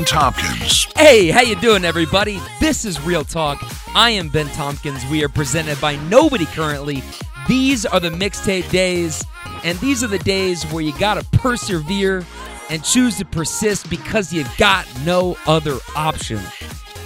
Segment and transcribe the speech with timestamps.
[0.00, 0.86] Ben Tompkins.
[0.96, 2.40] Hey, how you doing everybody?
[2.58, 3.62] This is Real Talk.
[3.94, 5.04] I am Ben Tompkins.
[5.10, 7.02] We are presented by Nobody currently.
[7.46, 9.22] These are the mixtape days,
[9.62, 12.24] and these are the days where you got to persevere
[12.70, 16.40] and choose to persist because you got no other option.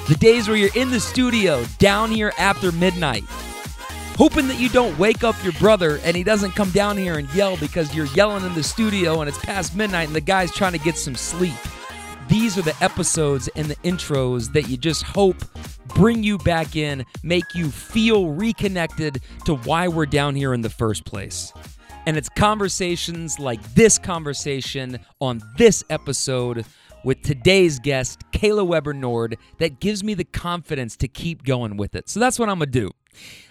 [0.07, 3.25] The days where you're in the studio down here after midnight,
[4.17, 7.33] hoping that you don't wake up your brother and he doesn't come down here and
[7.35, 10.73] yell because you're yelling in the studio and it's past midnight and the guy's trying
[10.73, 11.55] to get some sleep.
[12.29, 15.37] These are the episodes and the intros that you just hope
[15.89, 20.71] bring you back in, make you feel reconnected to why we're down here in the
[20.71, 21.53] first place.
[22.07, 26.67] And it's conversations like this conversation on this episode
[27.05, 31.95] with today's guest, Kayla Weber Nord, that gives me the confidence to keep going with
[31.95, 32.09] it.
[32.09, 32.91] So that's what I'm going to do.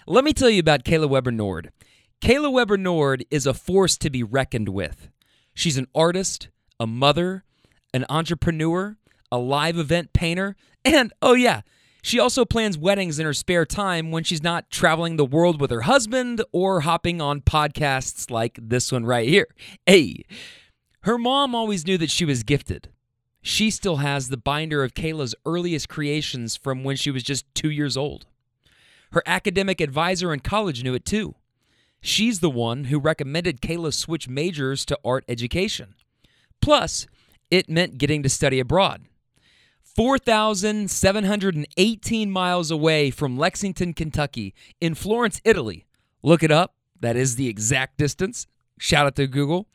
[0.06, 1.70] Let me tell you about Kayla Weber Nord.
[2.20, 5.08] Kayla Weber Nord is a force to be reckoned with.
[5.54, 6.48] She's an artist,
[6.80, 7.43] a mother,
[7.94, 8.98] an entrepreneur,
[9.32, 11.62] a live event painter, and oh, yeah,
[12.02, 15.70] she also plans weddings in her spare time when she's not traveling the world with
[15.70, 19.46] her husband or hopping on podcasts like this one right here.
[19.86, 20.24] Hey,
[21.04, 22.90] her mom always knew that she was gifted.
[23.40, 27.70] She still has the binder of Kayla's earliest creations from when she was just two
[27.70, 28.26] years old.
[29.12, 31.36] Her academic advisor in college knew it too.
[32.00, 35.94] She's the one who recommended Kayla switch majors to art education.
[36.60, 37.06] Plus,
[37.50, 39.02] it meant getting to study abroad.
[39.82, 45.86] 4,718 miles away from Lexington, Kentucky, in Florence, Italy.
[46.22, 46.74] Look it up.
[47.00, 48.46] That is the exact distance.
[48.78, 49.68] Shout out to Google.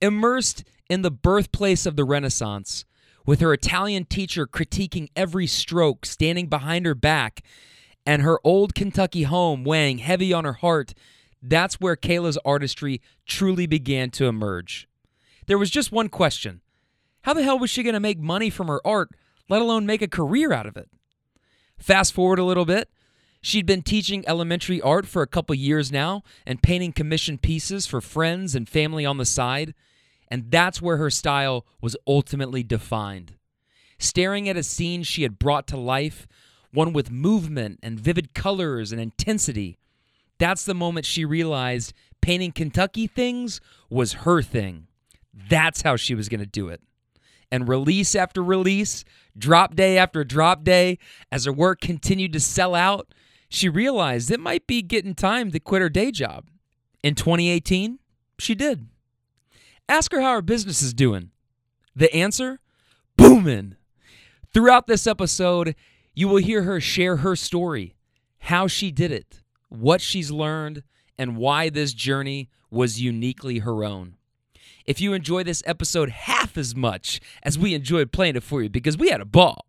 [0.00, 2.84] Immersed in the birthplace of the Renaissance,
[3.26, 7.42] with her Italian teacher critiquing every stroke, standing behind her back,
[8.06, 10.94] and her old Kentucky home weighing heavy on her heart,
[11.42, 14.88] that's where Kayla's artistry truly began to emerge.
[15.46, 16.60] There was just one question
[17.22, 19.10] how the hell was she going to make money from her art,
[19.48, 20.88] let alone make a career out of it?
[21.78, 22.88] Fast forward a little bit.
[23.42, 28.00] She'd been teaching elementary art for a couple years now and painting commissioned pieces for
[28.00, 29.74] friends and family on the side.
[30.28, 33.36] And that's where her style was ultimately defined.
[33.98, 36.26] Staring at a scene she had brought to life,
[36.70, 39.78] one with movement and vivid colors and intensity,
[40.38, 44.86] that's the moment she realized painting Kentucky things was her thing.
[45.32, 46.82] That's how she was going to do it
[47.50, 49.04] and release after release,
[49.36, 50.98] drop day after drop day,
[51.30, 53.12] as her work continued to sell out,
[53.48, 56.46] she realized it might be getting time to quit her day job.
[57.02, 57.98] In 2018,
[58.38, 58.88] she did.
[59.88, 61.30] Ask her how her business is doing.
[61.96, 62.60] The answer?
[63.16, 63.76] Booming.
[64.52, 65.74] Throughout this episode,
[66.14, 67.96] you will hear her share her story,
[68.38, 70.82] how she did it, what she's learned,
[71.18, 74.16] and why this journey was uniquely her own
[74.86, 78.68] if you enjoy this episode half as much as we enjoyed playing it for you
[78.68, 79.66] because we had a ball.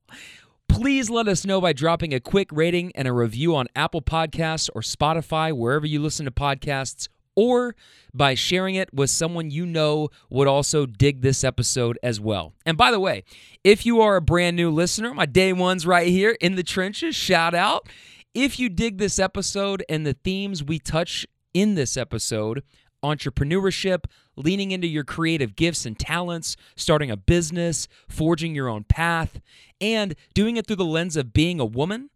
[0.67, 4.69] Please let us know by dropping a quick rating and a review on Apple Podcasts
[4.73, 7.75] or Spotify, wherever you listen to podcasts, or
[8.13, 12.53] by sharing it with someone you know would also dig this episode as well.
[12.65, 13.23] And by the way,
[13.63, 17.15] if you are a brand new listener, my day one's right here in the trenches,
[17.15, 17.87] shout out.
[18.33, 22.63] If you dig this episode and the themes we touch in this episode,
[23.03, 29.39] entrepreneurship, leaning into your creative gifts and talents, starting a business, forging your own path,
[29.79, 32.09] and doing it through the lens of being a woman,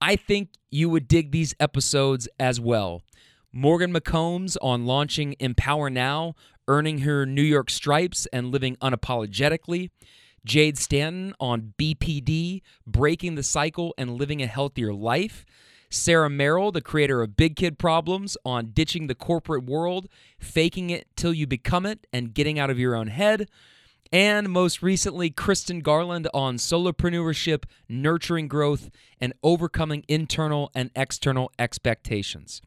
[0.00, 3.02] I think you would dig these episodes as well.
[3.52, 6.34] Morgan McCombs on launching Empower Now,
[6.66, 9.90] earning her New York stripes and living unapologetically.
[10.44, 15.44] Jade Stanton on BPD, breaking the cycle and living a healthier life.
[15.92, 20.08] Sarah Merrill, the creator of Big Kid Problems, on ditching the corporate world,
[20.38, 23.48] faking it till you become it, and getting out of your own head.
[24.10, 28.90] And most recently, Kristen Garland on solopreneurship, nurturing growth,
[29.20, 32.62] and overcoming internal and external expectations.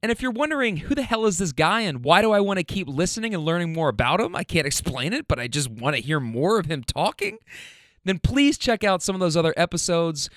[0.00, 2.58] And if you're wondering who the hell is this guy and why do I want
[2.58, 5.68] to keep listening and learning more about him, I can't explain it, but I just
[5.68, 7.38] want to hear more of him talking,
[8.04, 10.30] then please check out some of those other episodes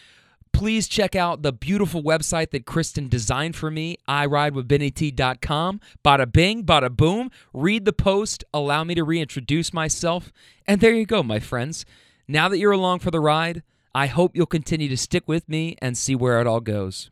[0.53, 5.80] please check out the beautiful website that Kristen designed for me, iridewithbennyt.com.
[6.03, 7.31] Bada bing, bada boom.
[7.53, 10.31] Read the post, allow me to reintroduce myself.
[10.68, 11.86] And there you go, my friends.
[12.27, 13.63] Now that you're along for the ride,
[13.94, 17.09] I hope you'll continue to stick with me and see where it all goes.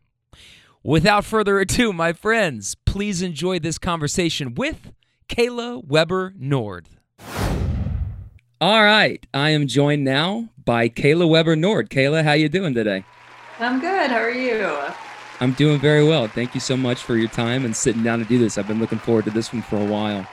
[0.82, 4.92] Without further ado, my friends, please enjoy this conversation with
[5.28, 6.88] Kayla Weber Nord.
[8.62, 11.90] All right, I am joined now by Kayla Weber Nord.
[11.90, 13.04] Kayla, how you doing today?
[13.60, 14.10] I'm good.
[14.10, 14.78] How are you?
[15.38, 16.26] I'm doing very well.
[16.28, 18.56] Thank you so much for your time and sitting down to do this.
[18.56, 20.26] I've been looking forward to this one for a while.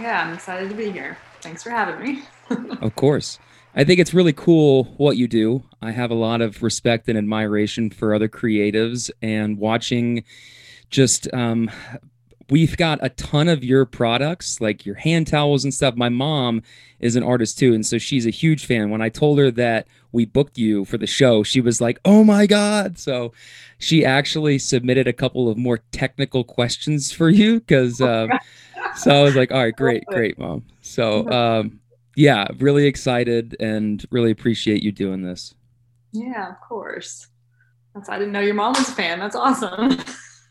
[0.00, 1.18] Yeah, I'm excited to be here.
[1.42, 2.22] Thanks for having me.
[2.80, 3.38] of course.
[3.74, 5.62] I think it's really cool what you do.
[5.82, 10.24] I have a lot of respect and admiration for other creatives and watching
[10.88, 11.70] just um,
[12.50, 15.96] we've got a ton of your products like your hand towels and stuff.
[15.96, 16.62] My mom
[17.00, 18.90] is an artist too and so she's a huge fan.
[18.90, 22.24] When i told her that we booked you for the show she was like oh
[22.24, 22.98] my god.
[22.98, 23.32] So
[23.78, 28.30] she actually submitted a couple of more technical questions for you because um,
[28.96, 30.64] so i was like all right great great mom.
[30.82, 31.80] So um,
[32.16, 35.54] yeah really excited and really appreciate you doing this.
[36.12, 37.28] Yeah of course.
[37.94, 39.18] That's i didn't know your mom was a fan.
[39.18, 39.98] That's awesome.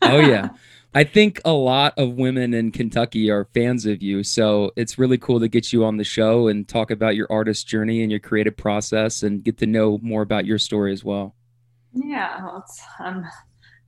[0.02, 0.48] Oh yeah
[0.96, 4.22] I think a lot of women in Kentucky are fans of you.
[4.22, 7.66] So it's really cool to get you on the show and talk about your artist
[7.66, 11.34] journey and your creative process and get to know more about your story as well.
[11.92, 12.64] Yeah, well,
[13.00, 13.26] I'm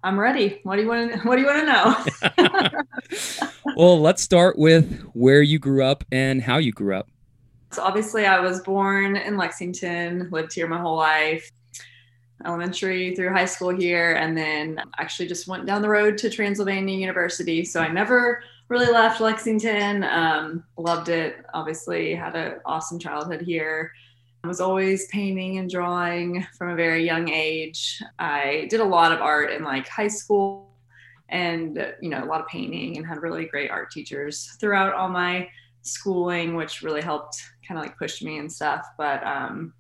[0.03, 0.61] I'm ready.
[0.65, 3.49] What do you want to What do you want to know?
[3.77, 7.09] well, let's start with where you grew up and how you grew up.
[7.71, 11.51] So obviously, I was born in Lexington, lived here my whole life
[12.45, 16.97] elementary through high school here, and then actually just went down the road to Transylvania
[16.97, 17.65] University.
[17.65, 20.05] So I never really left Lexington.
[20.05, 21.37] Um, loved it.
[21.55, 23.93] Obviously, had an awesome childhood here.
[24.45, 28.01] I was always painting and drawing from a very young age.
[28.19, 30.67] I did a lot of art in like high school
[31.29, 35.09] and you know a lot of painting and had really great art teachers throughout all
[35.09, 35.49] my
[35.83, 39.73] schooling which really helped kind of like push me and stuff but um,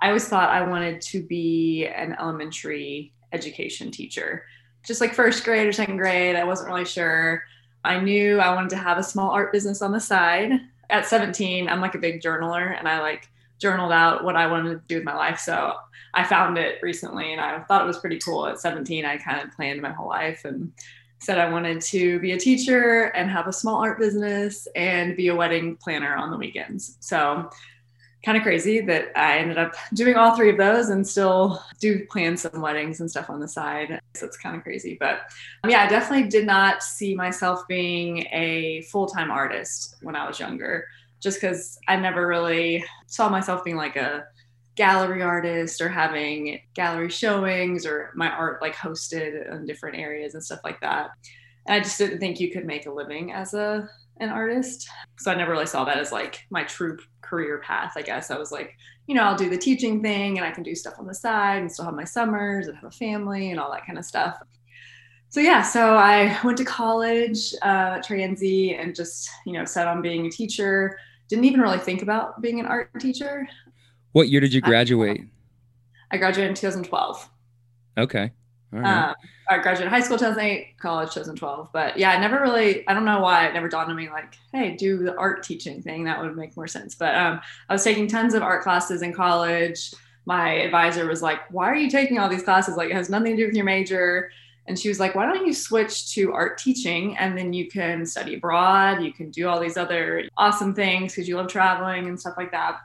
[0.00, 4.44] I always thought I wanted to be an elementary education teacher,
[4.84, 6.36] just like first grade or second grade.
[6.36, 7.42] I wasn't really sure.
[7.84, 10.52] I knew I wanted to have a small art business on the side.
[10.90, 14.70] At 17, I'm like a big journaler and I like journaled out what I wanted
[14.70, 15.38] to do with my life.
[15.38, 15.74] So
[16.12, 18.46] I found it recently and I thought it was pretty cool.
[18.46, 20.72] At 17, I kind of planned my whole life and
[21.18, 25.28] said I wanted to be a teacher and have a small art business and be
[25.28, 26.96] a wedding planner on the weekends.
[27.00, 27.50] So
[28.24, 32.06] kind of crazy that I ended up doing all three of those and still do
[32.06, 34.00] plan some weddings and stuff on the side.
[34.14, 34.96] So it's kind of crazy.
[34.98, 35.20] But
[35.62, 40.26] um, yeah, I definitely did not see myself being a full time artist when I
[40.26, 40.86] was younger,
[41.20, 44.24] just because I never really saw myself being like a
[44.74, 50.42] gallery artist or having gallery showings or my art like hosted in different areas and
[50.42, 51.10] stuff like that.
[51.66, 53.88] And I just didn't think you could make a living as a
[54.20, 54.88] an artist.
[55.18, 58.30] So I never really saw that as like my true career path, I guess.
[58.30, 58.76] I was like,
[59.06, 61.60] you know, I'll do the teaching thing and I can do stuff on the side
[61.60, 64.38] and still have my summers and have a family and all that kind of stuff.
[65.28, 69.88] So yeah, so I went to college uh, at Transy and just, you know, set
[69.88, 70.96] on being a teacher.
[71.28, 73.48] Didn't even really think about being an art teacher.
[74.12, 75.22] What year did you graduate?
[76.12, 77.28] I, I graduated in 2012.
[77.98, 78.30] Okay.
[78.74, 79.10] Right.
[79.10, 79.14] Um,
[79.48, 81.68] I graduated high school 2008, college 2012.
[81.72, 84.36] But yeah, I never really, I don't know why it never dawned on me like,
[84.52, 86.04] hey, do the art teaching thing.
[86.04, 86.96] That would make more sense.
[86.96, 89.94] But um, I was taking tons of art classes in college.
[90.26, 92.76] My advisor was like, why are you taking all these classes?
[92.76, 94.30] Like, it has nothing to do with your major.
[94.66, 98.04] And she was like, why don't you switch to art teaching and then you can
[98.06, 99.04] study abroad?
[99.04, 102.50] You can do all these other awesome things because you love traveling and stuff like
[102.50, 102.80] that.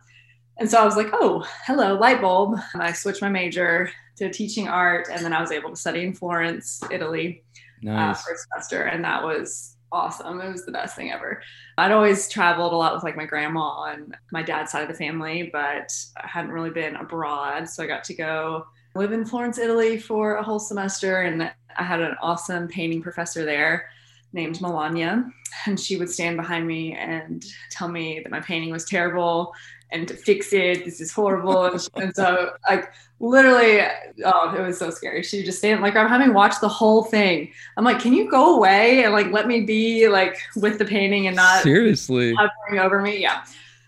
[0.60, 2.60] And so I was like, oh, hello, light bulb.
[2.74, 3.90] And I switched my major
[4.20, 5.08] to teaching art.
[5.12, 7.44] And then I was able to study in Florence, Italy
[7.84, 8.20] uh, nice.
[8.20, 8.84] uh, for a semester.
[8.84, 10.40] And that was awesome.
[10.42, 11.42] It was the best thing ever.
[11.78, 14.94] I'd always traveled a lot with like my grandma and my dad's side of the
[14.94, 17.68] family, but I hadn't really been abroad.
[17.68, 21.22] So I got to go live in Florence, Italy for a whole semester.
[21.22, 23.90] And I had an awesome painting professor there
[24.34, 25.26] named Melania.
[25.66, 29.54] And she would stand behind me and tell me that my painting was terrible
[29.92, 30.86] and to fix it.
[30.86, 31.66] This is horrible.
[31.96, 33.82] And, so, like, literally,
[34.26, 35.24] oh, it was so scary.
[35.24, 37.52] She just stand like, I'm having watched the whole thing.
[37.78, 41.28] I'm like, can you go away and like let me be like with the painting
[41.28, 43.20] and not seriously hovering over me?
[43.20, 43.44] Yeah.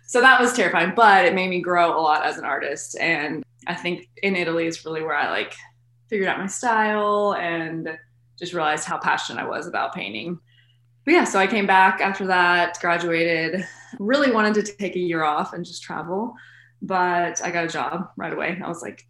[0.07, 2.97] So that was terrifying, but it made me grow a lot as an artist.
[2.99, 5.55] And I think in Italy is really where I like
[6.09, 7.97] figured out my style and
[8.37, 10.39] just realized how passionate I was about painting
[11.05, 13.65] but yeah, so I came back after that, graduated,
[13.99, 16.35] really wanted to take a year off and just travel,
[16.81, 18.59] but I got a job right away.
[18.63, 19.05] I was like,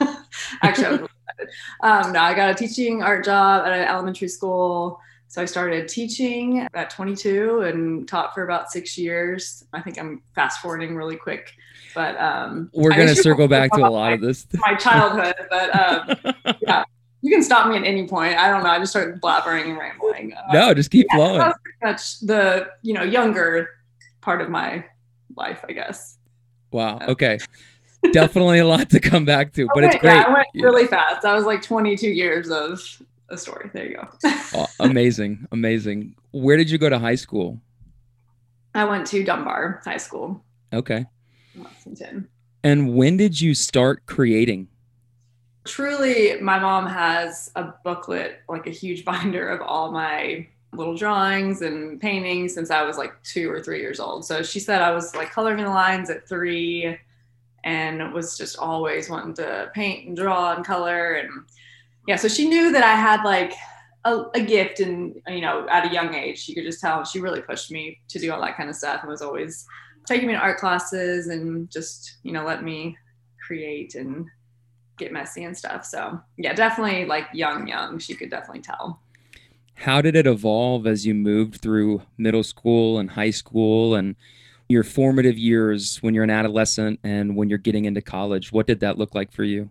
[0.00, 0.16] dang.
[0.62, 1.54] Actually, I was really excited.
[1.82, 5.00] Um, no, I got a teaching art job at an elementary school.
[5.32, 9.64] So I started teaching at 22 and taught for about six years.
[9.72, 11.54] I think I'm fast forwarding really quick,
[11.94, 14.46] but um, we're going to circle back to a lot my, of this.
[14.52, 16.84] my childhood, but um, yeah,
[17.22, 18.36] you can stop me at any point.
[18.36, 18.70] I don't know.
[18.70, 20.34] I just started blabbering and rambling.
[20.34, 21.52] Uh, no, just keep yeah, flowing.
[22.22, 23.68] The you know younger
[24.20, 24.84] part of my
[25.36, 26.18] life, I guess.
[26.72, 26.98] Wow.
[27.08, 27.38] Okay.
[28.12, 30.14] Definitely a lot to come back to, but okay, it's great.
[30.14, 31.22] Yeah, I went really fast.
[31.22, 32.80] That was like 22 years of
[33.28, 33.70] a story.
[33.72, 34.08] There you go.
[34.54, 36.16] oh, amazing, amazing.
[36.32, 37.60] Where did you go to high school?
[38.74, 40.42] I went to Dunbar High School.
[40.72, 41.04] Okay.
[41.54, 42.28] in Lexington.
[42.64, 44.68] And when did you start creating?
[45.64, 51.60] Truly, my mom has a booklet, like a huge binder of all my little drawings
[51.62, 54.24] and paintings since I was like two or three years old.
[54.24, 56.98] So she said I was like coloring the lines at three
[57.64, 61.14] and was just always wanting to paint and draw and color.
[61.14, 61.44] And
[62.08, 63.52] yeah, so she knew that I had like
[64.04, 67.20] a, a gift and, you know, at a young age, she could just tell she
[67.20, 69.66] really pushed me to do all that kind of stuff and was always
[70.06, 72.96] taking me to art classes and just, you know, let me
[73.46, 74.26] create and
[75.02, 75.84] get messy and stuff.
[75.84, 79.00] So yeah, definitely like young, young, she could definitely tell.
[79.74, 84.14] How did it evolve as you moved through middle school and high school and
[84.68, 88.52] your formative years when you're an adolescent and when you're getting into college?
[88.52, 89.70] What did that look like for you?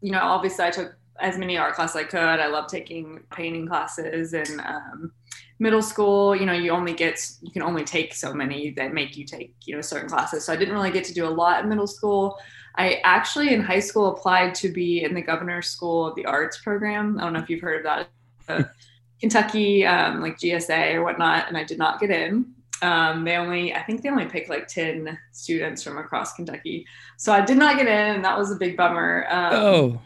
[0.00, 2.18] You know, obviously, I took as many art classes I could.
[2.18, 5.12] I love taking painting classes and um,
[5.58, 6.34] middle school.
[6.34, 9.54] You know, you only get you can only take so many that make you take
[9.64, 10.44] you know certain classes.
[10.44, 12.38] So I didn't really get to do a lot in middle school.
[12.76, 16.58] I actually in high school applied to be in the Governor's School of the Arts
[16.58, 17.18] program.
[17.18, 18.08] I don't know if you've heard of
[18.48, 18.70] that.
[19.20, 22.46] Kentucky, um, like GSA or whatnot, and I did not get in.
[22.82, 26.86] Um, they only, I think they only picked like 10 students from across Kentucky.
[27.18, 29.26] So I did not get in, and that was a big bummer.
[29.28, 30.02] Um, oh.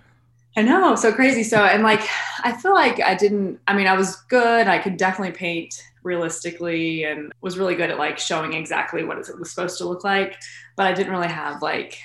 [0.57, 1.43] I know, so crazy.
[1.43, 2.01] So, and like,
[2.43, 4.69] I feel like I didn't, I mean, I was good.
[4.69, 9.39] I could definitely paint realistically and was really good at like showing exactly what it
[9.39, 10.37] was supposed to look like.
[10.77, 11.99] But I didn't really have like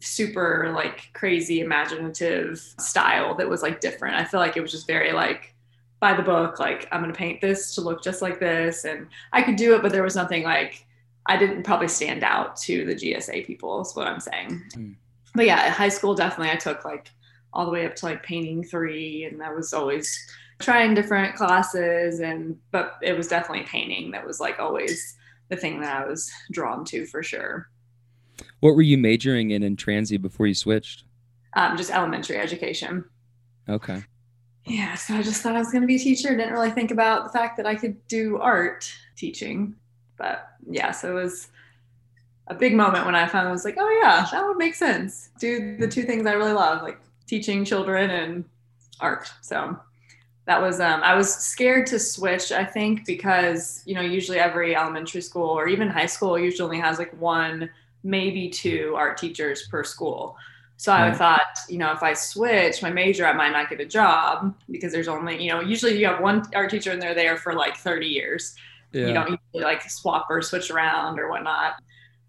[0.00, 4.16] super like crazy imaginative style that was like different.
[4.16, 5.52] I feel like it was just very like,
[6.02, 9.40] by the book like i'm to paint this to look just like this and i
[9.40, 10.84] could do it but there was nothing like
[11.26, 14.96] i didn't probably stand out to the gsa people is what i'm saying mm.
[15.36, 17.08] but yeah high school definitely i took like
[17.52, 22.18] all the way up to like painting three and i was always trying different classes
[22.18, 25.16] and but it was definitely painting that was like always
[25.50, 27.70] the thing that i was drawn to for sure
[28.60, 31.04] what were you majoring in in transy before you switched
[31.54, 33.04] um, just elementary education
[33.68, 34.04] okay
[34.64, 36.36] yeah, so I just thought I was going to be a teacher.
[36.36, 39.74] Didn't really think about the fact that I could do art teaching.
[40.16, 41.48] But yeah, so it was
[42.46, 45.30] a big moment when I finally was like, oh, yeah, that would make sense.
[45.40, 48.44] Do the two things I really love, like teaching children and
[49.00, 49.32] art.
[49.40, 49.76] So
[50.44, 54.76] that was, um, I was scared to switch, I think, because, you know, usually every
[54.76, 57.68] elementary school or even high school usually only has like one,
[58.02, 60.36] maybe two art teachers per school.
[60.76, 63.86] So I thought, you know, if I switch my major, I might not get a
[63.86, 67.36] job because there's only, you know, usually you have one art teacher and they're there
[67.36, 68.56] for like 30 years.
[68.90, 69.06] Yeah.
[69.06, 71.74] You don't usually like swap or switch around or whatnot.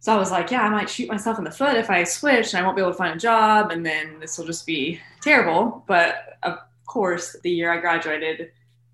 [0.02, 2.54] So I was like, yeah, I might shoot myself in the foot if I switch
[2.54, 5.00] and I won't be able to find a job and then this will just be
[5.22, 5.84] terrible.
[5.88, 8.52] But of course, the year I graduated,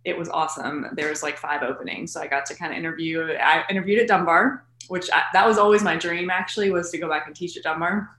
[0.09, 0.87] it was awesome.
[0.93, 2.11] There was like five openings.
[2.13, 3.33] So I got to kind of interview.
[3.39, 7.07] I interviewed at Dunbar, which I, that was always my dream actually was to go
[7.07, 8.09] back and teach at Dunbar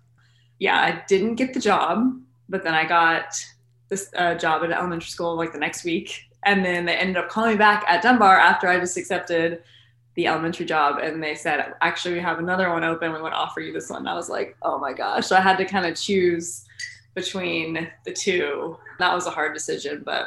[0.60, 3.34] yeah, I didn't get the job, but then I got
[3.88, 6.28] this uh, job at elementary school like the next week.
[6.44, 9.62] And then they ended up calling me back at Dunbar after I just accepted
[10.14, 10.98] the elementary job.
[10.98, 13.12] And they said, actually, we have another one open.
[13.12, 14.00] We want to offer you this one.
[14.00, 15.26] And I was like, oh my gosh.
[15.26, 16.66] So I had to kind of choose
[17.14, 18.76] between the two.
[18.98, 20.26] That was a hard decision, but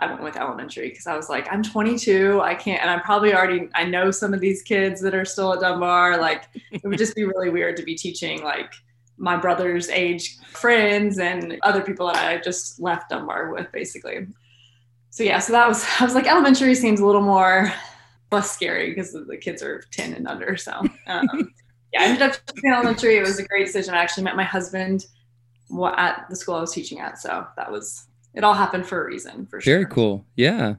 [0.00, 2.40] I went with elementary because I was like, I'm 22.
[2.40, 5.52] I can't, and I'm probably already, I know some of these kids that are still
[5.52, 6.18] at Dunbar.
[6.18, 8.72] Like, it would just be really weird to be teaching like
[9.16, 14.28] my brother's age friends and other people that I just left Dunbar with, basically.
[15.10, 17.72] So yeah, so that was I was like elementary seems a little more
[18.30, 20.56] less scary because the kids are ten and under.
[20.56, 20.72] So
[21.06, 21.52] um,
[21.92, 23.16] yeah, I ended up teaching elementary.
[23.16, 23.94] It was a great decision.
[23.94, 25.06] I actually met my husband
[25.96, 28.44] at the school I was teaching at, so that was it.
[28.44, 29.74] All happened for a reason, for sure.
[29.74, 30.24] Very cool.
[30.36, 30.76] Yeah.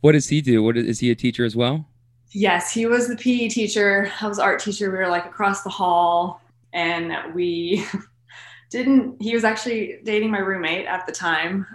[0.00, 0.62] What does he do?
[0.62, 1.86] What is, is he a teacher as well?
[2.30, 4.10] Yes, he was the PE teacher.
[4.20, 4.90] I was art teacher.
[4.90, 6.40] We were like across the hall
[6.74, 7.86] and we
[8.70, 11.66] didn't he was actually dating my roommate at the time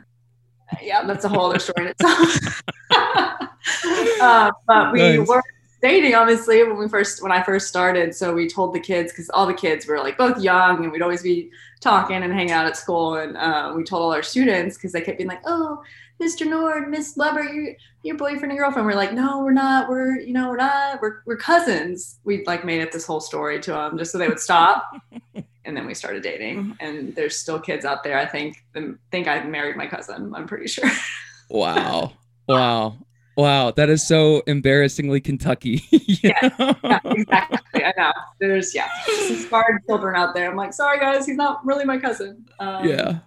[0.83, 2.61] yeah that's a whole other story in itself
[4.21, 5.27] uh, but we nice.
[5.27, 5.41] were
[5.81, 9.29] dating obviously when we first when i first started so we told the kids because
[9.31, 12.65] all the kids were like both young and we'd always be talking and hanging out
[12.65, 15.81] at school and uh, we told all our students because they kept being like oh
[16.21, 16.45] Mr.
[16.45, 18.85] Nord, Miss Weber, you, your boyfriend and girlfriend.
[18.85, 19.87] We're like, no, we're not.
[19.87, 21.01] We're, you know, we're not.
[21.01, 22.19] We're, we're cousins.
[22.25, 24.91] We like made up this whole story to them just so they would stop.
[25.65, 26.75] and then we started dating.
[26.81, 28.17] And there's still kids out there.
[28.17, 28.65] I think
[29.11, 30.33] think I married my cousin.
[30.35, 30.89] I'm pretty sure.
[31.49, 32.11] wow.
[32.47, 32.97] Wow.
[33.35, 35.83] Wow, that is so embarrassingly Kentucky.
[35.91, 36.49] yeah,
[36.83, 37.85] yeah, exactly.
[37.85, 38.11] I know.
[38.39, 38.89] There's yeah,
[39.27, 40.49] some scarred children out there.
[40.49, 42.45] I'm like, sorry guys, he's not really my cousin.
[42.59, 43.19] Um, yeah.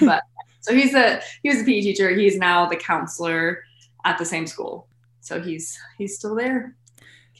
[0.00, 0.22] but
[0.60, 2.10] so he's a he was a PE teacher.
[2.10, 3.62] He's now the counselor
[4.04, 4.88] at the same school.
[5.20, 6.76] So he's he's still there.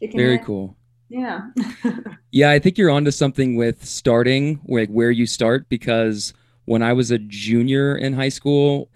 [0.01, 0.77] Very cool.
[1.09, 1.51] Yeah.
[2.33, 6.35] Yeah, I think you're onto something with starting, like where you start, because
[6.67, 8.91] when I was a junior in high school,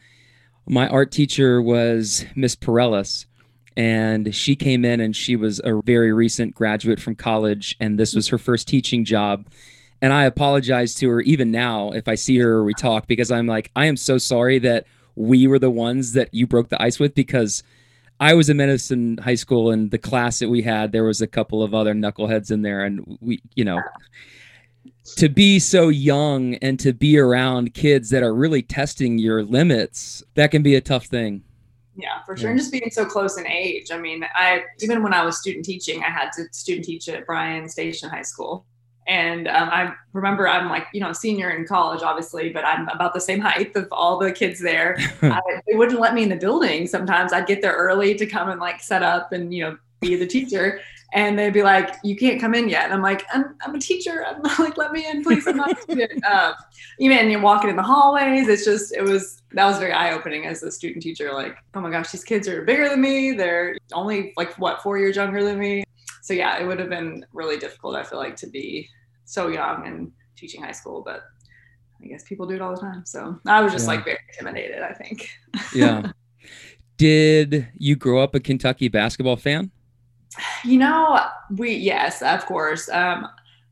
[0.69, 3.27] my art teacher was Miss Perellis,
[3.77, 8.15] and she came in and she was a very recent graduate from college, and this
[8.15, 9.47] was her first teaching job.
[10.03, 13.31] And I apologize to her even now if I see her or we talk because
[13.31, 16.83] I'm like, I am so sorry that we were the ones that you broke the
[16.83, 17.63] ice with because
[18.19, 21.27] I was in medicine high school and the class that we had, there was a
[21.27, 22.85] couple of other knuckleheads in there.
[22.85, 23.81] And we, you know,
[25.17, 30.23] to be so young and to be around kids that are really testing your limits,
[30.35, 31.43] that can be a tough thing.
[31.97, 32.49] Yeah, for sure.
[32.49, 32.53] Yeah.
[32.53, 33.91] And just being so close in age.
[33.91, 37.27] I mean, I even when I was student teaching, I had to student teach at
[37.27, 38.67] Bryan Station High School.
[39.07, 43.13] And um, I remember I'm like, you know, senior in college, obviously, but I'm about
[43.13, 44.97] the same height of all the kids there.
[45.23, 46.87] I, they wouldn't let me in the building.
[46.87, 50.17] Sometimes I'd get there early to come and like set up and, you know, be
[50.17, 50.81] the teacher.
[51.13, 52.85] And they'd be like, you can't come in yet.
[52.85, 54.25] And I'm like, I'm, I'm a teacher.
[54.25, 55.47] I'm like, let me in, please.
[55.47, 56.25] I'm not a student.
[56.25, 56.55] Uh,
[56.99, 58.49] even you're walking in the hallways.
[58.49, 61.33] It's just, it was, that was very eye opening as a student teacher.
[61.33, 63.33] Like, oh my gosh, these kids are bigger than me.
[63.33, 65.85] They're only like, what, four years younger than me.
[66.23, 68.89] So yeah, it would have been really difficult, I feel like, to be
[69.25, 71.23] so young and teaching high school, but
[72.03, 73.05] I guess people do it all the time.
[73.05, 73.95] So I was just yeah.
[73.95, 75.31] like very intimidated, I think.
[75.75, 76.13] yeah.
[76.97, 79.71] Did you grow up a Kentucky basketball fan?
[80.65, 81.21] You know,
[81.57, 82.89] we yes, of course.
[82.89, 83.29] Um,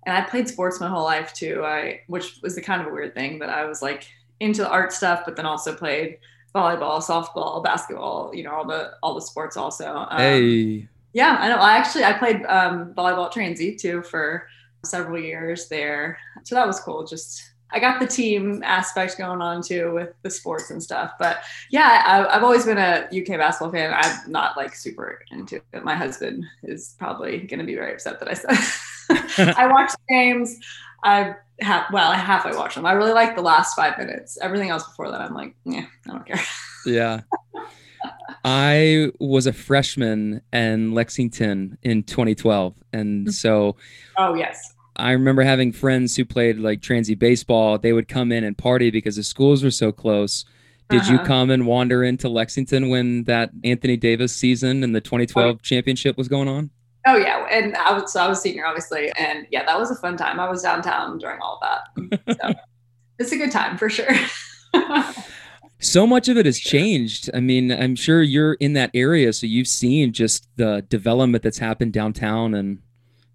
[0.07, 1.63] and I played sports my whole life too.
[1.65, 4.09] I which was the kind of a weird thing that I was like
[4.41, 6.19] into the art stuff, but then also played
[6.55, 8.35] volleyball, softball, basketball.
[8.35, 9.95] You know, all the all the sports also.
[10.11, 10.89] Um, hey.
[11.13, 11.57] Yeah, I know.
[11.57, 14.49] I actually I played um, volleyball at Transy too for
[14.85, 16.19] several years there.
[16.45, 17.07] So that was cool.
[17.07, 21.13] Just I got the team aspect going on too with the sports and stuff.
[21.19, 21.39] But
[21.71, 23.95] yeah, I, have always been a UK basketball fan.
[23.95, 25.85] I'm not like super into it.
[25.85, 30.59] My husband is probably going to be very upset that I said I watch games.
[31.05, 32.87] I have well, I half I watch them.
[32.87, 34.39] I really like the last five minutes.
[34.41, 36.41] Everything else before that, I'm like, yeah, I don't care.
[36.87, 37.21] yeah.
[38.45, 43.31] I was a freshman in Lexington in 2012, and mm-hmm.
[43.31, 43.77] so.
[44.17, 44.75] Oh yes.
[44.99, 47.79] I remember having friends who played like transy baseball.
[47.79, 50.45] They would come in and party because the schools were so close.
[50.91, 51.13] Did uh-huh.
[51.13, 55.59] you come and wander into Lexington when that Anthony Davis season and the 2012 oh.
[55.63, 56.71] championship was going on?
[57.07, 59.95] Oh yeah, and I was so I was senior obviously, and yeah, that was a
[59.95, 60.41] fun time.
[60.41, 62.37] I was downtown during all of that.
[62.41, 62.55] So
[63.19, 64.11] it's a good time for sure.
[65.79, 67.31] so much of it has changed.
[67.33, 71.59] I mean, I'm sure you're in that area, so you've seen just the development that's
[71.59, 72.81] happened downtown, and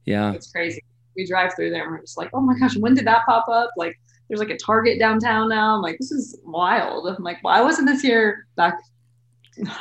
[0.05, 0.83] yeah, it's crazy.
[1.15, 3.47] We drive through there and we're just like, oh my gosh, when did that pop
[3.47, 3.71] up?
[3.77, 5.75] Like, there's like a Target downtown now.
[5.75, 7.07] I'm like, this is wild.
[7.07, 8.79] I'm like, why wasn't this here back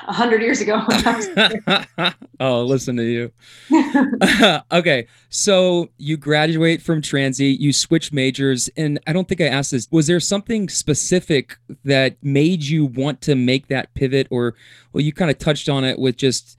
[0.06, 0.82] a hundred years ago.
[2.40, 3.32] oh, listen to you.
[4.72, 9.70] okay, so you graduate from Transy, you switch majors, and I don't think I asked
[9.70, 9.88] this.
[9.90, 14.54] Was there something specific that made you want to make that pivot, or
[14.92, 16.58] well, you kind of touched on it with just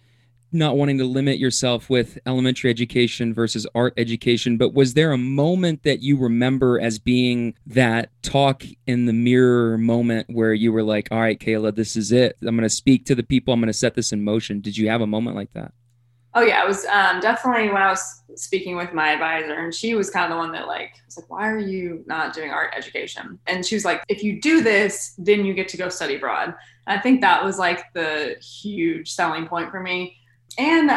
[0.54, 5.18] not wanting to limit yourself with elementary education versus art education, but was there a
[5.18, 10.84] moment that you remember as being that talk in the mirror moment where you were
[10.84, 12.38] like, all right, Kayla, this is it.
[12.42, 13.54] I'm going to speak to the people.
[13.54, 14.62] I'm going to set this in motion.
[14.62, 15.74] Did you have a moment like that?
[16.36, 19.94] Oh yeah, it was um, definitely when I was speaking with my advisor, and she
[19.94, 22.74] was kind of the one that like was like, "Why are you not doing art
[22.76, 26.16] education?" And she was like, "If you do this, then you get to go study
[26.16, 26.56] abroad."
[26.88, 30.18] And I think that was like the huge selling point for me
[30.58, 30.92] and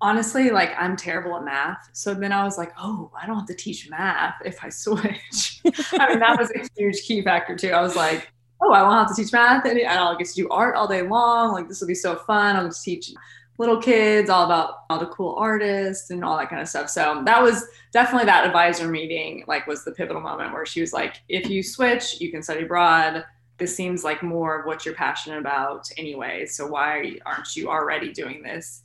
[0.00, 1.88] honestly, like I'm terrible at math.
[1.92, 5.60] So then I was like, oh, I don't have to teach math if I switch.
[5.92, 7.70] I mean, that was a huge key factor too.
[7.70, 10.48] I was like, oh, I won't have to teach math and I'll get to do
[10.50, 11.52] art all day long.
[11.52, 12.56] Like this will be so fun.
[12.56, 13.12] I'll just teach
[13.58, 16.88] little kids all about all the cool artists and all that kind of stuff.
[16.88, 20.92] So that was definitely that advisor meeting, like was the pivotal moment where she was
[20.92, 23.24] like, if you switch, you can study abroad.
[23.58, 26.46] This seems like more of what you're passionate about anyway.
[26.46, 28.82] So why aren't you already doing this?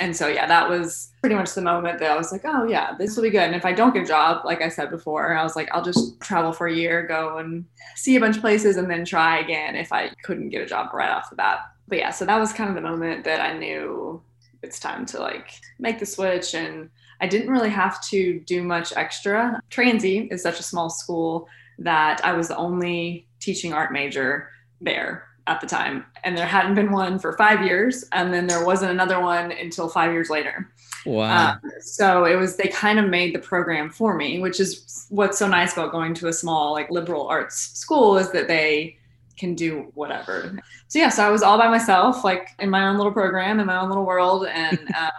[0.00, 2.94] And so yeah that was pretty much the moment that i was like oh yeah
[2.98, 3.42] this will be good.
[3.42, 5.84] And if i don't get a job like i said before i was like i'll
[5.84, 9.38] just travel for a year go and see a bunch of places and then try
[9.38, 11.60] again if i couldn't get a job right off the bat.
[11.86, 14.22] But yeah so that was kind of the moment that i knew
[14.62, 16.54] it's time to like make the switch.
[16.54, 19.60] And i didn't really have to do much extra.
[19.70, 21.46] Transy is such a small school
[21.78, 24.48] that i was the only teaching art major
[24.80, 26.04] there at the time.
[26.24, 29.88] And there hadn't been one for five years and then there wasn't another one until
[29.88, 30.70] five years later.
[31.04, 31.52] Wow.
[31.52, 35.38] Uh, so it was they kind of made the program for me which is what's
[35.38, 38.96] so nice about going to a small like liberal arts school is that they
[39.38, 40.58] can do whatever.
[40.88, 43.66] So yeah so i was all by myself like in my own little program in
[43.66, 45.10] my own little world and uh,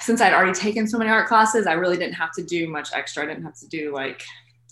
[0.00, 2.90] since I'd already taken so many art classes, I really didn't have to do much
[2.92, 3.22] extra.
[3.22, 4.22] I didn't have to do like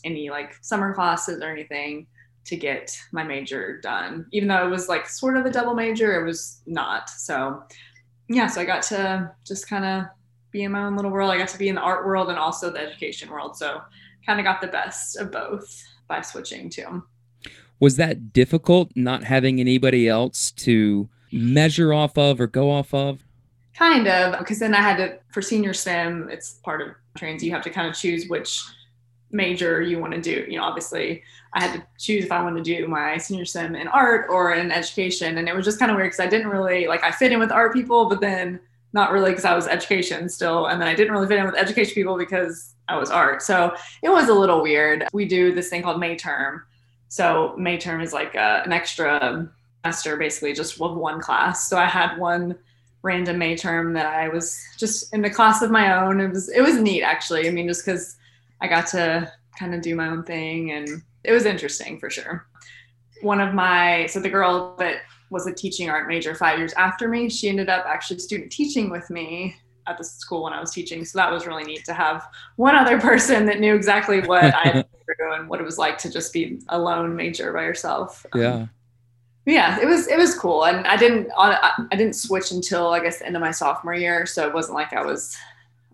[0.05, 2.07] any like summer classes or anything
[2.45, 4.27] to get my major done.
[4.33, 7.09] Even though it was like sort of a double major, it was not.
[7.11, 7.63] So
[8.29, 10.05] yeah, so I got to just kind of
[10.51, 11.31] be in my own little world.
[11.31, 13.57] I got to be in the art world and also the education world.
[13.57, 13.81] So
[14.27, 17.07] kind of got the best of both by switching to them.
[17.81, 23.25] Was that difficult not having anybody else to measure off of or go off of?
[23.75, 27.53] Kind of, because then I had to, for senior STEM, it's part of Transy, you
[27.53, 28.63] have to kind of choose which
[29.33, 30.45] major you want to do.
[30.49, 31.23] You know, obviously,
[31.55, 34.55] I had to choose if I wanted to do my senior sim in art or
[34.55, 35.39] in education.
[35.39, 37.39] And it was just kind of weird because I didn't really, like, I fit in
[37.39, 38.61] with art people, but then
[38.93, 40.67] not really because I was education still.
[40.67, 43.43] And then I didn't really fit in with education people because I was art.
[43.43, 45.05] So it was a little weird.
[45.13, 46.63] We do this thing called May term.
[47.09, 49.49] So May term is like a, uh, an extra
[49.83, 51.69] semester, basically just with one class.
[51.69, 52.57] So I had one
[53.03, 56.21] random May term that I was just in the class of my own.
[56.21, 57.49] It was it was neat actually.
[57.49, 58.17] I mean, just because
[58.63, 60.89] I got to kind of do my own thing and
[61.25, 62.47] it was interesting for sure.
[63.21, 67.09] One of my so the girl that was a teaching art major five years after
[67.09, 70.71] me, she ended up actually student teaching with me at the school when I was
[70.71, 71.05] teaching.
[71.05, 74.49] So that was really neat to have one other person that knew exactly what I
[74.69, 78.25] had through and what it was like to just be a lone major by yourself.
[78.33, 78.55] Um, yeah.
[78.55, 78.71] Um,
[79.45, 83.01] yeah, it was it was cool, and I didn't I, I didn't switch until I
[83.01, 85.37] guess the end of my sophomore year, so it wasn't like I was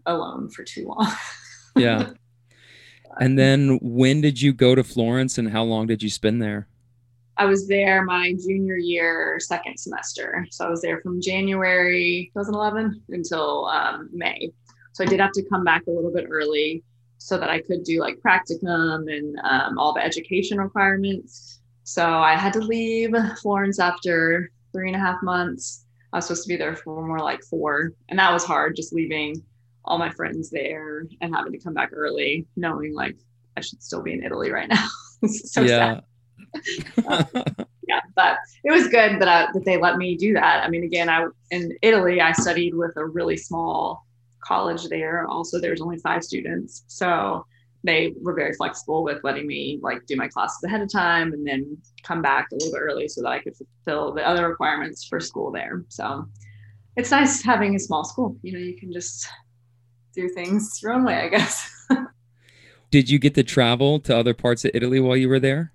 [0.04, 1.10] alone for too long.
[1.76, 2.10] yeah.
[3.20, 6.68] And then when did you go to Florence, and how long did you spend there?
[7.36, 10.46] I was there my junior year, second semester.
[10.50, 14.50] So I was there from January 2011 until um, May.
[14.92, 16.82] So I did have to come back a little bit early
[17.18, 21.60] so that I could do like practicum and um, all the education requirements.
[21.84, 25.84] So I had to leave Florence after three and a half months.
[26.12, 28.92] I was supposed to be there for more like four, and that was hard just
[28.92, 29.42] leaving
[29.88, 33.16] all my friends there and having to come back early, knowing like
[33.56, 34.86] I should still be in Italy right now.
[35.28, 35.66] so yeah.
[35.66, 36.04] sad
[37.06, 37.26] um,
[37.88, 40.64] yeah, but it was good that I, that they let me do that.
[40.64, 44.06] I mean, again, I in Italy I studied with a really small
[44.40, 45.26] college there.
[45.26, 47.44] Also, there's only five students, so
[47.84, 51.46] they were very flexible with letting me like do my classes ahead of time and
[51.46, 55.06] then come back a little bit early so that I could fulfill the other requirements
[55.06, 55.84] for school there.
[55.88, 56.26] So
[56.96, 58.36] it's nice having a small school.
[58.42, 59.28] You know, you can just
[60.18, 61.86] do things your own way, I guess.
[62.90, 65.72] Did you get to travel to other parts of Italy while you were there?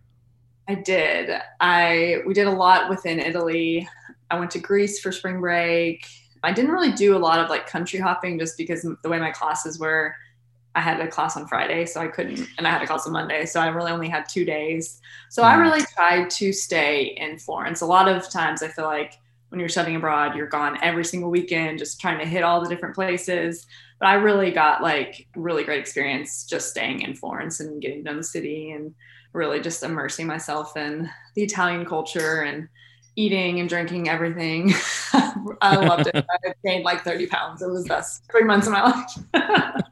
[0.67, 1.29] I did.
[1.59, 3.87] I we did a lot within Italy.
[4.31, 6.07] I went to Greece for spring break.
[6.41, 9.31] I didn't really do a lot of like country hopping just because the way my
[9.31, 10.15] classes were.
[10.73, 13.11] I had a class on Friday, so I couldn't, and I had a class on
[13.11, 15.01] Monday, so I really only had two days.
[15.29, 15.61] So I mm-hmm.
[15.61, 17.81] really tried to stay in Florence.
[17.81, 21.29] A lot of times, I feel like when you're studying abroad, you're gone every single
[21.29, 23.67] weekend, just trying to hit all the different places.
[24.03, 28.11] But I really got like really great experience just staying in Florence and getting to
[28.11, 28.93] know the city and
[29.31, 32.67] really just immersing myself in the Italian culture and
[33.15, 34.73] eating and drinking everything.
[35.61, 36.17] I loved it.
[36.17, 37.61] I gained like 30 pounds.
[37.61, 38.83] It was the best three months of my
[39.33, 39.85] life.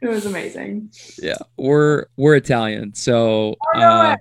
[0.00, 0.92] it was amazing.
[1.20, 1.38] Yeah.
[1.56, 2.94] We're we're Italian.
[2.94, 4.16] So oh, no uh,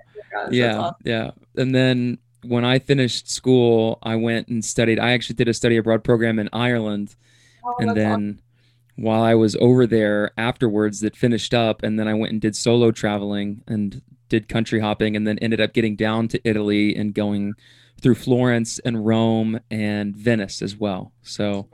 [0.49, 0.95] yeah, awesome.
[1.03, 1.31] yeah.
[1.55, 4.97] And then when I finished school, I went and studied.
[4.97, 7.15] I actually did a study abroad program in Ireland.
[7.63, 8.39] Oh, and then awesome.
[8.95, 11.83] While I was over there afterwards, that finished up.
[11.83, 15.61] And then I went and did solo traveling and did country hopping and then ended
[15.61, 17.53] up getting down to Italy and going
[18.01, 21.11] through Florence and Rome and Venice as well.
[21.23, 21.67] So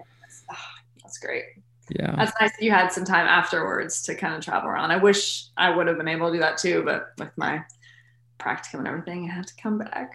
[0.52, 0.56] oh,
[1.04, 1.44] that's great.
[1.90, 2.16] Yeah.
[2.16, 4.92] That's nice that you had some time afterwards to kind of travel around.
[4.92, 7.64] I wish I would have been able to do that too, but with my
[8.40, 10.12] practicum and everything, I had to come back.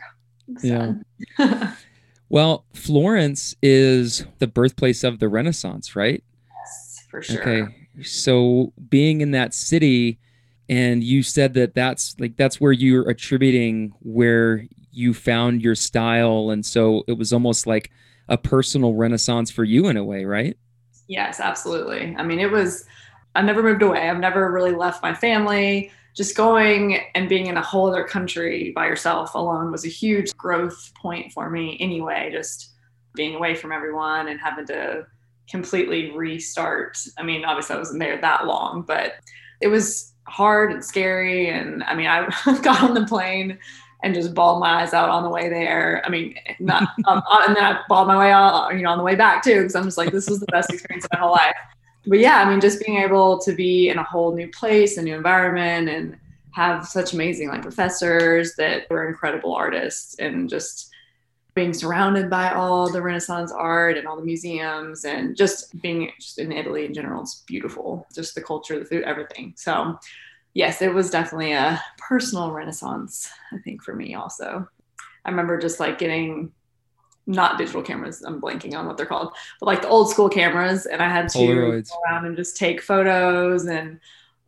[0.62, 0.94] Yeah.
[2.28, 6.24] well, Florence is the birthplace of the Renaissance, right?
[7.16, 7.40] For sure.
[7.40, 7.88] Okay.
[8.02, 10.18] So being in that city,
[10.68, 16.50] and you said that that's like that's where you're attributing where you found your style
[16.50, 17.90] and so it was almost like
[18.28, 20.56] a personal renaissance for you in a way right
[21.06, 22.84] yes absolutely i mean it was
[23.34, 27.56] i've never moved away i've never really left my family just going and being in
[27.56, 32.28] a whole other country by yourself alone was a huge growth point for me anyway
[32.32, 32.72] just
[33.14, 35.06] being away from everyone and having to
[35.50, 39.14] completely restart i mean obviously i wasn't there that long but
[39.60, 41.48] it was hard and scary.
[41.48, 42.28] And I mean, I
[42.62, 43.58] got on the plane
[44.02, 46.02] and just bawled my eyes out on the way there.
[46.04, 48.98] I mean, not, um, uh, and then I bawled my way out, you know, on
[48.98, 51.18] the way back too, because I'm just like, this was the best experience of my
[51.18, 51.56] whole life.
[52.06, 55.02] But yeah, I mean, just being able to be in a whole new place, a
[55.02, 56.16] new environment, and
[56.52, 60.92] have such amazing like professors that were incredible artists, and just
[61.56, 66.38] being surrounded by all the Renaissance art and all the museums and just being just
[66.38, 68.06] in Italy in general, it's beautiful.
[68.14, 69.54] Just the culture, the food, everything.
[69.56, 69.98] So,
[70.52, 74.68] yes, it was definitely a personal Renaissance, I think, for me also.
[75.24, 76.52] I remember just like getting
[77.26, 78.22] not digital cameras.
[78.22, 80.84] I'm blanking on what they're called, but like the old school cameras.
[80.84, 81.88] And I had to Polaroids.
[81.88, 83.98] go around and just take photos and,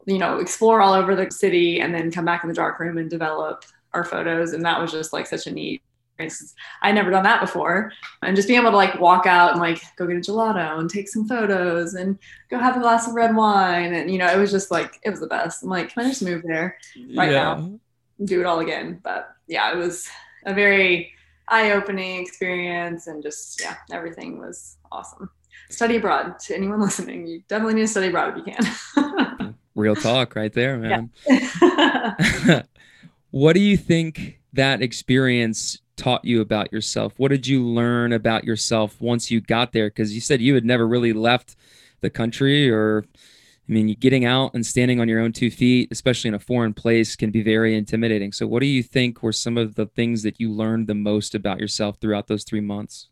[0.04, 2.98] you know, explore all over the city and then come back in the dark room
[2.98, 4.52] and develop our photos.
[4.52, 5.80] And that was just like such a neat
[6.18, 6.54] experience.
[6.82, 7.92] I never done that before.
[8.22, 10.88] And just being able to like walk out and like go get a gelato and
[10.88, 12.18] take some photos and
[12.50, 13.94] go have a glass of red wine.
[13.94, 15.62] And, you know, it was just like, it was the best.
[15.62, 16.78] I'm like, can I just move there
[17.14, 17.54] right yeah.
[17.54, 17.78] now?
[18.24, 19.00] do it all again.
[19.02, 20.08] But yeah, it was
[20.44, 21.12] a very
[21.50, 25.30] eye-opening experience and just yeah everything was awesome
[25.70, 29.38] study abroad to anyone listening you definitely need to study abroad if you can
[29.78, 31.10] Real talk right there, man.
[33.30, 37.12] what do you think that experience taught you about yourself?
[37.18, 39.88] What did you learn about yourself once you got there?
[39.88, 41.56] Because you said you had never really left
[42.00, 43.04] the country or
[43.68, 46.72] I mean, getting out and standing on your own two feet, especially in a foreign
[46.72, 48.32] place, can be very intimidating.
[48.32, 51.34] So, what do you think were some of the things that you learned the most
[51.34, 53.08] about yourself throughout those three months?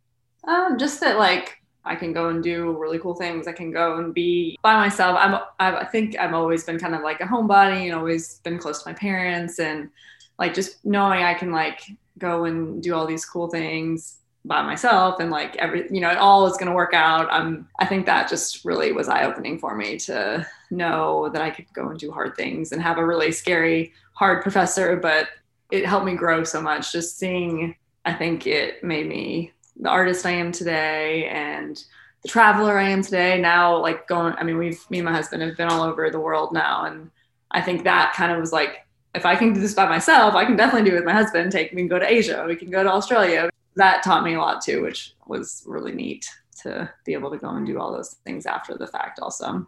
[0.47, 3.47] um, just that like I can go and do really cool things.
[3.47, 5.17] I can go and be by myself.
[5.19, 8.83] I'm I think I've always been kind of like a homebody and always been close
[8.83, 9.91] to my parents and
[10.39, 11.83] like just knowing I can like
[12.19, 16.19] go and do all these cool things by myself and like every you know it
[16.19, 17.29] all is going to work out.
[17.31, 21.51] I'm i think that just really was eye opening for me to know that i
[21.51, 25.29] could go and do hard things and have a really scary hard professor but
[25.71, 26.93] it helped me grow so much.
[26.93, 27.75] Just seeing
[28.05, 31.85] i think it made me the artist i am today and
[32.23, 33.41] the traveler i am today.
[33.41, 36.21] Now like going i mean we've me and my husband have been all over the
[36.21, 37.11] world now and
[37.51, 38.86] i think that kind of was like
[39.17, 41.51] if i can do this by myself i can definitely do it with my husband
[41.51, 44.41] take me and go to asia we can go to australia that taught me a
[44.41, 46.29] lot too, which was really neat
[46.63, 49.67] to be able to go and do all those things after the fact also.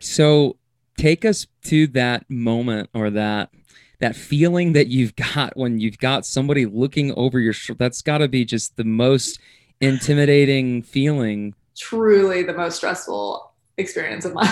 [0.00, 0.56] So
[0.98, 3.50] take us to that moment or that
[4.00, 7.78] that feeling that you've got when you've got somebody looking over your shoulder.
[7.78, 9.38] That's got to be just the most
[9.80, 11.54] intimidating feeling.
[11.76, 14.42] Truly the most stressful experience of my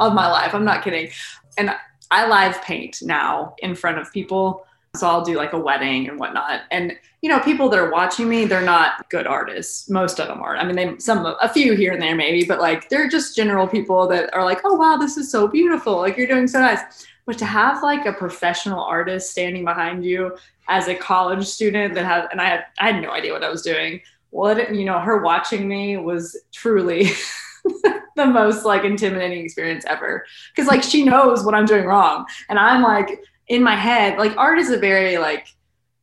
[0.00, 0.54] of my life.
[0.54, 1.10] I'm not kidding.
[1.56, 1.74] And
[2.10, 6.18] I live paint now in front of people so I'll do like a wedding and
[6.18, 6.62] whatnot.
[6.70, 9.88] And you know, people that are watching me, they're not good artists.
[9.88, 10.60] Most of them aren't.
[10.60, 13.68] I mean, they some a few here and there maybe, but like they're just general
[13.68, 15.98] people that are like, "Oh wow, this is so beautiful.
[15.98, 16.80] Like you're doing so nice."
[17.26, 20.36] But to have like a professional artist standing behind you
[20.68, 23.50] as a college student that had and I had I had no idea what I
[23.50, 24.00] was doing.
[24.30, 27.10] What you know, her watching me was truly
[28.16, 30.24] the most like intimidating experience ever.
[30.54, 32.26] Because like she knows what I'm doing wrong.
[32.48, 35.48] And I'm like in my head, like art is a very like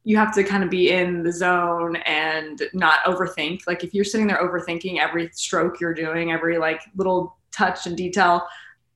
[0.03, 3.67] you have to kind of be in the zone and not overthink.
[3.67, 7.97] Like if you're sitting there overthinking every stroke you're doing, every like little touch and
[7.97, 8.47] detail,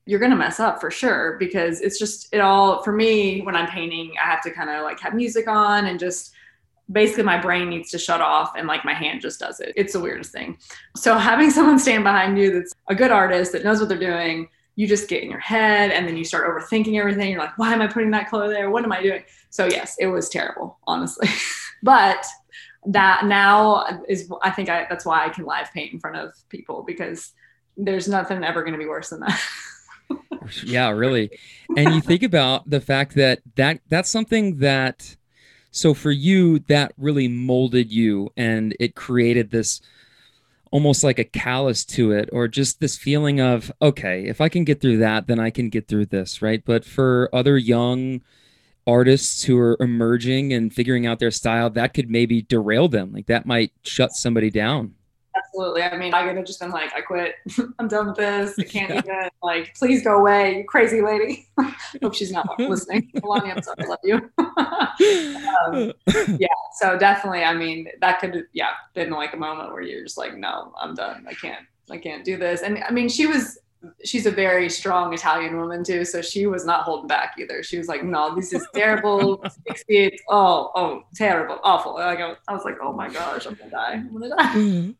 [0.06, 1.36] you're going to mess up for sure.
[1.38, 4.84] Because it's just it all for me when I'm painting, I have to kind of
[4.84, 6.31] like have music on and just
[6.92, 9.72] basically my brain needs to shut off and like my hand just does it.
[9.76, 10.58] It's the weirdest thing.
[10.96, 14.48] So having someone stand behind you that's a good artist that knows what they're doing
[14.74, 17.30] you just get in your head and then you start overthinking everything.
[17.30, 18.70] You're like, why am I putting that color there?
[18.70, 19.22] What am I doing?
[19.50, 21.28] So yes, it was terrible, honestly.
[21.82, 22.24] but
[22.86, 26.32] that now is I think I, that's why I can live paint in front of
[26.48, 27.32] people because
[27.76, 29.40] there's nothing ever going to be worse than that.
[30.64, 31.30] yeah, really.
[31.76, 35.16] And you think about the fact that that that's something that
[35.72, 39.80] so for you that really molded you and it created this
[40.70, 44.64] almost like a callus to it or just this feeling of okay if i can
[44.64, 46.62] get through that then i can get through this right?
[46.64, 48.20] But for other young
[48.86, 53.12] artists who are emerging and figuring out their style that could maybe derail them.
[53.12, 54.94] Like that might shut somebody down
[55.36, 57.34] absolutely i mean i could have just been like i quit
[57.78, 58.98] i'm done with this i can't yeah.
[58.98, 61.48] even like please go away you crazy lady
[62.02, 64.30] hope she's not listening Melania, i'm sorry i love you
[65.66, 65.92] um,
[66.38, 70.18] yeah so definitely i mean that could yeah been like a moment where you're just
[70.18, 73.58] like no i'm done i can't i can't do this and i mean she was
[74.04, 77.62] she's a very strong Italian woman too, so she was not holding back either.
[77.62, 79.44] She was like, "No, this is terrible.
[80.28, 83.70] Oh, oh, terrible, awful." Like I was, I was like, "Oh my gosh, I'm gonna
[83.70, 83.92] die.
[83.94, 84.90] I'm gonna die." Mm-hmm.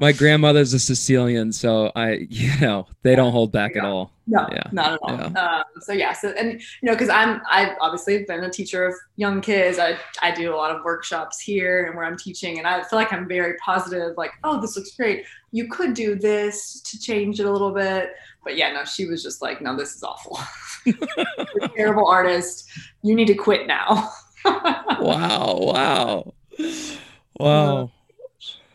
[0.00, 3.80] My grandmother's a Sicilian, so I, you know, they don't hold back yeah.
[3.80, 4.12] at all.
[4.26, 4.62] No, yeah.
[4.72, 5.16] not at all.
[5.16, 5.26] Yeah.
[5.26, 8.94] Um, so yeah, so and you know, because I'm I've obviously been a teacher of
[9.16, 9.78] young kids.
[9.78, 12.98] I I do a lot of workshops here and where I'm teaching, and I feel
[12.98, 14.16] like I'm very positive.
[14.16, 15.24] Like, oh, this looks great.
[15.50, 18.12] You could do this to change it a little bit.
[18.44, 20.38] But yeah, no, she was just like, no, this is awful.
[21.74, 22.68] terrible artist.
[23.02, 24.10] You need to quit now.
[24.44, 25.58] wow!
[25.60, 26.34] Wow!
[27.38, 27.90] Wow!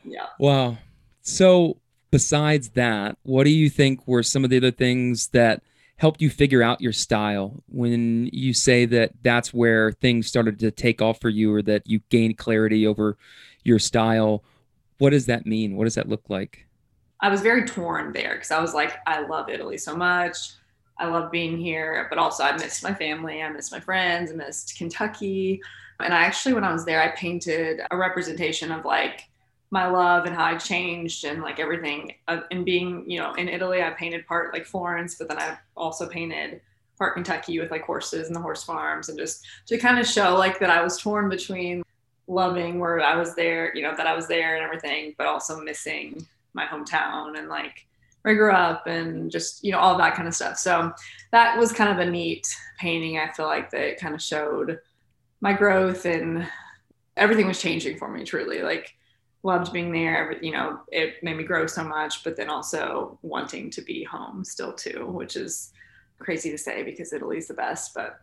[0.06, 0.28] Yeah.
[0.40, 0.78] Wow.
[1.22, 1.78] So,
[2.12, 5.64] besides that, what do you think were some of the other things that
[5.98, 10.72] helped you figure out your style when you say that that's where things started to
[10.72, 13.18] take off for you or that you gained clarity over
[13.64, 14.44] your style?
[14.98, 15.76] What does that mean?
[15.76, 16.68] What does that look like?
[17.22, 20.38] I was very torn there because I was like, I love Italy so much.
[20.98, 23.42] I love being here, but also I missed my family.
[23.42, 24.32] I missed my friends.
[24.32, 25.62] I missed Kentucky.
[26.00, 29.30] And I actually, when I was there, I painted a representation of like
[29.74, 32.14] my love and how I changed and like everything.
[32.28, 35.58] Uh, and being, you know, in Italy, I painted part like Florence, but then I
[35.76, 36.62] also painted
[37.00, 40.36] part Kentucky with like horses and the horse farms and just to kind of show
[40.36, 41.82] like that I was torn between
[42.28, 45.60] loving where I was there, you know, that I was there and everything, but also
[45.60, 47.88] missing my hometown and like
[48.22, 50.60] where I grew up and just, you know, all that kind of stuff.
[50.60, 50.94] So
[51.32, 53.18] that was kind of a neat painting.
[53.18, 54.80] I feel like that kind of showed
[55.42, 56.48] my growth and
[57.18, 58.62] everything was changing for me truly.
[58.62, 58.94] Like
[59.44, 60.38] loved being there.
[60.42, 64.44] You know, it made me grow so much, but then also wanting to be home
[64.44, 65.72] still too, which is
[66.20, 67.94] crazy to say because Italy's the best.
[67.94, 68.20] But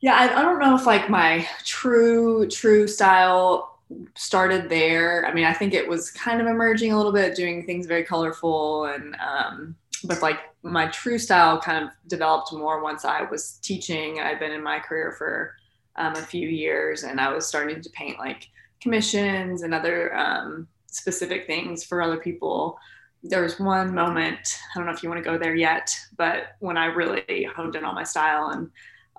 [0.00, 3.78] yeah, I, I don't know if like my true, true style
[4.16, 5.24] started there.
[5.26, 8.04] I mean, I think it was kind of emerging a little bit, doing things very
[8.04, 13.58] colorful and, um, but like my true style kind of developed more once I was
[13.62, 14.20] teaching.
[14.20, 15.54] I'd been in my career for
[15.94, 18.48] um, a few years and I was starting to paint like
[18.80, 22.78] commissions and other um, specific things for other people.
[23.22, 26.56] There was one moment, I don't know if you want to go there yet, but
[26.60, 28.70] when I really honed in on my style and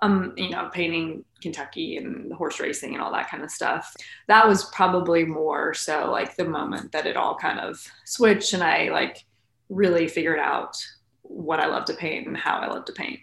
[0.01, 3.95] um, you know, painting Kentucky and horse racing and all that kind of stuff.
[4.27, 8.63] That was probably more so like the moment that it all kind of switched and
[8.63, 9.25] I like
[9.69, 10.77] really figured out
[11.23, 13.19] what I love to paint and how I love to paint.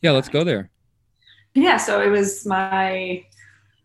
[0.00, 0.70] Yeah, let's go there.
[1.54, 3.24] Yeah, so it was my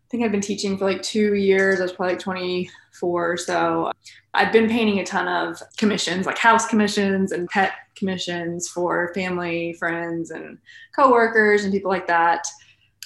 [0.06, 1.80] I think I've been teaching for like two years.
[1.80, 3.36] I was probably like 24.
[3.38, 3.90] So
[4.34, 9.72] I've been painting a ton of commissions, like house commissions and pet commissions for family,
[9.72, 10.58] friends, and
[10.94, 12.46] coworkers and people like that,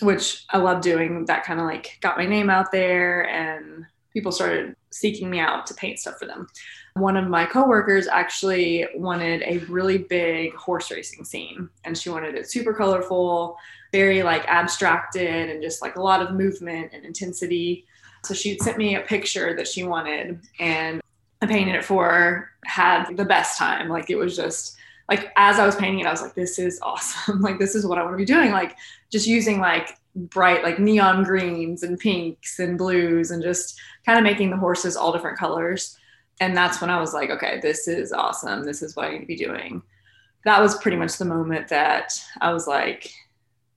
[0.02, 1.24] which I love doing.
[1.24, 5.66] That kind of like got my name out there and people started seeking me out
[5.68, 6.48] to paint stuff for them.
[6.94, 12.34] One of my coworkers actually wanted a really big horse racing scene and she wanted
[12.34, 13.56] it super colorful
[13.92, 17.86] very like abstracted and just like a lot of movement and intensity.
[18.24, 21.00] So she sent me a picture that she wanted and
[21.42, 23.88] I painted it for her, had the best time.
[23.88, 24.76] Like it was just
[25.08, 27.40] like as I was painting it, I was like, this is awesome.
[27.42, 28.52] like this is what I want to be doing.
[28.52, 28.76] Like
[29.10, 34.24] just using like bright like neon greens and pinks and blues and just kind of
[34.24, 35.96] making the horses all different colors.
[36.40, 38.64] And that's when I was like, okay, this is awesome.
[38.64, 39.82] This is what I need to be doing.
[40.44, 43.12] That was pretty much the moment that I was like,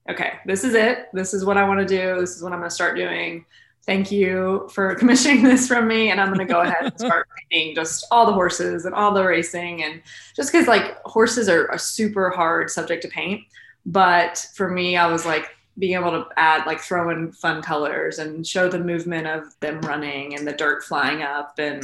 [0.09, 1.07] okay, this is it.
[1.13, 2.19] This is what I want to do.
[2.19, 3.45] This is what I'm going to start doing.
[3.85, 6.09] Thank you for commissioning this from me.
[6.09, 9.13] And I'm going to go ahead and start painting just all the horses and all
[9.13, 9.83] the racing.
[9.83, 10.01] And
[10.33, 13.41] just because like horses are a super hard subject to paint.
[13.85, 15.49] But for me, I was like,
[15.79, 19.81] being able to add like throw in fun colors and show the movement of them
[19.81, 21.83] running and the dirt flying up and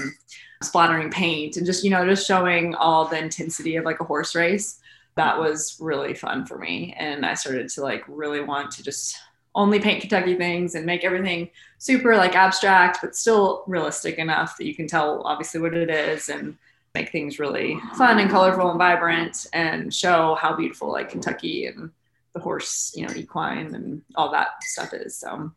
[0.62, 4.36] splattering paint and just you know just showing all the intensity of like a horse
[4.36, 4.80] race
[5.20, 6.96] that was really fun for me.
[6.98, 9.18] And I started to like really want to just
[9.54, 14.66] only paint Kentucky things and make everything super like abstract, but still realistic enough that
[14.66, 16.58] you can tell obviously what it is and
[16.96, 21.92] make things really fun and colorful and vibrant and show how beautiful like Kentucky and
[22.40, 25.18] the horse, you know, equine and all that stuff is.
[25.18, 25.52] So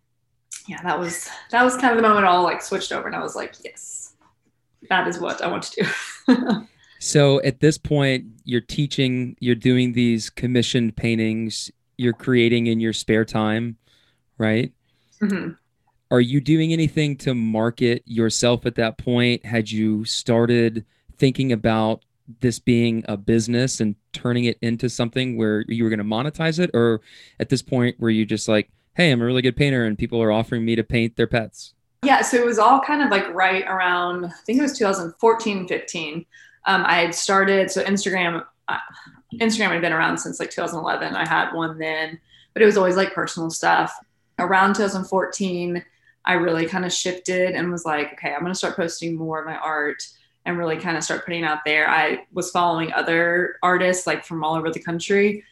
[0.69, 3.23] yeah, that was that was kind of the moment all like switched over and I
[3.23, 4.15] was like, yes,
[4.89, 5.85] that is what I want to
[6.27, 6.67] do.
[7.03, 12.93] So at this point, you're teaching, you're doing these commissioned paintings, you're creating in your
[12.93, 13.77] spare time,
[14.39, 14.73] right?
[15.21, 15.55] Mm-hmm.
[16.13, 19.45] Are you doing anything to market yourself at that point?
[19.45, 20.85] Had you started
[21.19, 22.05] thinking about
[22.39, 26.59] this being a business and turning it into something where you were going to monetize
[26.59, 26.71] it?
[26.75, 27.01] Or
[27.41, 30.23] at this point, were you just like, hey, I'm a really good painter and people
[30.23, 31.75] are offering me to paint their pets?
[32.05, 35.69] Yeah, so it was all kind of like right around, I think it was 2014,
[35.69, 36.27] 15
[36.67, 38.45] um, I had started so Instagram.
[38.69, 38.79] Uh,
[39.35, 41.17] Instagram had been around since like 2011.
[41.17, 42.21] I had one then,
[42.53, 43.95] but it was always like personal stuff.
[44.39, 45.85] Around 2014,
[46.25, 49.41] I really kind of shifted and was like, okay, I'm going to start posting more
[49.41, 50.03] of my art
[50.45, 51.89] and really kind of start putting out there.
[51.89, 55.45] I was following other artists like from all over the country.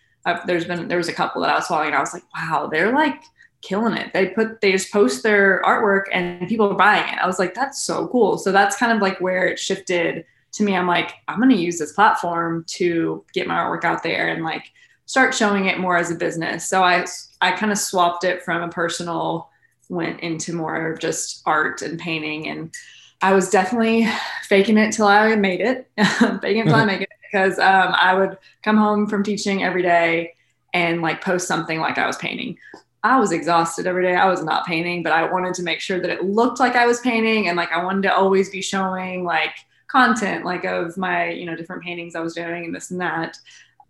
[0.46, 2.68] There's been there was a couple that I was following, and I was like, wow,
[2.70, 3.22] they're like
[3.62, 4.12] killing it.
[4.12, 7.18] They put they just post their artwork and people are buying it.
[7.18, 8.38] I was like, that's so cool.
[8.38, 11.78] So that's kind of like where it shifted to me, I'm like, I'm to use
[11.78, 14.64] this platform to get my artwork out there and like
[15.06, 16.68] start showing it more as a business.
[16.68, 17.06] So I,
[17.40, 19.48] I kind of swapped it from a personal,
[19.88, 22.48] went into more of just art and painting.
[22.48, 22.74] And
[23.22, 24.08] I was definitely
[24.44, 25.90] faking it till I made it,
[26.40, 29.82] faking it till I make it because um, I would come home from teaching every
[29.82, 30.34] day
[30.72, 32.58] and like post something like I was painting.
[33.02, 34.14] I was exhausted every day.
[34.14, 36.86] I was not painting, but I wanted to make sure that it looked like I
[36.86, 39.54] was painting and like I wanted to always be showing like
[39.88, 43.38] content like of my, you know, different paintings I was doing and this and that.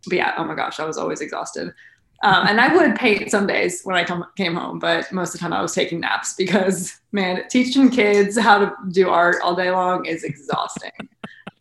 [0.07, 1.75] But yeah, oh my gosh, I was always exhausted.
[2.23, 5.33] Um, and I would paint some days when I come, came home, but most of
[5.35, 9.55] the time I was taking naps because, man, teaching kids how to do art all
[9.55, 10.91] day long is exhausting.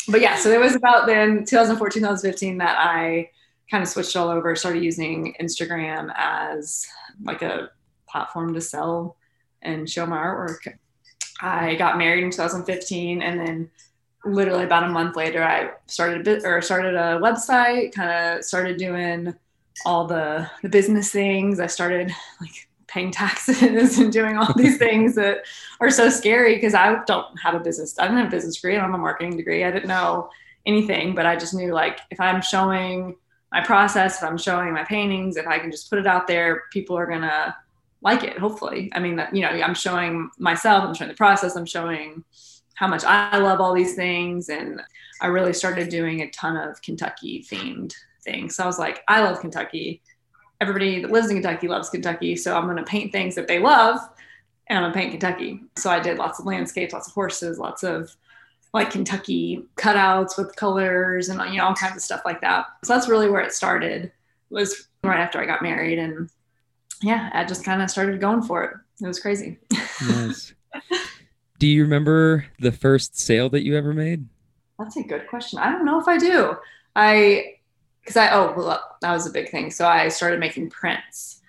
[0.09, 3.29] but yeah, so it was about then 2014, 2015 that I
[3.71, 6.85] kind of switched all over, started using Instagram as
[7.23, 7.69] like a
[8.09, 9.15] platform to sell
[9.61, 10.67] and show my artwork.
[11.41, 13.69] I got married in 2015 and then
[14.25, 18.43] literally about a month later I started a bit or started a website, kind of
[18.43, 19.33] started doing
[19.85, 21.59] all the the business things.
[21.59, 23.61] I started like paying taxes
[23.99, 25.45] and doing all these things that
[25.79, 27.97] are so scary because I don't have a business.
[27.99, 28.75] I didn't have a business degree.
[28.75, 29.63] I don't have a marketing degree.
[29.63, 30.29] I didn't know
[30.65, 33.15] anything, but I just knew like if I'm showing
[33.51, 36.63] my process, if I'm showing my paintings, if I can just put it out there,
[36.71, 37.55] people are gonna
[38.01, 38.37] like it.
[38.37, 40.83] Hopefully, I mean, that you know, I'm showing myself.
[40.83, 41.55] I'm showing the process.
[41.55, 42.23] I'm showing
[42.75, 44.81] how much I love all these things, and
[45.21, 48.55] I really started doing a ton of Kentucky themed things.
[48.55, 50.01] So I was like, I love Kentucky.
[50.61, 53.99] Everybody that lives in Kentucky loves Kentucky, so I'm gonna paint things that they love,
[54.67, 55.61] and I'm gonna paint Kentucky.
[55.77, 58.15] So I did lots of landscapes, lots of horses, lots of
[58.73, 62.65] like Kentucky cutouts with colors and you know all kinds of stuff like that.
[62.83, 64.11] So that's really where it started.
[64.49, 66.29] Was right after I got married, and
[67.01, 68.73] yeah, I just kind of started going for it.
[69.03, 69.57] It was crazy.
[70.05, 70.53] Nice.
[71.59, 74.27] do you remember the first sale that you ever made?
[74.77, 75.59] That's a good question.
[75.59, 76.55] I don't know if I do.
[76.95, 77.58] I
[78.09, 79.69] because I oh well, that was a big thing.
[79.69, 81.41] So I started making prints.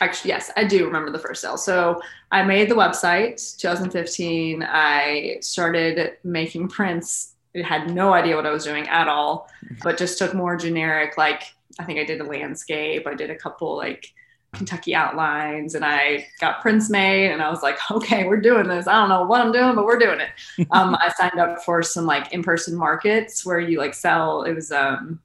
[0.00, 1.56] Actually yes i do remember the first sale.
[1.56, 7.34] So i made the website 2015 i started making prints.
[7.56, 9.48] I had no idea what i was doing at all
[9.82, 13.06] but just took more generic like i think i did a landscape.
[13.06, 14.12] I did a couple like
[14.54, 18.86] kentucky outlines and i got prints made and i was like okay we're doing this.
[18.86, 20.30] I don't know what i'm doing but we're doing it.
[20.70, 24.70] Um, i signed up for some like in-person markets where you like sell it was
[24.72, 25.20] um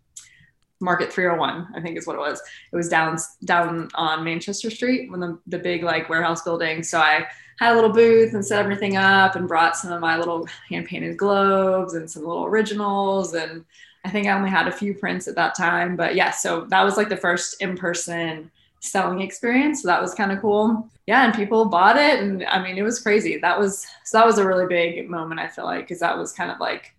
[0.80, 2.42] Market 301, I think is what it was.
[2.72, 6.84] It was down down on Manchester Street, when the, the big like warehouse building.
[6.84, 7.28] So I
[7.60, 10.86] had a little booth and set everything up and brought some of my little hand
[10.86, 13.34] painted globes and some little originals.
[13.34, 13.66] And
[14.06, 15.96] I think I only had a few prints at that time.
[15.96, 19.82] But yeah, so that was like the first in person selling experience.
[19.82, 20.88] So that was kind of cool.
[21.08, 22.20] Yeah, and people bought it.
[22.20, 23.38] And I mean, it was crazy.
[23.38, 26.32] That was so that was a really big moment, I feel like, because that was
[26.32, 26.94] kind of like,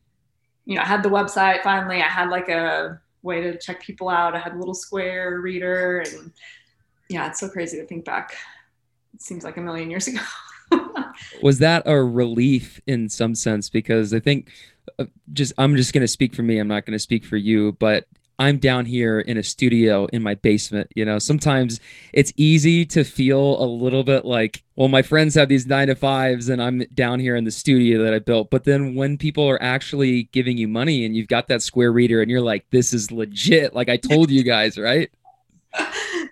[0.65, 4.09] you know, I had the website finally, I had like a way to check people
[4.09, 4.35] out.
[4.35, 6.33] I had a little square reader and
[7.09, 8.35] yeah, it's so crazy to think back.
[9.15, 10.21] It seems like a million years ago.
[11.43, 13.71] was that a relief in some sense?
[13.71, 14.51] Because I think
[14.99, 16.59] uh, just I'm just going to speak for me.
[16.59, 18.07] I'm not going to speak for you, but
[18.39, 20.93] I'm down here in a studio in my basement.
[20.95, 21.81] You know, sometimes
[22.13, 25.97] it's easy to feel a little bit like, well, my friends have these nine to
[25.97, 28.51] fives and I'm down here in the studio that I built.
[28.51, 32.23] But then when people are actually giving you money and you've got that square reader
[32.23, 35.11] and you're like, this is legit, like I told you guys, right?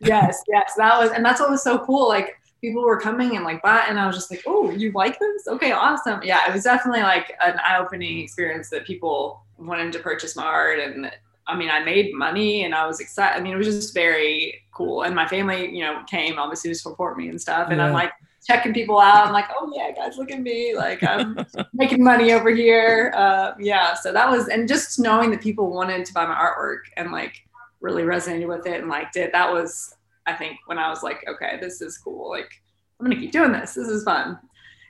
[0.00, 0.74] yes, yes.
[0.76, 2.08] That was, and that's what was so cool.
[2.08, 5.18] Like, people were coming and like buy and I was just like, oh, you like
[5.18, 5.46] this?
[5.46, 6.20] Okay, awesome.
[6.22, 10.78] Yeah, it was definitely like an eye-opening experience that people wanted to purchase my art
[10.80, 11.10] and
[11.46, 13.38] I mean, I made money and I was excited.
[13.38, 15.02] I mean, it was just very cool.
[15.02, 17.68] And my family, you know, came obviously to support me and stuff.
[17.70, 17.86] And yeah.
[17.86, 18.12] I'm like
[18.46, 19.26] checking people out.
[19.26, 20.74] I'm like, oh yeah, guys, look at me.
[20.76, 21.38] Like I'm
[21.72, 23.12] making money over here.
[23.14, 23.94] Uh, yeah.
[23.94, 27.34] So that was, and just knowing that people wanted to buy my artwork and like
[27.80, 29.32] really resonated with it and liked it.
[29.32, 29.94] That was,
[30.26, 32.30] I think, when I was like, okay, this is cool.
[32.30, 32.50] Like
[32.98, 33.74] I'm gonna keep doing this.
[33.74, 34.38] This is fun.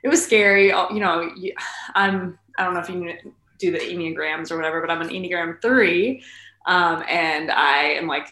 [0.03, 0.67] It was scary.
[0.67, 1.29] You know,
[1.95, 2.39] I'm.
[2.59, 3.13] I don't know if you
[3.59, 6.23] do the enneagrams or whatever, but I'm an enneagram three.
[6.67, 8.27] Um, and I am like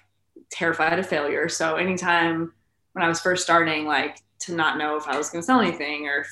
[0.52, 1.50] terrified of failure.
[1.50, 2.54] So anytime
[2.94, 5.62] when I was first starting, like to not know if I was going to sell
[5.62, 6.28] anything or if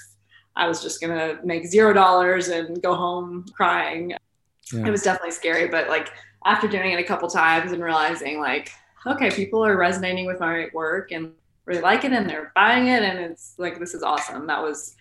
[0.55, 4.11] I was just going to make zero dollars and go home crying,
[4.71, 4.85] yeah.
[4.85, 5.67] it was definitely scary.
[5.67, 6.11] But like
[6.45, 8.71] after doing it a couple times and realizing like,
[9.07, 11.31] okay, people are resonating with my work and
[11.65, 14.47] really like it and they're buying it and it's like this is awesome.
[14.47, 14.95] That was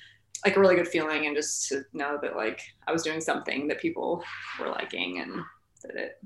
[0.45, 3.69] like a really good feeling and just to know that like I was doing something
[3.69, 4.25] that people
[4.59, 5.41] were liking and
[5.83, 6.19] that it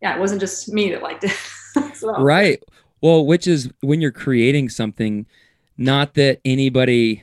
[0.00, 1.32] yeah, it wasn't just me that liked it.
[2.02, 2.62] Right.
[3.02, 5.26] Well, which is when you're creating something,
[5.76, 7.22] not that anybody,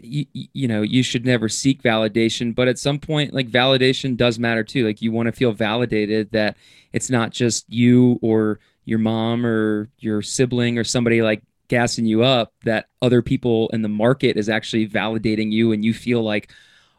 [0.00, 4.38] you, you know, you should never seek validation, but at some point, like validation does
[4.38, 4.86] matter too.
[4.86, 6.56] Like you want to feel validated that
[6.92, 12.22] it's not just you or your mom or your sibling or somebody like gassing you
[12.22, 16.52] up, that other people in the market is actually validating you and you feel like,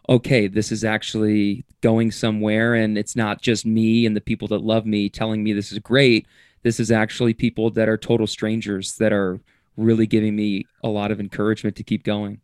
[0.09, 4.61] okay, this is actually going somewhere and it's not just me and the people that
[4.61, 6.27] love me telling me this is great.
[6.61, 9.39] This is actually people that are total strangers that are
[9.77, 12.39] really giving me a lot of encouragement to keep going.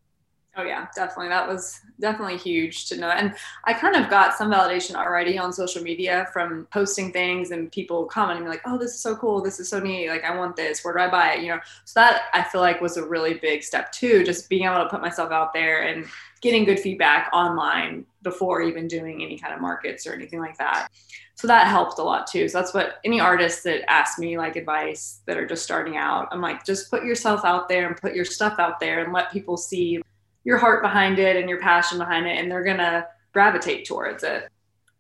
[0.60, 1.30] Oh yeah, definitely.
[1.30, 3.10] That was definitely huge to know.
[3.10, 3.34] And
[3.64, 8.05] I kind of got some validation already on social media from posting things and people
[8.05, 9.41] commenting like, "Oh, this is so cool.
[9.41, 10.10] This is so neat.
[10.10, 10.84] Like I want this.
[10.84, 11.60] Where do I buy it?" You know.
[11.86, 14.89] So that I feel like was a really big step too, just being able to
[14.89, 16.05] put myself out there and
[16.41, 20.89] getting good feedback online before even doing any kind of markets or anything like that.
[21.35, 22.49] So that helped a lot too.
[22.49, 26.27] So that's what any artists that ask me like advice that are just starting out,
[26.31, 29.31] I'm like, just put yourself out there and put your stuff out there and let
[29.31, 30.01] people see
[30.43, 34.49] your heart behind it and your passion behind it, and they're gonna gravitate towards it.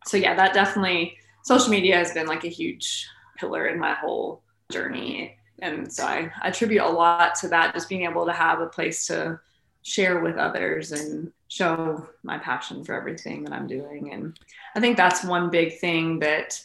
[0.05, 4.41] So yeah, that definitely social media has been like a huge pillar in my whole
[4.71, 5.37] journey.
[5.61, 8.67] And so I, I attribute a lot to that, just being able to have a
[8.67, 9.39] place to
[9.83, 14.11] share with others and show my passion for everything that I'm doing.
[14.13, 14.39] And
[14.75, 16.61] I think that's one big thing that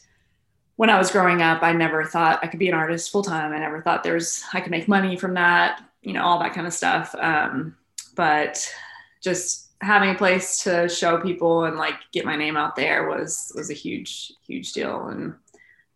[0.76, 3.52] when I was growing up, I never thought I could be an artist full time.
[3.52, 6.66] I never thought there's I could make money from that, you know, all that kind
[6.66, 7.14] of stuff.
[7.18, 7.76] Um,
[8.14, 8.68] but
[9.22, 13.52] just having a place to show people and like get my name out there was
[13.54, 15.34] was a huge huge deal and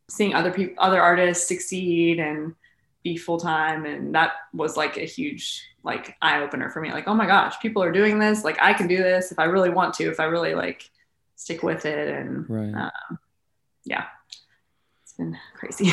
[0.09, 2.55] seeing other people other artists succeed and
[3.03, 7.09] be full time and that was like a huge like eye opener for me like
[7.09, 9.71] oh my gosh people are doing this like I can do this if I really
[9.71, 10.91] want to if I really like
[11.35, 12.75] stick with it and right.
[12.75, 13.19] um,
[13.85, 14.05] yeah
[15.03, 15.91] it's been crazy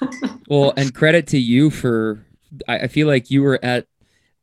[0.48, 2.24] well and credit to you for
[2.66, 3.86] I feel like you were at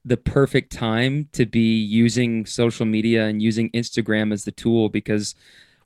[0.05, 5.33] the perfect time to be using social media and using Instagram as the tool because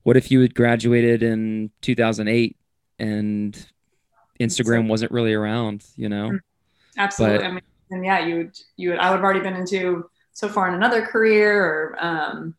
[0.03, 2.57] what if you had graduated in 2008
[2.99, 3.67] and
[4.39, 6.31] Instagram wasn't really around, you know?
[6.31, 6.39] Mm,
[6.97, 7.37] absolutely.
[7.37, 7.61] But, I mean,
[7.91, 10.73] and yeah, you would, you would, I would have already been into so far in
[10.73, 12.55] another career or, um,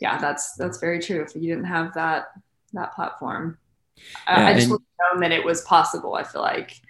[0.00, 1.22] yeah, that's, that's very true.
[1.22, 2.28] If you didn't have that,
[2.72, 3.58] that platform,
[3.96, 6.14] yeah, I, I just would have known that it was possible.
[6.14, 6.80] I feel like,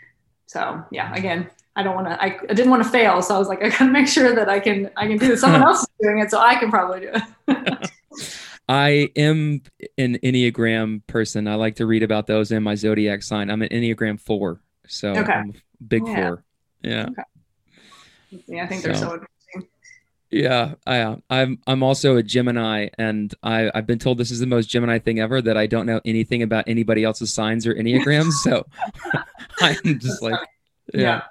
[0.46, 3.22] so yeah, again, I don't want to, I, I didn't want to fail.
[3.22, 5.40] So I was like, I gotta make sure that I can, I can do this.
[5.40, 6.30] Someone else is doing it.
[6.30, 7.90] So I can probably do it.
[8.68, 9.62] I am
[9.96, 11.48] an Enneagram person.
[11.48, 13.50] I like to read about those in my zodiac sign.
[13.50, 14.60] I'm an Enneagram four.
[14.86, 15.32] So okay.
[15.32, 15.54] I'm
[15.86, 16.14] big yeah.
[16.14, 16.44] four.
[16.82, 17.06] Yeah.
[17.10, 17.22] Okay.
[18.30, 18.64] Yeah.
[18.64, 19.68] I think so, they're so interesting.
[20.30, 24.40] Yeah, I uh, I'm I'm also a Gemini, and I I've been told this is
[24.40, 27.74] the most Gemini thing ever that I don't know anything about anybody else's signs or
[27.74, 28.32] enneagrams.
[28.32, 28.66] so
[29.60, 30.38] I'm just like,
[30.92, 31.00] yeah.
[31.00, 31.22] yeah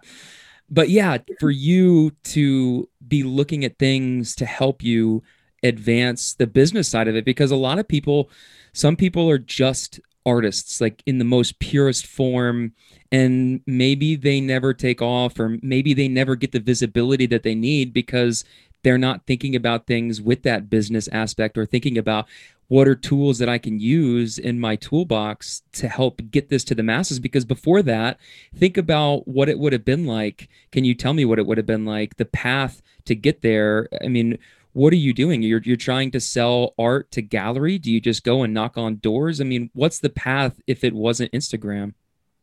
[0.69, 5.23] but yeah, for you to be looking at things to help you
[5.63, 8.29] advance the business side of it, because a lot of people,
[8.73, 12.73] some people are just artists, like in the most purest form,
[13.11, 17.55] and maybe they never take off, or maybe they never get the visibility that they
[17.55, 18.43] need because
[18.83, 22.27] they're not thinking about things with that business aspect or thinking about
[22.67, 26.75] what are tools that I can use in my toolbox to help get this to
[26.75, 27.19] the masses?
[27.19, 28.19] Because before that,
[28.55, 30.49] think about what it would have been like.
[30.71, 32.17] Can you tell me what it would have been like?
[32.17, 33.87] The path to get there.
[34.03, 34.37] I mean,
[34.73, 35.41] what are you doing?
[35.41, 37.77] You're you're trying to sell art to gallery?
[37.77, 39.41] Do you just go and knock on doors?
[39.41, 41.93] I mean, what's the path if it wasn't Instagram?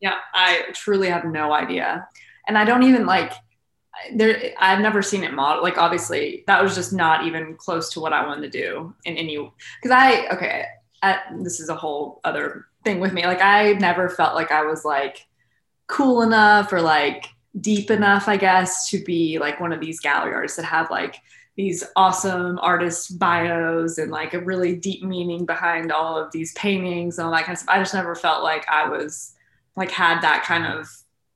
[0.01, 2.07] Yeah, I truly have no idea.
[2.47, 3.33] And I don't even like
[4.13, 7.99] there I've never seen it model like obviously that was just not even close to
[7.99, 10.65] what I wanted to do in any because I okay
[11.37, 14.85] this is a whole other thing with me like I never felt like I was
[14.85, 15.25] like
[15.87, 17.27] cool enough or like
[17.59, 21.17] deep enough I guess to be like one of these gallery artists that have like
[21.55, 27.17] these awesome artist bios and like a really deep meaning behind all of these paintings
[27.17, 27.75] and all that kind of stuff.
[27.75, 29.33] I just never felt like I was
[29.75, 30.87] like had that kind of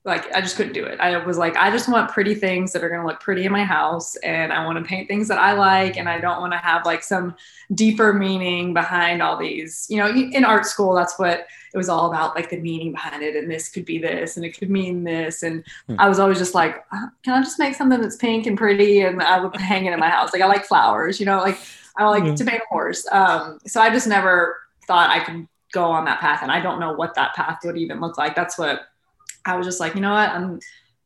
[0.04, 0.98] like I just couldn't do it.
[0.98, 3.64] I was like, I just want pretty things that are gonna look pretty in my
[3.64, 6.58] house, and I want to paint things that I like, and I don't want to
[6.58, 7.34] have like some
[7.74, 9.86] deeper meaning behind all these.
[9.90, 13.22] You know, in art school, that's what it was all about, like the meaning behind
[13.22, 15.96] it, and this could be this, and it could mean this, and hmm.
[15.98, 19.02] I was always just like, uh, can I just make something that's pink and pretty,
[19.02, 20.32] and I would hang it in my house.
[20.32, 21.58] Like I like flowers, you know, like
[21.98, 22.34] I like yeah.
[22.34, 23.06] to paint a horse.
[23.12, 26.80] Um, so I just never thought I could go on that path, and I don't
[26.80, 28.34] know what that path would even look like.
[28.34, 28.86] That's what
[29.44, 30.60] I was just like, you know what, I'm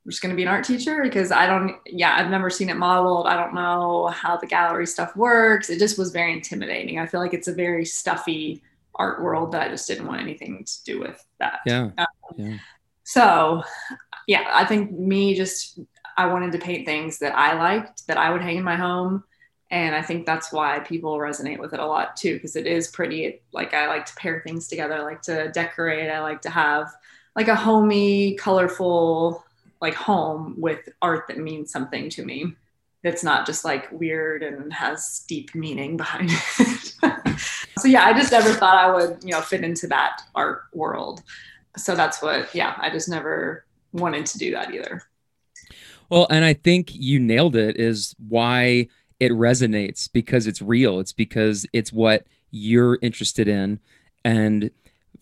[0.07, 2.76] just going to be an art teacher because I don't, yeah, I've never seen it
[2.76, 3.26] modeled.
[3.26, 5.70] I don't know how the gallery stuff works.
[5.70, 6.99] It just was very intimidating.
[6.99, 8.62] I feel like it's a very stuffy
[8.95, 11.61] art world that I just didn't want anything to do with that.
[11.66, 11.91] Yeah.
[11.97, 12.07] Um,
[12.37, 12.59] yeah.
[13.05, 13.62] So,
[14.26, 15.80] yeah, I think me just,
[16.16, 19.24] I wanted to paint things that I liked that I would hang in my home.
[19.70, 22.89] And I think that's why people resonate with it a lot too, because it is
[22.89, 23.41] pretty.
[23.53, 26.93] Like, I like to pair things together, I like to decorate, I like to have
[27.37, 29.45] like a homey, colorful
[29.80, 32.55] like home with art that means something to me.
[33.03, 37.39] that's not just like weird and has deep meaning behind it.
[37.78, 41.22] so yeah, I just never thought I would, you know, fit into that art world.
[41.76, 45.03] So that's what, yeah, I just never wanted to do that either.
[46.09, 48.89] Well, and I think you nailed it is why
[49.20, 50.99] it resonates because it's real.
[50.99, 53.80] It's because it's what you're interested in.
[54.24, 54.70] And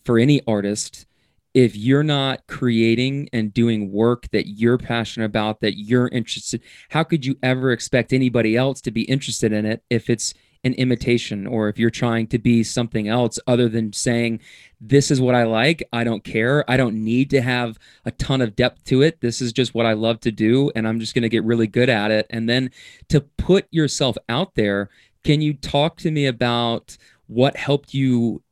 [0.05, 1.07] for any artist,
[1.55, 7.03] if you're not creating and doing work that you're passionate about, that you're interested, how
[7.03, 10.35] could you ever expect anybody else to be interested in it if it's
[10.65, 14.41] an imitation or if you're trying to be something else other than saying,
[14.81, 15.87] This is what I like.
[15.93, 16.69] I don't care.
[16.71, 19.21] I don't need to have a ton of depth to it.
[19.21, 20.71] This is just what I love to do.
[20.75, 22.27] And I'm just going to get really good at it.
[22.31, 22.71] And then
[23.09, 24.89] to put yourself out there,
[25.25, 26.97] can you talk to me about
[27.27, 28.43] what helped you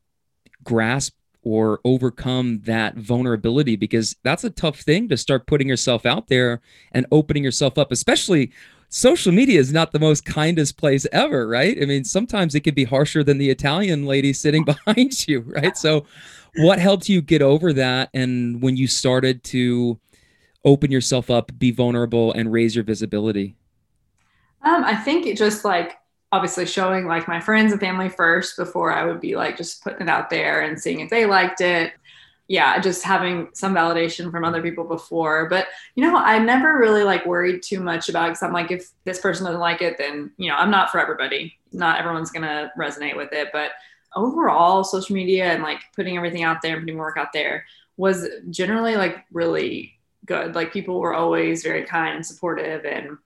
[0.63, 6.27] grasp or overcome that vulnerability because that's a tough thing to start putting yourself out
[6.27, 6.61] there
[6.91, 8.51] and opening yourself up especially
[8.89, 11.77] social media is not the most kindest place ever right?
[11.81, 15.75] I mean sometimes it can be harsher than the italian lady sitting behind you right?
[15.75, 16.05] So
[16.57, 18.09] what helped you get over that?
[18.13, 19.99] And when you started to
[20.63, 23.55] open yourself up be vulnerable and raise your visibility?
[24.63, 26.00] Um, i think it just like
[26.31, 30.01] obviously showing like my friends and family first before I would be like just putting
[30.01, 31.93] it out there and seeing if they liked it.
[32.47, 35.47] Yeah, just having some validation from other people before.
[35.47, 38.89] But you know, I never really like worried too much about because I'm like, if
[39.05, 41.57] this person doesn't like it, then you know, I'm not for everybody.
[41.71, 43.49] Not everyone's gonna resonate with it.
[43.53, 43.71] But
[44.15, 47.65] overall, social media and like putting everything out there and putting work out there
[47.97, 50.55] was generally like really good.
[50.55, 53.17] Like people were always very kind and supportive and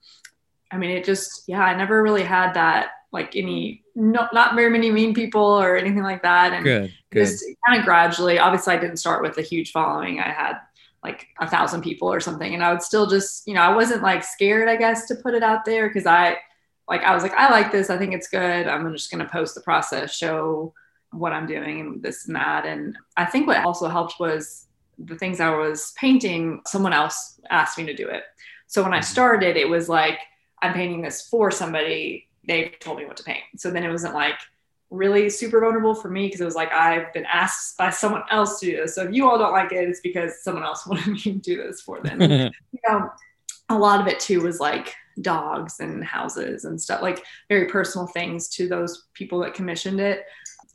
[0.76, 4.70] I mean, it just, yeah, I never really had that, like any, no, not very
[4.70, 6.52] many mean people or anything like that.
[6.52, 7.26] And good, good.
[7.26, 10.20] just kind of gradually, obviously, I didn't start with a huge following.
[10.20, 10.58] I had
[11.02, 12.54] like a thousand people or something.
[12.54, 15.34] And I would still just, you know, I wasn't like scared, I guess, to put
[15.34, 16.40] it out there because I,
[16.90, 17.90] like, I was like, I like this.
[17.90, 18.68] I think it's good.
[18.68, 20.74] I'm just going to post the process, show
[21.12, 22.66] what I'm doing and this and that.
[22.66, 24.68] And I think what also helped was
[24.98, 28.24] the things I was painting, someone else asked me to do it.
[28.68, 29.06] So when I mm-hmm.
[29.06, 30.20] started, it was like,
[30.62, 32.28] I'm painting this for somebody.
[32.48, 33.44] They told me what to paint.
[33.58, 34.36] So then it wasn't like
[34.90, 38.60] really super vulnerable for me because it was like I've been asked by someone else
[38.60, 38.96] to do this.
[38.96, 41.58] So if you all don't like it, it's because someone else wanted me to do
[41.58, 42.22] this for them.
[42.22, 43.10] you know,
[43.70, 48.08] a lot of it too was like dogs and houses and stuff, like very personal
[48.08, 50.26] things to those people that commissioned it.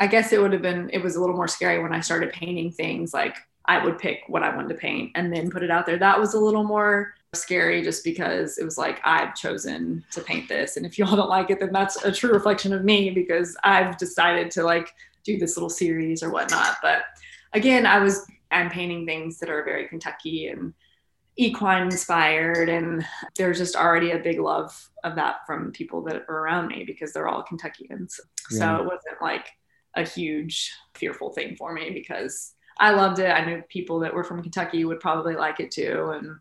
[0.01, 2.33] I guess it would have been, it was a little more scary when I started
[2.33, 5.71] painting things like I would pick what I wanted to paint and then put it
[5.71, 5.99] out there.
[5.99, 10.49] That was a little more scary just because it was like I've chosen to paint
[10.49, 10.77] this.
[10.77, 13.97] And if y'all don't like it then that's a true reflection of me because I've
[13.99, 16.77] decided to like do this little series or whatnot.
[16.83, 17.03] But
[17.53, 20.75] again I was I'm painting things that are very Kentucky and
[21.37, 23.07] equine inspired and
[23.37, 27.13] there's just already a big love of that from people that are around me because
[27.13, 28.19] they're all Kentuckians.
[28.51, 28.59] Yeah.
[28.59, 29.49] so it wasn't like
[29.95, 33.29] a huge fearful thing for me because I loved it.
[33.29, 36.13] I knew people that were from Kentucky would probably like it too.
[36.15, 36.39] And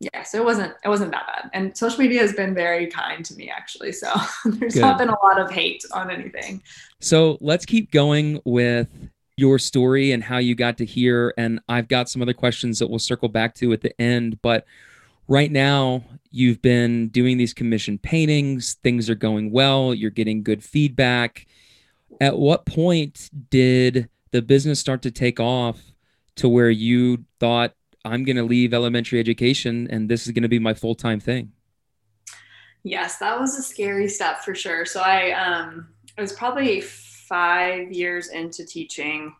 [0.00, 1.50] yeah, so it wasn't it wasn't that bad.
[1.54, 3.92] And social media has been very kind to me actually.
[3.92, 4.12] So
[4.44, 4.80] there's Good.
[4.80, 6.62] not been a lot of hate on anything.
[7.00, 8.88] So let's keep going with
[9.38, 11.32] your story and how you got to here.
[11.36, 14.40] And I've got some other questions that we'll circle back to at the end.
[14.42, 14.66] But
[15.28, 20.62] right now, you've been doing these commission paintings, things are going well, you're getting good
[20.62, 21.46] feedback.
[22.20, 25.80] At what point did the business start to take off
[26.36, 27.72] to where you thought
[28.06, 31.20] I'm going to leave elementary education and this is going to be my full time
[31.20, 31.52] thing?
[32.82, 34.86] Yes, that was a scary step for sure.
[34.86, 35.88] So I, um,
[36.20, 39.34] was probably five years into teaching.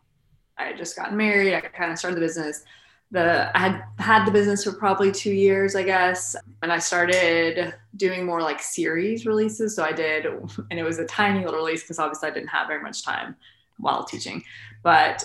[0.57, 1.53] I had just gotten married.
[1.53, 2.63] I kind of started the business.
[3.11, 7.73] The I had had the business for probably two years, I guess, and I started
[7.95, 9.75] doing more like series releases.
[9.75, 12.67] So I did, and it was a tiny little release because obviously I didn't have
[12.67, 13.35] very much time
[13.77, 14.43] while teaching.
[14.83, 15.23] But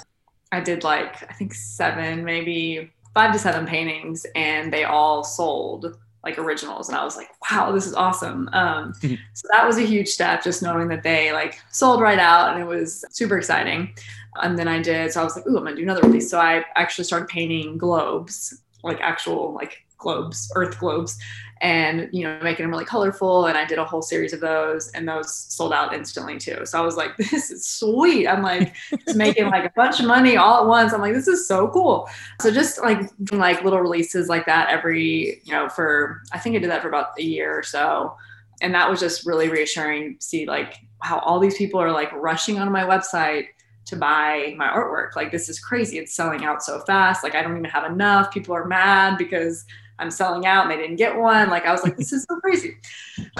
[0.52, 5.98] I did like I think seven, maybe five to seven paintings and they all sold
[6.24, 6.88] like originals.
[6.88, 8.48] And i was like wow this is awesome.
[8.52, 8.94] Um,
[9.32, 12.62] so that was a huge step just knowing that they like sold right out and
[12.62, 13.94] it was super exciting.
[14.36, 16.30] And then i did so i was like ooh i'm gonna do another release.
[16.30, 21.18] So i actually started painting globes like actual like globes earth globes
[21.62, 24.88] and you know making them really colorful and i did a whole series of those
[24.90, 28.74] and those sold out instantly too so i was like this is sweet i'm like
[29.14, 32.08] making like a bunch of money all at once i'm like this is so cool
[32.40, 36.58] so just like like little releases like that every you know for i think i
[36.58, 38.14] did that for about a year or so
[38.60, 42.12] and that was just really reassuring to see like how all these people are like
[42.12, 43.46] rushing onto my website
[43.84, 45.16] to buy my artwork.
[45.16, 45.98] Like this is crazy.
[45.98, 47.24] It's selling out so fast.
[47.24, 48.32] Like I don't even have enough.
[48.32, 49.64] People are mad because
[49.98, 51.50] I'm selling out and they didn't get one.
[51.50, 52.76] Like I was like, this is so crazy.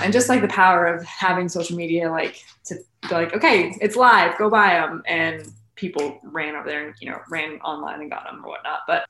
[0.01, 3.97] And just like the power of having social media, like to be like, okay, it's
[3.97, 5.03] live, go buy them.
[5.07, 8.81] And people ran over there and, you know, ran online and got them or whatnot.
[8.87, 9.05] But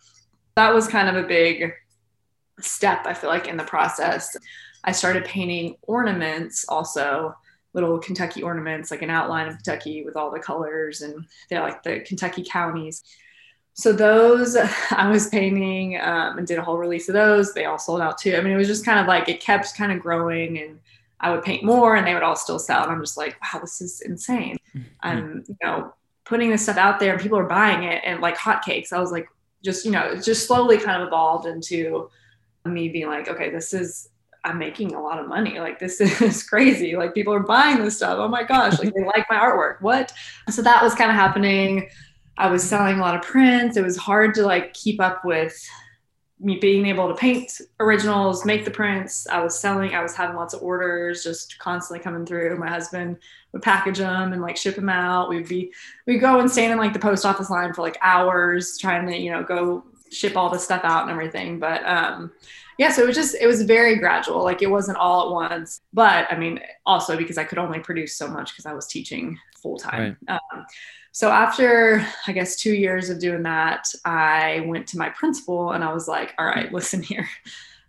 [0.56, 1.72] that was kind of a big
[2.60, 4.36] step, I feel like, in the process.
[4.84, 7.34] I started painting ornaments also
[7.74, 11.82] little Kentucky ornaments, like an outline of Kentucky with all the colors, and they're like
[11.82, 13.02] the Kentucky counties.
[13.74, 14.56] So those
[14.90, 17.54] I was painting um, and did a whole release of those.
[17.54, 18.36] They all sold out too.
[18.36, 20.78] I mean, it was just kind of like it kept kind of growing, and
[21.20, 22.82] I would paint more, and they would all still sell.
[22.82, 24.56] And I'm just like, wow, this is insane.
[24.74, 24.88] Mm-hmm.
[25.00, 25.94] I'm you know
[26.24, 28.92] putting this stuff out there, and people are buying it, and like hotcakes.
[28.92, 29.28] I was like,
[29.64, 32.10] just you know, it just slowly kind of evolved into
[32.64, 34.08] me being like, okay, this is
[34.44, 35.58] I'm making a lot of money.
[35.60, 36.96] Like this is crazy.
[36.96, 38.18] Like people are buying this stuff.
[38.18, 39.80] Oh my gosh, like they like my artwork.
[39.80, 40.12] What?
[40.50, 41.88] So that was kind of happening.
[42.36, 43.76] I was selling a lot of prints.
[43.76, 45.56] It was hard to like keep up with
[46.40, 49.28] me being able to paint originals, make the prints.
[49.28, 52.58] I was selling, I was having lots of orders just constantly coming through.
[52.58, 53.18] My husband
[53.52, 55.28] would package them and like ship them out.
[55.28, 55.72] We'd be,
[56.06, 59.16] we'd go and stand in like the post office line for like hours trying to,
[59.16, 61.58] you know, go ship all the stuff out and everything.
[61.58, 62.32] But um,
[62.78, 64.42] yeah, so it was just it was very gradual.
[64.42, 65.80] Like it wasn't all at once.
[65.92, 69.38] But I mean, also because I could only produce so much because I was teaching
[69.62, 70.16] full time.
[70.28, 70.40] Right.
[70.54, 70.66] Um,
[71.12, 75.84] so after I guess two years of doing that, I went to my principal and
[75.84, 77.28] I was like, "All right, listen here."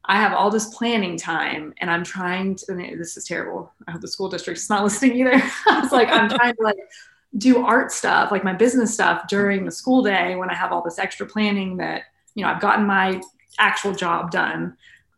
[0.06, 3.72] I have all this planning time and I'm trying to, this is terrible.
[3.88, 5.36] I hope the school district's not listening either.
[5.70, 6.76] I was like, I'm trying to like
[7.38, 10.82] do art stuff, like my business stuff during the school day when I have all
[10.84, 12.02] this extra planning that,
[12.36, 13.22] you know, I've gotten my
[13.60, 14.76] actual job done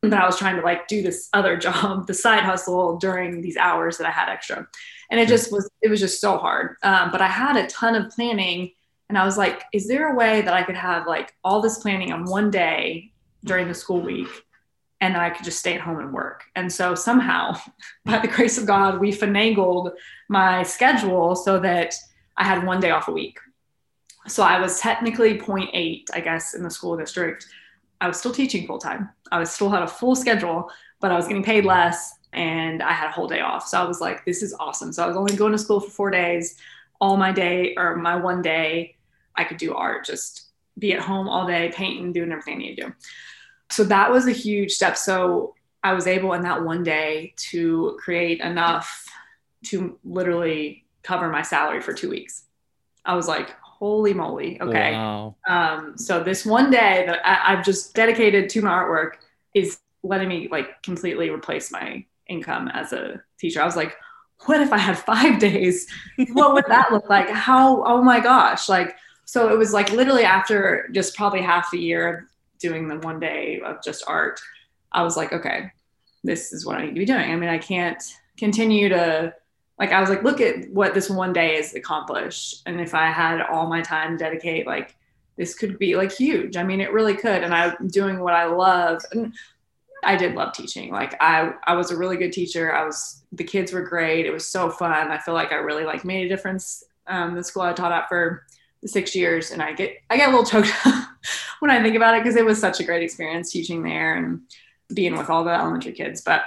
[0.10, 3.58] but I was trying to like do this other job, the side hustle during these
[3.58, 4.68] hours that I had extra.
[5.10, 6.76] And it just was, it was just so hard.
[6.84, 8.72] Um, but I had a ton of planning
[9.10, 11.80] and I was like, is there a way that I could have like all this
[11.80, 13.12] planning on one day
[13.44, 14.28] during the school week
[15.02, 16.44] and I could just stay at home and work?
[16.56, 17.60] And so somehow,
[18.06, 19.92] by the grace of God, we finagled
[20.28, 21.94] my schedule so that
[22.38, 23.40] I had one day off a week.
[24.28, 27.48] So I was technically 0.8, I guess, in the school district
[28.02, 29.10] I was still teaching full time.
[29.32, 32.92] I was still had a full schedule, but I was getting paid less and I
[32.92, 33.68] had a whole day off.
[33.68, 34.92] So I was like, this is awesome.
[34.92, 36.58] So I was only going to school for four days.
[37.02, 38.96] All my day or my one day,
[39.36, 42.76] I could do art, just be at home all day, painting, doing everything I need
[42.76, 42.94] to do.
[43.70, 44.98] So that was a huge step.
[44.98, 49.06] So I was able in that one day to create enough
[49.66, 52.44] to literally cover my salary for two weeks.
[53.06, 54.60] I was like, holy moly.
[54.62, 54.92] Okay.
[54.94, 55.36] Wow.
[55.48, 59.16] Um, so this one day that I, I've just dedicated to my artwork
[59.54, 63.62] is letting me like completely replace my income as a teacher.
[63.62, 63.96] I was like,
[64.46, 65.88] what if I had five days?
[66.34, 67.30] What would that look like?
[67.30, 68.70] How, oh my gosh.
[68.70, 68.96] Like,
[69.26, 72.24] so it was like literally after just probably half a year of
[72.60, 74.40] doing the one day of just art,
[74.92, 75.72] I was like, okay,
[76.24, 77.32] this is what I need to be doing.
[77.32, 78.02] I mean, I can't
[78.38, 79.34] continue to
[79.78, 82.62] like I was like, look at what this one day is accomplished.
[82.66, 84.96] And if I had all my time dedicate, like
[85.38, 86.56] this could be like huge.
[86.56, 87.44] I mean, it really could.
[87.44, 89.02] And I'm doing what I love.
[89.12, 89.34] And
[90.06, 90.92] I did love teaching.
[90.92, 92.74] Like I, I was a really good teacher.
[92.74, 94.26] I was, the kids were great.
[94.26, 95.12] It was so fun.
[95.12, 96.84] I feel like I really like made a difference.
[97.08, 98.46] Um, the school I taught at for
[98.86, 99.52] six years.
[99.52, 101.10] And I get, I get a little choked up
[101.60, 104.42] when I think about it because it was such a great experience teaching there and
[104.94, 106.22] being with all the elementary kids.
[106.22, 106.44] But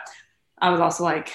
[0.59, 1.33] I was also like,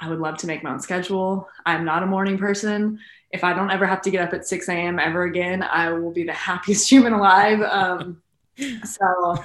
[0.00, 1.48] I would love to make my own schedule.
[1.66, 3.00] I'm not a morning person.
[3.30, 4.98] If I don't ever have to get up at 6 a.m.
[4.98, 7.60] ever again, I will be the happiest human alive.
[7.62, 8.22] Um,
[8.84, 9.36] so,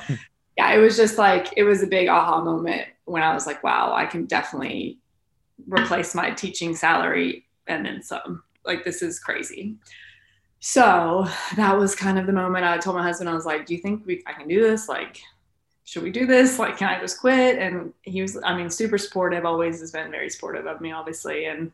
[0.58, 3.64] yeah, it was just like, it was a big aha moment when I was like,
[3.64, 5.00] wow, I can definitely
[5.68, 8.44] replace my teaching salary and then some.
[8.66, 9.76] Like, this is crazy.
[10.60, 11.28] So
[11.58, 13.82] that was kind of the moment I told my husband, I was like, do you
[13.82, 14.88] think we, I can do this?
[14.88, 15.20] Like,
[15.84, 16.60] should we do this?
[16.60, 17.60] Like, can I just quit?
[17.60, 21.46] And he was, I mean, super supportive, always has been very supportive of me, obviously.
[21.46, 21.72] And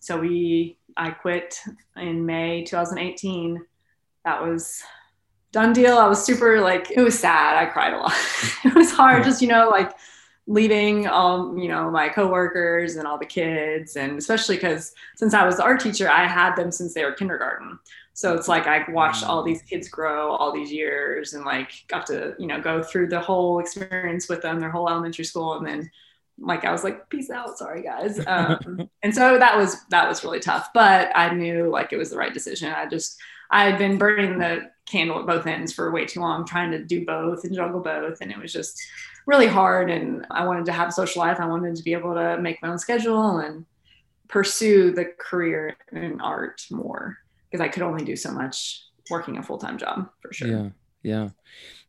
[0.00, 1.60] so we, I quit
[1.96, 3.64] in May 2018.
[4.24, 4.82] That was
[5.54, 5.96] done deal.
[5.96, 7.56] I was super like, it was sad.
[7.56, 8.12] I cried a lot.
[8.64, 9.92] it was hard, just, you know, like
[10.48, 13.94] leaving all, you know, my coworkers and all the kids.
[13.94, 17.12] And especially because since I was the art teacher, I had them since they were
[17.12, 17.78] kindergarten.
[18.14, 22.06] So it's like I watched all these kids grow all these years and like got
[22.06, 25.54] to, you know, go through the whole experience with them, their whole elementary school.
[25.54, 25.90] And then
[26.36, 28.18] like I was like, peace out, sorry guys.
[28.26, 30.70] Um, and so that was that was really tough.
[30.74, 32.72] But I knew like it was the right decision.
[32.72, 33.20] I just
[33.50, 36.84] I had been burning the candle at both ends for way too long, trying to
[36.84, 38.20] do both and juggle both.
[38.20, 38.80] And it was just
[39.26, 39.90] really hard.
[39.90, 41.40] And I wanted to have a social life.
[41.40, 43.64] I wanted to be able to make my own schedule and
[44.28, 47.18] pursue the career in art more
[47.50, 50.48] because I could only do so much working a full time job for sure.
[50.48, 50.68] Yeah.
[51.02, 51.28] Yeah.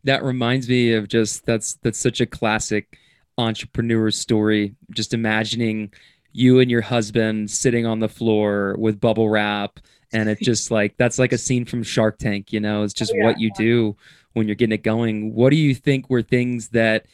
[0.03, 2.97] That reminds me of just that's that's such a classic
[3.37, 4.75] entrepreneur story.
[4.91, 5.91] Just imagining
[6.31, 9.79] you and your husband sitting on the floor with bubble wrap
[10.13, 13.11] and it's just like that's like a scene from Shark Tank, you know, it's just
[13.13, 13.25] Oh, yeah.
[13.25, 13.95] what you do
[14.33, 15.33] when you're getting it going.
[15.33, 17.05] What do you think were things that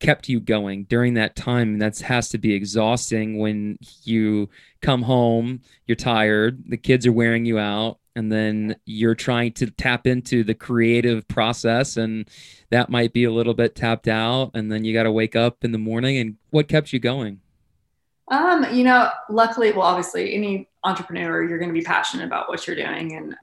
[0.00, 1.78] kept you going during that time?
[1.78, 4.48] That has to be exhausting when you
[4.80, 9.70] come home, you're tired, the kids are wearing you out, and then you're trying to
[9.70, 12.28] tap into the creative process and
[12.70, 15.64] that might be a little bit tapped out and then you got to wake up
[15.64, 17.40] in the morning and what kept you going?
[18.32, 22.66] Um, you know, luckily, well, obviously, any entrepreneur, you're going to be passionate about what
[22.66, 23.14] you're doing.
[23.14, 23.36] And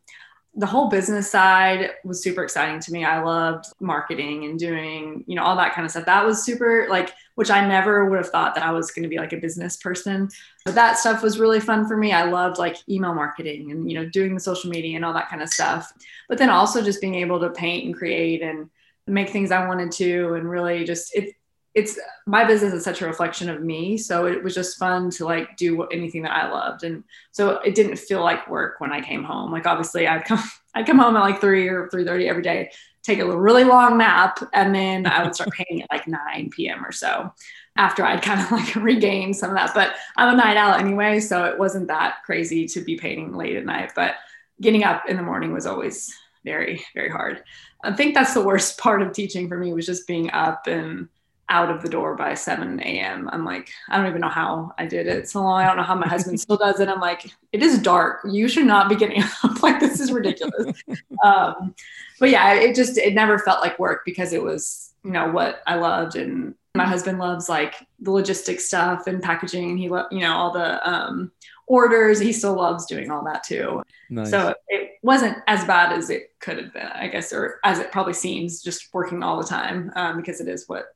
[0.56, 3.06] the whole business side was super exciting to me.
[3.06, 6.08] I loved marketing and doing, you know, all that kind of stuff.
[6.08, 9.10] That was super, like, which I never would have thought that I was going to
[9.10, 10.28] be like a business person.
[10.66, 12.12] But that stuff was really fun for me.
[12.12, 15.30] I loved like email marketing and, you know, doing the social media and all that
[15.30, 15.94] kind of stuff.
[16.28, 18.72] But then also just being able to paint and create and
[19.06, 21.36] make things I wanted to and really just, it,
[21.76, 23.98] it's my business is such a reflection of me.
[23.98, 26.84] So it was just fun to like do anything that i loved.
[26.84, 29.52] And so it didn't feel like work when i came home.
[29.52, 30.44] Like obviously i'd come
[30.76, 34.40] i'd come home at like 3 or 3.30 every day take a really long nap
[34.54, 37.34] and then i would start painting at like 9 p.m or so
[37.76, 39.74] after i'd kind of like regained some of that.
[39.74, 43.56] But i'm a night owl anyway so it wasn't that crazy to be painting late
[43.56, 43.92] at night.
[43.96, 44.16] But
[44.60, 46.14] getting up in the morning was always
[46.44, 47.44] very very hard.
[47.84, 51.08] I think that's the worst part of teaching for me was just being up and
[51.50, 53.30] out of the door by 7 a.m.
[53.32, 55.62] I'm like, I don't even know how I did it so long.
[55.62, 56.88] I don't know how my husband still does it.
[56.88, 58.22] I'm like, it is dark.
[58.30, 59.62] You should not be getting up.
[59.62, 60.82] like, this is ridiculous.
[61.24, 61.76] um,
[62.20, 65.62] but yeah, it just, it never felt like work because it was, you know, what
[65.66, 66.16] I loved.
[66.16, 69.78] And my husband loves like the logistics stuff and packaging.
[69.78, 71.32] He, lo- you know, all the um,
[71.66, 72.20] orders.
[72.20, 73.82] He still loves doing all that too.
[74.10, 74.30] Nice.
[74.30, 77.92] So it wasn't as bad as it could have been, I guess, or as it
[77.92, 80.88] probably seems, just working all the time um, because it is what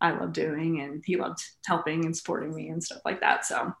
[0.00, 3.46] I love doing, and he loved helping and supporting me and stuff like that.
[3.46, 3.72] So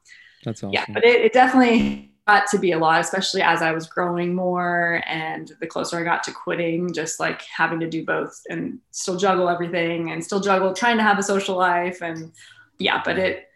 [0.44, 0.72] That's awesome.
[0.72, 4.34] yeah, but it, it definitely got to be a lot, especially as I was growing
[4.34, 8.80] more and the closer I got to quitting, just like having to do both and
[8.90, 12.32] still juggle everything and still juggle trying to have a social life and
[12.78, 13.48] yeah, but it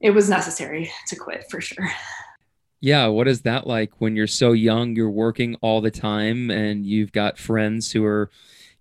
[0.00, 1.90] it was necessary to quit for sure.
[2.80, 6.86] Yeah, what is that like when you're so young, you're working all the time and
[6.86, 8.30] you've got friends who are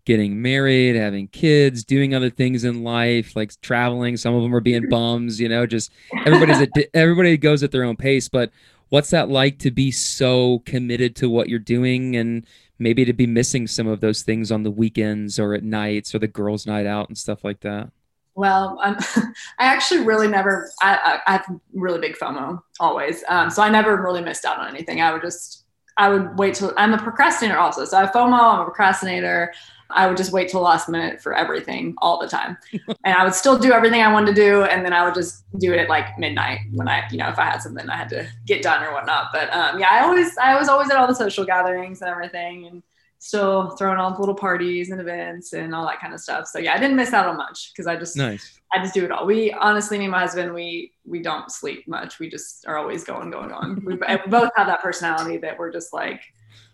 [0.05, 4.61] getting married, having kids, doing other things in life, like traveling, some of them are
[4.61, 5.91] being bums, you know, just
[6.25, 8.51] everybody's a, everybody goes at their own pace, but
[8.89, 12.45] what's that like to be so committed to what you're doing and
[12.79, 16.19] maybe to be missing some of those things on the weekends or at nights or
[16.19, 17.91] the girls' night out and stuff like that?
[18.35, 18.95] Well, I'm,
[19.59, 20.71] I actually really never.
[20.81, 24.59] I, I, I have really big FOMO always, um, so I never really missed out
[24.59, 25.01] on anything.
[25.01, 25.65] I would just,
[25.97, 27.83] I would wait till I'm a procrastinator also.
[27.83, 28.39] So I have FOMO.
[28.39, 29.53] I'm a procrastinator.
[29.91, 32.57] I would just wait till the last minute for everything all the time,
[33.03, 35.43] and I would still do everything I wanted to do, and then I would just
[35.59, 38.09] do it at like midnight when I, you know, if I had something I had
[38.09, 39.27] to get done or whatnot.
[39.33, 42.67] But um, yeah, I always, I was always at all the social gatherings and everything,
[42.67, 42.83] and
[43.19, 46.47] still throwing all the little parties and events and all that kind of stuff.
[46.47, 48.59] So yeah, I didn't miss out on much because I just Nice.
[48.73, 49.25] I just do it all.
[49.25, 52.19] We honestly, me and my husband, we we don't sleep much.
[52.19, 53.83] We just are always going, going, going.
[53.83, 56.21] We, both have that personality that we're just like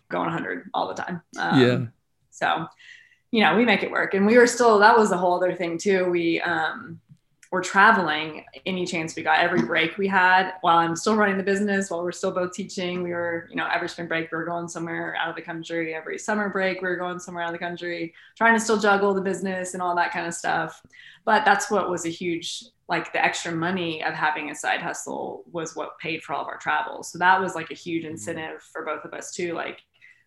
[0.09, 1.22] going 100 all the time.
[1.39, 1.86] Um, Yeah.
[2.32, 2.68] So,
[3.36, 4.13] you know, we make it work.
[4.13, 6.09] And we were still that was a whole other thing too.
[6.09, 7.01] We um
[7.51, 9.39] were traveling any chance we got.
[9.39, 13.03] Every break we had while I'm still running the business, while we're still both teaching.
[13.03, 15.93] We were, you know, every spring break we were going somewhere out of the country.
[15.93, 19.13] Every summer break we were going somewhere out of the country, trying to still juggle
[19.13, 20.81] the business and all that kind of stuff
[21.25, 25.43] but that's what was a huge like the extra money of having a side hustle
[25.51, 28.61] was what paid for all of our travels so that was like a huge incentive
[28.61, 29.81] for both of us too like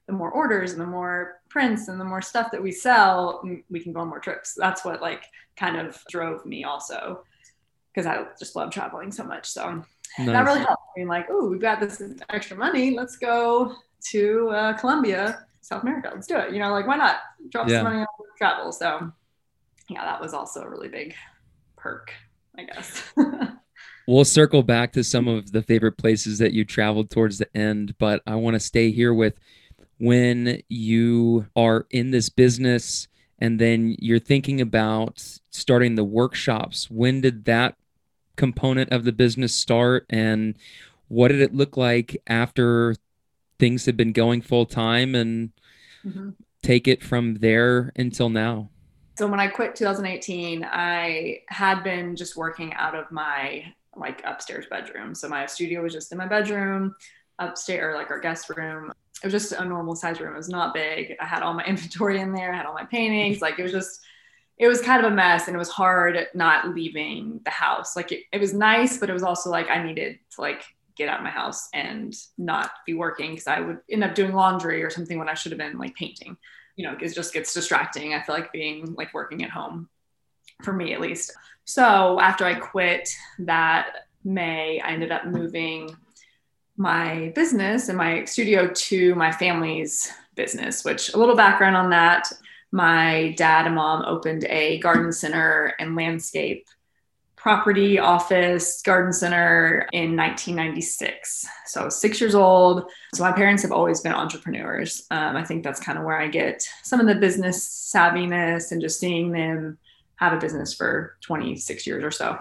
[0.07, 3.81] the more orders and the more prints and the more stuff that we sell we
[3.81, 4.55] can go on more trips.
[4.57, 5.25] That's what like
[5.57, 7.25] kind of drove me also
[7.93, 9.83] because i just love traveling so much so.
[10.19, 10.83] That really helped.
[10.95, 12.01] Being like oh we've got this
[12.31, 12.97] extra money.
[12.97, 13.75] Let's go
[14.11, 16.13] to uh, colombia south america.
[16.15, 16.53] Let's do it.
[16.53, 17.17] You know like why not?
[17.51, 17.79] Drop Yeah.
[17.79, 18.07] some money on
[18.39, 19.13] travel so.
[19.91, 21.13] Yeah that was also a really big
[21.77, 22.13] perk
[22.57, 23.03] i guess.
[24.07, 27.95] We'll circle back to some of the favorite places that you traveled towards the end,
[27.99, 29.39] but I want to stay here with
[29.99, 36.91] when you are in this business and then you're thinking about starting the workshops.
[36.91, 37.77] When did that
[38.37, 40.57] component of the business start and
[41.09, 42.95] what did it look like after
[43.59, 45.51] things had been going full time and
[46.07, 46.35] Mhm.
[46.63, 48.71] take it from there until now?
[49.19, 53.65] so when i quit 2018 i had been just working out of my
[53.97, 56.95] like upstairs bedroom so my studio was just in my bedroom
[57.41, 58.93] upstairs or like our guest room
[59.23, 60.35] it was just a normal size room.
[60.35, 61.17] It was not big.
[61.21, 62.53] I had all my inventory in there.
[62.53, 63.41] I had all my paintings.
[63.41, 64.01] Like it was just,
[64.59, 67.97] it was kind of a mess and it was hard not leaving the house.
[67.97, 70.65] Like it, it was nice, but it was also like I needed to like
[70.97, 74.33] get out of my house and not be working because I would end up doing
[74.33, 76.37] laundry or something when I should have been like painting.
[76.77, 78.15] You know, it just gets distracting.
[78.15, 79.89] I feel like being like working at home
[80.63, 81.33] for me at least.
[81.65, 83.09] So after I quit
[83.41, 85.97] that May, I ended up moving
[86.79, 92.33] my business and my studio to my family's business, which a little background on that.
[92.71, 96.67] My dad and mom opened a garden center and landscape
[97.35, 102.91] property office garden center in 1996 so six years old.
[103.15, 105.07] So my parents have always been entrepreneurs.
[105.13, 108.81] Um, i think that's kind of where i get some of the business savviness and
[108.81, 109.79] just seeing them
[110.17, 112.39] have a business for 26 years or so.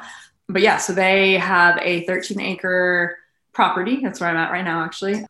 [0.49, 3.17] But yeah so they have a 13 acre
[3.57, 5.25] property that's where i'm at right now actually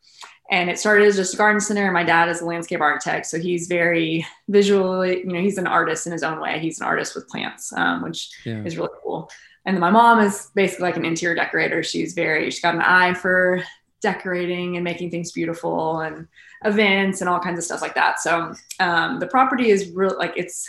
[0.52, 3.40] and it started as just a garden center my dad is a landscape architect so
[3.40, 7.16] he's very visually you know he's an artist in his own way he's an artist
[7.16, 8.62] with plants um, which yeah.
[8.64, 9.30] is really cool
[9.68, 11.84] and then my mom is basically like an interior decorator.
[11.84, 13.62] She's very, she's got an eye for
[14.02, 16.26] decorating and making things beautiful and
[16.64, 18.22] events and all kinds of stuff like that.
[18.22, 20.66] So um, the property is real, like it's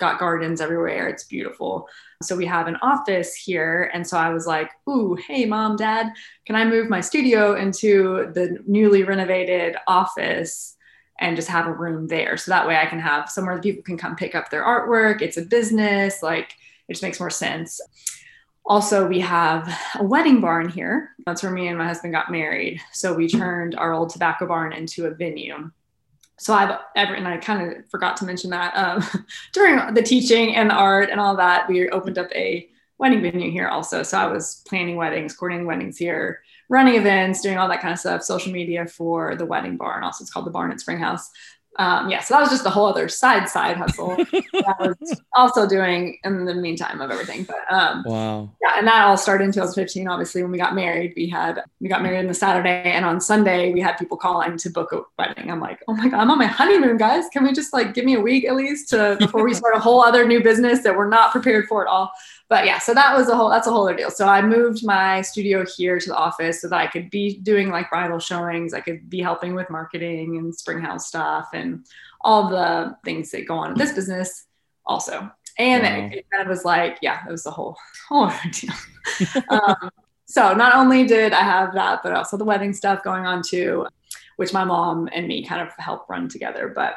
[0.00, 1.08] got gardens everywhere.
[1.08, 1.88] It's beautiful.
[2.22, 3.90] So we have an office here.
[3.94, 6.12] And so I was like, ooh, hey, mom, dad,
[6.46, 10.76] can I move my studio into the newly renovated office?
[11.20, 12.38] and just have a room there.
[12.38, 15.20] So that way I can have somewhere that people can come pick up their artwork.
[15.20, 16.54] It's a business, like
[16.88, 17.78] it just makes more sense.
[18.64, 21.10] Also, we have a wedding barn here.
[21.26, 22.80] That's where me and my husband got married.
[22.92, 25.70] So we turned our old tobacco barn into a venue.
[26.40, 29.04] So I've ever, and I kind of forgot to mention that um,
[29.52, 32.66] during the teaching and the art and all that, we opened up a
[32.96, 34.02] wedding venue here also.
[34.02, 37.98] So I was planning weddings, coordinating weddings here, running events, doing all that kind of
[37.98, 40.02] stuff, social media for the wedding barn.
[40.02, 41.30] Also, it's called the Barn at Springhouse
[41.78, 45.22] um, yeah, so that was just the whole other side side hustle that I was
[45.34, 47.44] also doing in the meantime of everything.
[47.44, 50.08] But um, wow, yeah, and that all started in 2015.
[50.08, 53.20] Obviously, when we got married, we had we got married on the Saturday, and on
[53.20, 55.50] Sunday we had people calling to book a wedding.
[55.50, 57.24] I'm like, oh my god, I'm on my honeymoon, guys.
[57.32, 59.80] Can we just like give me a week at least to before we start a
[59.80, 62.12] whole other new business that we're not prepared for at all?
[62.50, 64.10] But yeah, so that was a whole that's a whole other deal.
[64.10, 67.70] So I moved my studio here to the office so that I could be doing
[67.70, 68.74] like bridal showings.
[68.74, 71.86] I could be helping with marketing and springhouse stuff and
[72.22, 74.46] all the things that go on in this business
[74.84, 75.30] also.
[75.58, 76.06] And wow.
[76.06, 77.76] it, it, kind of was like, yeah, it was the whole
[78.08, 78.74] whole other deal.
[79.48, 79.90] um,
[80.26, 83.86] so not only did I have that, but also the wedding stuff going on too,
[84.38, 86.72] which my mom and me kind of help run together.
[86.74, 86.94] But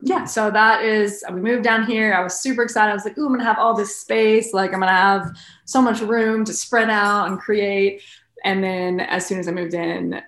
[0.00, 2.12] yeah, so that is, we moved down here.
[2.12, 2.90] I was super excited.
[2.90, 4.52] I was like, ooh, I'm going to have all this space.
[4.52, 8.02] Like, I'm going to have so much room to spread out and create.
[8.44, 10.20] And then as soon as I moved in,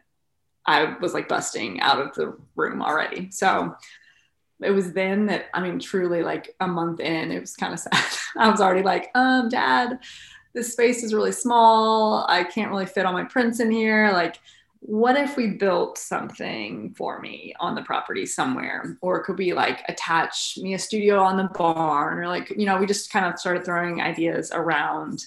[0.64, 3.30] I was like busting out of the room already.
[3.30, 3.76] So
[4.62, 7.78] it was then that, I mean, truly like a month in, it was kind of
[7.80, 8.04] sad.
[8.36, 9.98] I was already like, um, dad,
[10.54, 12.24] this space is really small.
[12.28, 14.10] I can't really fit all my prints in here.
[14.12, 14.38] Like,
[14.86, 18.96] what if we built something for me on the property somewhere?
[19.00, 22.78] Or could we like attach me a studio on the barn or like you know
[22.78, 25.24] we just kind of started throwing ideas around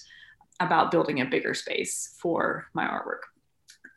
[0.60, 3.28] about building a bigger space for my artwork.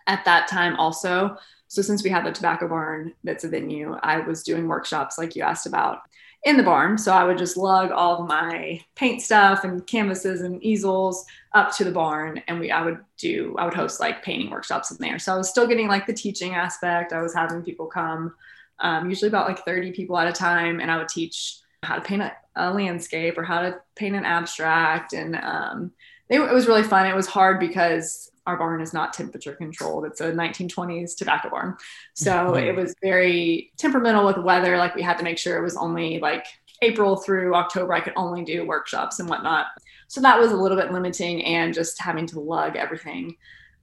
[0.05, 1.37] At that time also
[1.69, 5.35] so since we had the tobacco barn that's a venue i was doing workshops like
[5.35, 6.01] you asked about
[6.43, 6.97] in the barn.
[6.97, 11.73] So I would just lug all of my paint stuff and canvases and easels up
[11.77, 14.97] to the barn and we I would do I would host like painting workshops in
[14.99, 15.19] there.
[15.19, 17.13] So I was still getting like the teaching aspect.
[17.13, 18.33] I was having people come,
[18.79, 22.01] um, usually about like 30 people at a time, and I would teach how to
[22.01, 25.13] paint a, a landscape or how to paint an abstract.
[25.13, 25.91] And um,
[26.29, 27.05] it, it was really fun.
[27.05, 30.05] It was hard because our barn is not temperature controlled.
[30.05, 31.77] It's a 1920s tobacco barn.
[32.13, 32.67] So mm-hmm.
[32.67, 34.77] it was very temperamental with weather.
[34.77, 36.45] Like we had to make sure it was only like
[36.81, 39.67] April through October, I could only do workshops and whatnot.
[40.07, 43.37] So that was a little bit limiting and just having to lug everything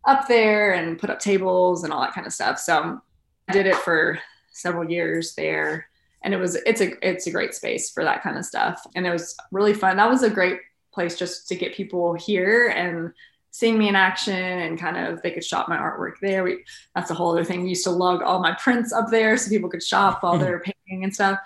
[0.05, 2.59] up there and put up tables and all that kind of stuff.
[2.59, 3.01] So
[3.49, 4.19] I did it for
[4.53, 5.89] several years there
[6.23, 9.07] and it was it's a it's a great space for that kind of stuff and
[9.07, 10.59] it was really fun that was a great
[10.93, 13.13] place just to get people here and
[13.51, 16.45] seeing me in action and kind of they could shop my artwork there.
[16.45, 17.63] We, that's a whole other thing.
[17.63, 20.61] We used to lug all my prints up there so people could shop while they're
[20.61, 21.39] painting and stuff.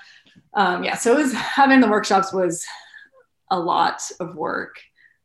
[0.53, 2.65] Um, yeah, so it was having the workshops was
[3.51, 4.77] a lot of work.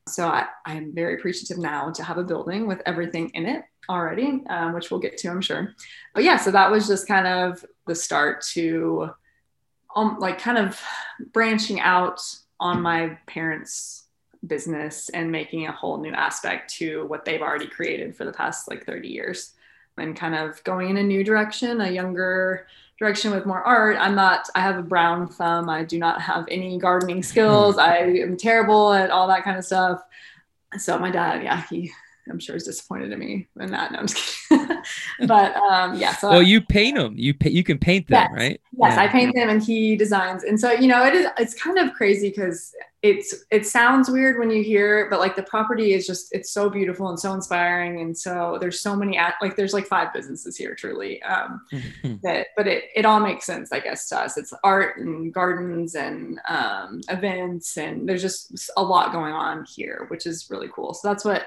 [0.08, 4.44] So I, I'm very appreciative now to have a building with everything in it already,
[4.50, 5.74] um, which we'll get to, I'm sure.
[6.14, 9.10] But yeah, so that was just kind of the start to
[9.96, 10.82] um, like kind of
[11.34, 12.22] branching out
[12.60, 14.06] on my parents'
[14.48, 18.70] business and making a whole new aspect to what they've already created for the past
[18.70, 19.54] like 30 years.
[19.98, 22.66] and kind of going in a new direction, a younger
[22.98, 23.98] direction with more art.
[24.00, 25.70] I'm not, I have a brown thumb.
[25.70, 27.78] I do not have any gardening skills.
[27.78, 30.02] I am terrible at all that kind of stuff.
[30.78, 31.92] So my dad, yeah, he,
[32.30, 33.92] I'm sure is disappointed in me in that.
[33.92, 34.68] No, I'm just kidding.
[35.28, 36.16] but um, yeah.
[36.16, 37.16] So well, you paint them.
[37.18, 38.40] You pa- you can paint them, Yes.
[38.40, 38.62] right?
[38.78, 39.02] Yes, Yeah.
[39.02, 40.44] I paint them and he designs.
[40.44, 44.38] And so, you know, it is it's kind of crazy because it's it sounds weird
[44.40, 47.34] when you hear it, but like the property is just it's so beautiful and so
[47.34, 48.02] inspiring.
[48.02, 51.22] And so there's so many at like there's like five businesses here truly.
[51.24, 51.62] Um
[52.24, 54.38] that but it it all makes sense, I guess, to us.
[54.38, 60.06] It's art and gardens and um events and there's just a lot going on here,
[60.10, 60.94] which is really cool.
[60.94, 61.46] So that's what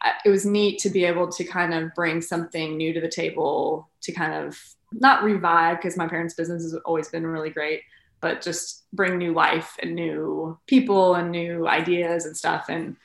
[0.00, 3.08] I- it was neat to be able to kind of bring something new to the
[3.08, 4.58] table to kind of
[4.92, 7.82] not revive because my parents' business has always been really great,
[8.24, 12.70] but just bring new life and new people and new ideas and stuff.
[12.70, 12.96] And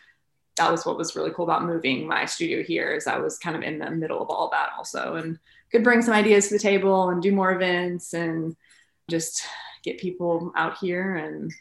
[0.55, 3.57] that was what was really cool about moving my studio here is I was kind
[3.57, 5.37] of in the middle of all that also and
[5.73, 8.55] could bring some ideas to the table and do more events and
[9.09, 9.43] just
[9.83, 11.51] get people out here and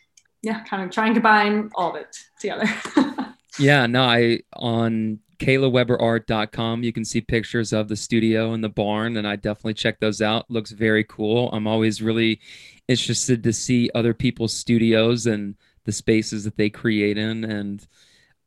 [0.43, 2.69] yeah, kind of try and combine all of it together.
[3.59, 9.17] Yeah, no, I on KaylaWeberArt.com, you can see pictures of the studio and the barn,
[9.17, 10.51] and I definitely check those out.
[10.51, 11.51] Looks very cool.
[11.53, 12.41] I'm always really
[12.89, 17.45] interested to see other people's studios and the spaces that they create in.
[17.45, 17.87] And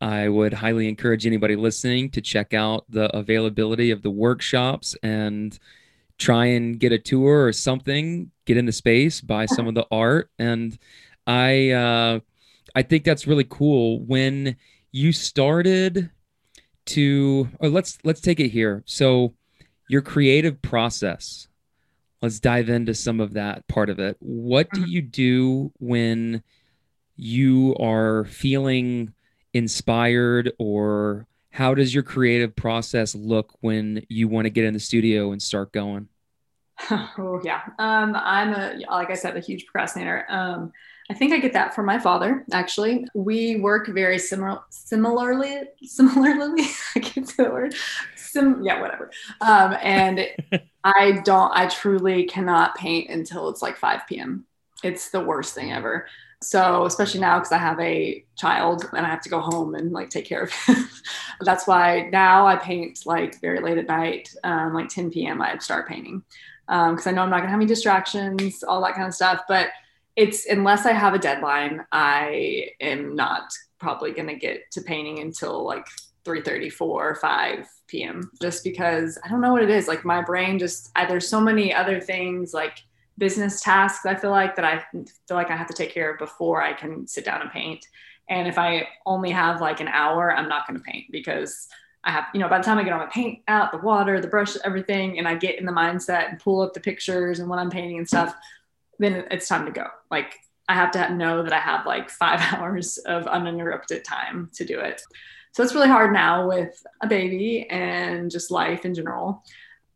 [0.01, 5.57] I would highly encourage anybody listening to check out the availability of the workshops and
[6.17, 9.87] try and get a tour or something, get in the space, buy some of the
[9.91, 10.29] art.
[10.37, 10.77] And
[11.27, 12.19] I uh
[12.75, 14.55] I think that's really cool when
[14.91, 16.09] you started
[16.87, 19.33] to or let's let's take it here so
[19.87, 21.47] your creative process
[22.21, 24.87] let's dive into some of that part of it what do Mhm.
[24.89, 26.43] you do when
[27.17, 29.13] you are feeling
[29.53, 34.79] inspired or how does your creative process look when you want to get in the
[34.79, 36.07] studio and start going
[36.89, 37.61] oh yeah.
[37.77, 40.25] Um, I'm a like I said, a huge procrastinator.
[40.29, 40.71] Um,
[41.11, 42.43] I think I get that from my father.
[42.51, 46.63] Actually, we work very similar, similarly, similarly.
[46.95, 47.75] I can't say the word.
[48.35, 49.11] Yeah, whatever.
[49.41, 50.27] Um, and
[50.83, 51.51] I don't.
[51.53, 54.45] I truly cannot paint until it's like 5 p.m.
[54.83, 56.07] It's the worst thing ever.
[56.43, 59.91] So especially now because I have a child and I have to go home and
[59.91, 60.89] like take care of him.
[61.41, 65.39] That's why now I paint like very late at night, um, like 10 p.m.
[65.41, 66.23] I start painting
[66.67, 69.41] because I know I'm not gonna have any distractions, all that kind of stuff.
[69.47, 69.67] But
[70.15, 75.63] it's unless I have a deadline, I am not probably gonna get to painting until
[75.63, 75.85] like
[76.25, 78.31] 3:30, 4, 5 p.m.
[78.41, 79.87] Just because I don't know what it is.
[79.87, 82.79] Like my brain just I, there's so many other things like
[83.17, 86.17] business tasks I feel like that I feel like I have to take care of
[86.17, 87.85] before I can sit down and paint.
[88.29, 91.67] And if I only have like an hour, I'm not going to paint because
[92.03, 94.19] I have, you know, by the time I get all my paint out, the water,
[94.19, 97.49] the brush, everything, and I get in the mindset and pull up the pictures and
[97.49, 98.33] what I'm painting and stuff,
[98.97, 99.85] then it's time to go.
[100.09, 104.65] Like I have to know that I have like five hours of uninterrupted time to
[104.65, 105.01] do it.
[105.51, 109.43] So it's really hard now with a baby and just life in general.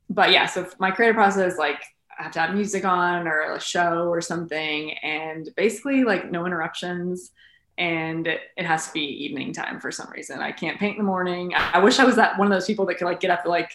[0.10, 1.82] But yeah, so my creative process, like
[2.18, 6.46] I have to have music on or a show or something, and basically like no
[6.46, 7.32] interruptions
[7.78, 10.40] and it has to be evening time for some reason.
[10.40, 11.54] I can't paint in the morning.
[11.56, 13.50] I wish I was that one of those people that could like get up at
[13.50, 13.72] like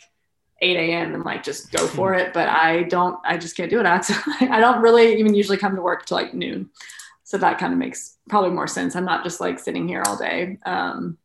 [0.63, 1.15] 8 a.m.
[1.15, 3.19] and like just go for it, but I don't.
[3.25, 3.87] I just can't do it.
[3.87, 4.05] I,
[4.41, 6.71] I don't really even usually come to work till like noon,
[7.25, 8.95] so that kind of makes probably more sense.
[8.95, 11.19] I'm not just like sitting here all day, um,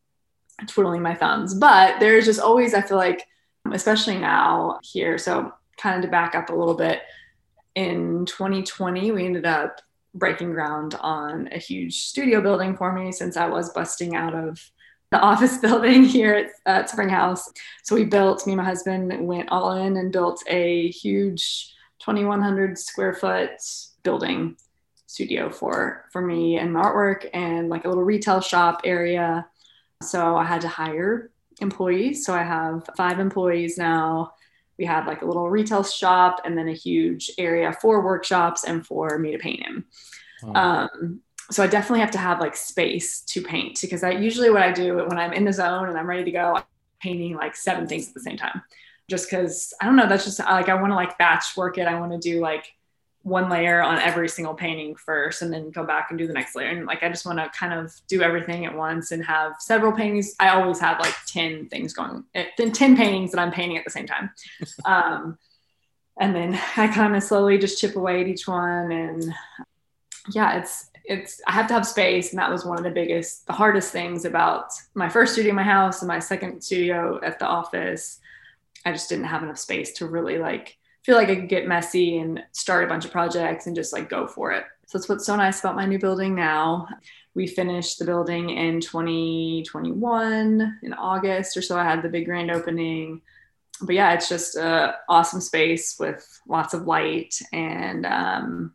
[0.66, 1.54] twiddling my thumbs.
[1.54, 3.26] But there's just always I feel like,
[3.72, 5.18] especially now here.
[5.18, 7.02] So kind of to back up a little bit,
[7.74, 9.80] in 2020 we ended up
[10.14, 14.58] breaking ground on a huge studio building for me since I was busting out of
[15.10, 17.52] the office building here at, at Spring House.
[17.84, 22.78] So we built, me and my husband went all in and built a huge 2,100
[22.78, 23.50] square foot
[24.02, 24.56] building
[25.08, 29.46] studio for for me and my artwork and like a little retail shop area.
[30.02, 32.24] So I had to hire employees.
[32.24, 34.32] So I have five employees now.
[34.78, 38.86] We have like a little retail shop and then a huge area for workshops and
[38.86, 39.84] for me to paint in.
[40.54, 41.20] Um,
[41.50, 44.72] so I definitely have to have like space to paint because I usually what I
[44.72, 46.64] do when I'm in the zone and I'm ready to go, I'm
[47.00, 48.62] painting like seven things at the same time.
[49.08, 51.86] Just because I don't know, that's just like I want to like batch work it.
[51.86, 52.74] I want to do like
[53.26, 56.54] one layer on every single painting first and then go back and do the next
[56.54, 56.68] layer.
[56.68, 59.90] And like I just want to kind of do everything at once and have several
[59.90, 60.36] paintings.
[60.38, 63.90] I always have like 10 things going, eh, 10 paintings that I'm painting at the
[63.90, 64.30] same time.
[64.84, 65.38] um,
[66.20, 69.34] and then I kind of slowly just chip away at each one and
[70.30, 73.46] yeah, it's it's I have to have space, and that was one of the biggest,
[73.46, 77.38] the hardest things about my first studio in my house and my second studio at
[77.38, 78.18] the office.
[78.84, 82.18] I just didn't have enough space to really like feel like I could get messy
[82.18, 84.64] and start a bunch of projects and just like go for it.
[84.88, 86.88] So that's what's so nice about my new building now.
[87.34, 91.78] We finished the building in 2021 in August or so.
[91.78, 93.22] I had the big grand opening.
[93.82, 98.74] But yeah, it's just an awesome space with lots of light and um,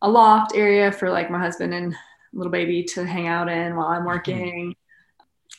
[0.00, 1.94] a loft area for like my husband and
[2.32, 4.74] little baby to hang out in while I'm working.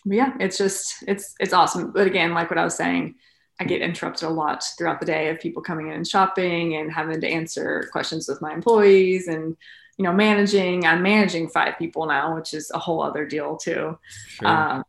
[0.04, 1.92] But yeah, it's just it's it's awesome.
[1.92, 3.16] But again, like what I was saying,
[3.62, 6.92] I get interrupted a lot throughout the day of people coming in and shopping and
[6.92, 9.56] having to answer questions with my employees and
[9.98, 10.84] you know managing.
[10.84, 14.00] I'm managing five people now, which is a whole other deal too.
[14.30, 14.48] Sure.
[14.48, 14.84] Um,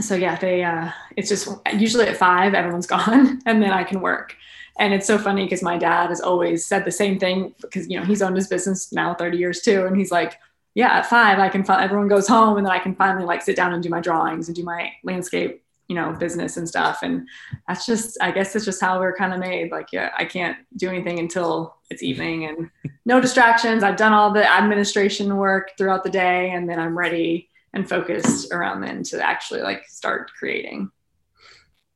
[0.00, 4.00] so yeah, they uh, it's just usually at five everyone's gone and then I can
[4.00, 4.36] work.
[4.78, 7.98] And it's so funny because my dad has always said the same thing because you
[7.98, 10.38] know he's owned his business now 30 years too, and he's like,
[10.74, 13.42] yeah, at five I can fi- everyone goes home and then I can finally like
[13.42, 17.00] sit down and do my drawings and do my landscape you know business and stuff.
[17.02, 17.26] And
[17.66, 19.72] that's just i guess it's just how we're kind of made.
[19.72, 22.10] Like yeah i can't do anything until it's mm-hmm.
[22.10, 22.70] evening and
[23.04, 23.82] no distractions.
[23.82, 28.52] I've done all the administration work throughout the day and then i'm ready and focused
[28.52, 30.90] around then to actually like start creating.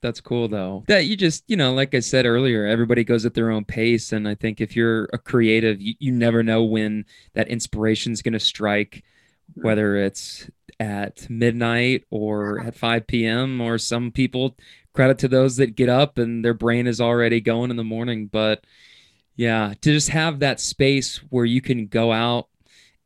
[0.00, 0.84] That's cool though.
[0.88, 4.12] That you just you know like i said earlier everybody goes at their own pace.
[4.12, 7.04] And i think if you're a creative you, you never know when
[7.34, 9.04] that inspiration is going to strike
[9.52, 9.66] mm-hmm.
[9.66, 10.50] whether it's
[10.82, 13.60] at midnight or at 5 p.m.
[13.60, 14.56] or some people
[14.92, 18.26] credit to those that get up and their brain is already going in the morning.
[18.26, 18.64] But
[19.36, 22.48] yeah, to just have that space where you can go out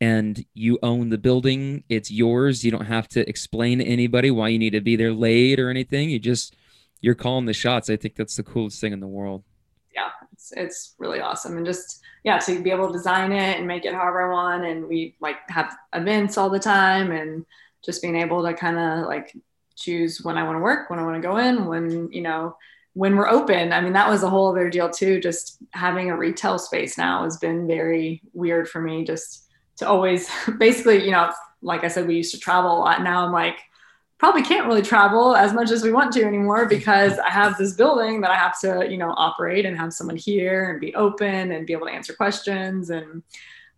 [0.00, 2.64] and you own the building, it's yours.
[2.64, 5.68] You don't have to explain to anybody why you need to be there late or
[5.68, 6.08] anything.
[6.08, 6.56] You just
[7.02, 7.90] you're calling the shots.
[7.90, 9.44] I think that's the coolest thing in the world.
[9.94, 13.66] Yeah, it's it's really awesome and just yeah, to be able to design it and
[13.66, 14.64] make it however I want.
[14.64, 17.44] And we like have events all the time and
[17.84, 19.36] just being able to kind of like
[19.76, 22.56] choose when I want to work, when I want to go in, when, you know,
[22.94, 23.72] when we're open.
[23.72, 25.20] I mean, that was a whole other deal too.
[25.20, 29.04] Just having a retail space now has been very weird for me.
[29.04, 31.30] Just to always basically, you know,
[31.62, 33.02] like I said, we used to travel a lot.
[33.02, 33.58] Now I'm like,
[34.18, 37.74] probably can't really travel as much as we want to anymore because I have this
[37.74, 41.52] building that I have to, you know, operate and have someone here and be open
[41.52, 43.22] and be able to answer questions and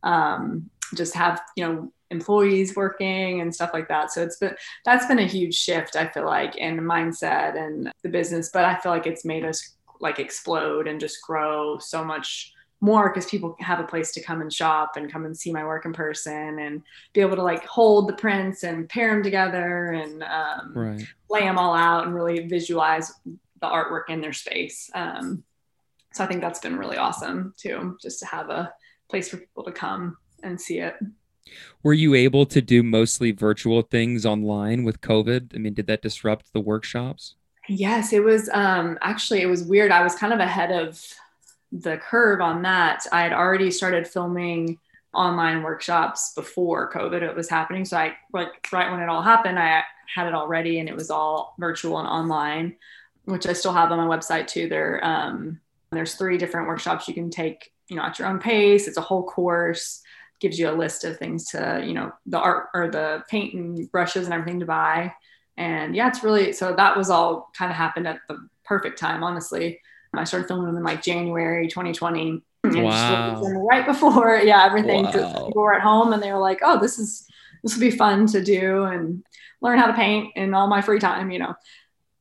[0.05, 4.13] um, just have, you know, employees working and stuff like that.
[4.13, 4.55] So it's been
[4.85, 8.51] that's been a huge shift, I feel like, in the mindset and the business.
[8.53, 13.09] But I feel like it's made us like explode and just grow so much more
[13.09, 15.85] because people have a place to come and shop and come and see my work
[15.85, 16.83] in person and
[17.13, 21.07] be able to like hold the prints and pair them together and um, right.
[21.29, 24.89] lay them all out and really visualize the artwork in their space.
[24.95, 25.43] Um,
[26.13, 28.73] so I think that's been really awesome too, just to have a
[29.11, 30.95] place for people to come and see it.
[31.83, 35.55] Were you able to do mostly virtual things online with COVID?
[35.55, 37.35] I mean, did that disrupt the workshops?
[37.69, 39.91] Yes, it was um, actually it was weird.
[39.91, 41.03] I was kind of ahead of
[41.73, 44.79] the curve on that, I had already started filming
[45.15, 47.85] online workshops before COVID it was happening.
[47.85, 49.83] So I like right when it all happened, I
[50.15, 52.77] had it already and it was all virtual and online,
[53.25, 54.69] which I still have on my website too.
[54.69, 55.61] There, um,
[55.91, 58.87] there's three different workshops you can take, you know, at your own pace.
[58.87, 60.03] It's a whole course,
[60.41, 63.91] gives you a list of things to, you know, the art or the paint and
[63.91, 65.13] brushes and everything to buy.
[65.57, 69.25] And yeah, it's really so that was all kind of happened at the perfect time,
[69.25, 69.81] honestly.
[70.15, 72.43] I started filming them in like January 2020.
[72.65, 73.43] Wow.
[73.43, 75.05] right before, yeah, everything.
[75.05, 75.47] Wow.
[75.47, 77.27] People were at home and they were like, "Oh, this is
[77.63, 79.25] this will be fun to do and
[79.61, 81.55] learn how to paint in all my free time," you know,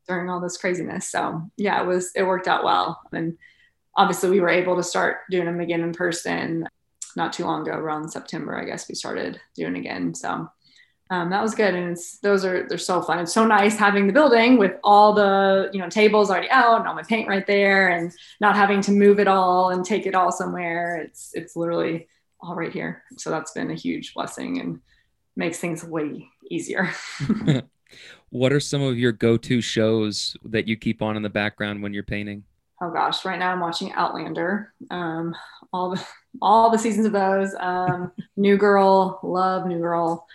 [0.07, 1.09] during all this craziness.
[1.09, 3.37] So yeah, it was it worked out well, and
[3.95, 6.67] obviously we were able to start doing them again in person
[7.17, 10.13] not too long ago, around September, I guess we started doing again.
[10.13, 10.49] So
[11.09, 11.73] um, that was good.
[11.73, 13.19] And it's those are they're so fun.
[13.19, 16.87] It's so nice having the building with all the you know tables already out and
[16.87, 20.15] all my paint right there and not having to move it all and take it
[20.15, 20.97] all somewhere.
[20.97, 22.07] It's it's literally
[22.39, 23.03] all right here.
[23.17, 24.79] So that's been a huge blessing and
[25.35, 26.89] makes things way easier.
[28.29, 31.93] What are some of your go-to shows that you keep on in the background when
[31.93, 32.43] you're painting?
[32.81, 34.73] Oh gosh right now i'm watching outlander.
[34.91, 35.33] Um,
[35.73, 36.05] all the
[36.41, 40.27] all the seasons of those um, new girl love new girl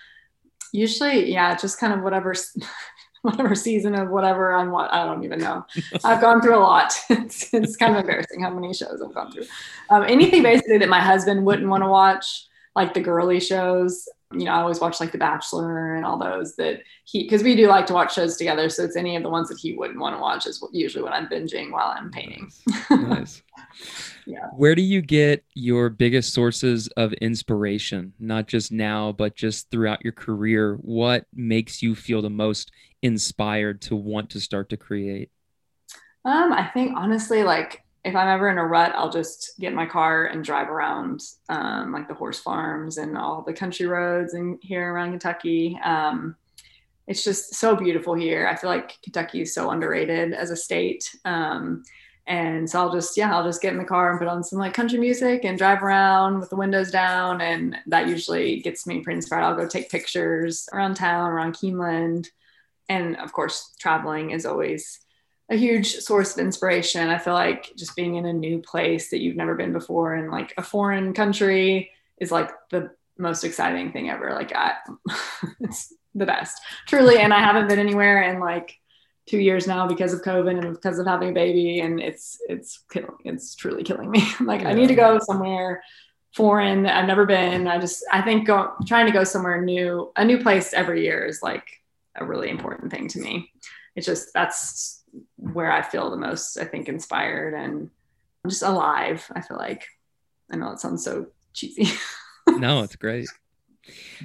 [0.72, 2.34] Usually, yeah, just kind of whatever
[3.22, 5.64] whatever season of whatever I'm what I don't even know.
[6.04, 6.92] I've gone through a lot.
[7.10, 9.44] It's, it's kind of embarrassing how many shows I've gone through.
[9.90, 14.08] Um, anything basically that my husband wouldn't want to watch, like the girly shows.
[14.32, 17.54] You know, I always watch like The Bachelor and all those that he because we
[17.54, 18.70] do like to watch shows together.
[18.70, 21.12] So it's any of the ones that he wouldn't want to watch is usually what
[21.12, 22.50] I'm binging while I'm painting.
[22.90, 23.42] nice.
[24.26, 24.46] Yeah.
[24.56, 28.12] Where do you get your biggest sources of inspiration?
[28.18, 30.76] Not just now, but just throughout your career.
[30.76, 32.70] What makes you feel the most
[33.02, 35.30] inspired to want to start to create?
[36.24, 39.76] Um, I think honestly, like if I'm ever in a rut, I'll just get in
[39.76, 44.34] my car and drive around um, like the horse farms and all the country roads
[44.34, 45.78] and here around Kentucky.
[45.84, 46.36] Um,
[47.06, 48.46] it's just so beautiful here.
[48.46, 51.14] I feel like Kentucky is so underrated as a state.
[51.24, 51.82] Um,
[52.26, 54.58] and so I'll just, yeah, I'll just get in the car and put on some
[54.58, 57.40] like country music and drive around with the windows down.
[57.40, 59.42] And that usually gets me pretty inspired.
[59.42, 62.28] I'll go take pictures around town, around Keeneland.
[62.88, 65.00] And of course, traveling is always
[65.50, 67.08] a huge source of inspiration.
[67.08, 70.30] I feel like just being in a new place that you've never been before and
[70.30, 74.32] like a foreign country is like the most exciting thing ever.
[74.32, 74.74] Like I,
[75.60, 77.18] it's the best, truly.
[77.18, 78.78] And I haven't been anywhere in like
[79.32, 82.84] two years now because of COVID and because of having a baby, and it's it's
[83.24, 84.22] it's truly killing me.
[84.40, 84.68] like yeah.
[84.68, 85.82] I need to go somewhere
[86.34, 87.66] foreign that I've never been.
[87.66, 91.24] I just I think go, trying to go somewhere new, a new place every year
[91.24, 91.66] is like
[92.14, 93.50] a really important thing to me.
[93.96, 95.02] It's just that's
[95.36, 97.88] where I feel the most, I think, inspired and
[98.44, 99.26] I'm just alive.
[99.34, 99.86] I feel like
[100.50, 101.90] I know it sounds so cheesy.
[102.46, 103.28] no, it's great.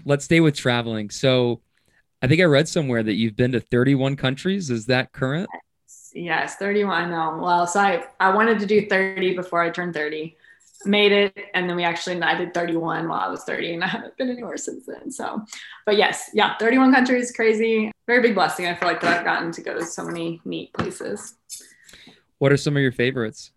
[0.03, 1.11] Let's stay with traveling.
[1.11, 1.61] So
[2.21, 4.69] I think I read somewhere that you've been to 31 countries.
[4.69, 5.49] Is that current?
[6.13, 7.03] Yes, 31.
[7.03, 7.43] I know.
[7.43, 10.35] Well, so I, I wanted to do 30 before I turned 30.
[10.85, 13.87] Made it, and then we actually I did 31 while I was 30, and I
[13.87, 15.09] haven't been anywhere since then.
[15.09, 15.43] So,
[15.87, 18.67] but yes, yeah, 31 countries, crazy, very big blessing.
[18.67, 21.33] I feel like that I've gotten to go to so many neat places.
[22.37, 23.51] What are some of your favorites?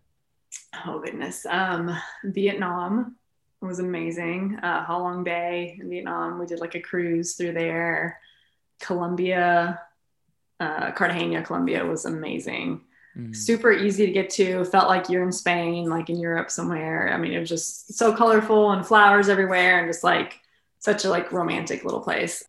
[0.83, 3.15] Oh goodness, um, Vietnam
[3.61, 4.57] was amazing.
[4.61, 8.19] Uh, Ha Long Bay in Vietnam, we did like a cruise through there.
[8.81, 9.81] Colombia,
[10.59, 12.81] uh, Cartagena, Colombia was amazing.
[13.17, 13.35] Mm.
[13.35, 14.63] Super easy to get to.
[14.65, 17.11] Felt like you're in Spain, like in Europe somewhere.
[17.13, 20.39] I mean, it was just so colorful and flowers everywhere, and just like
[20.79, 22.43] such a like romantic little place.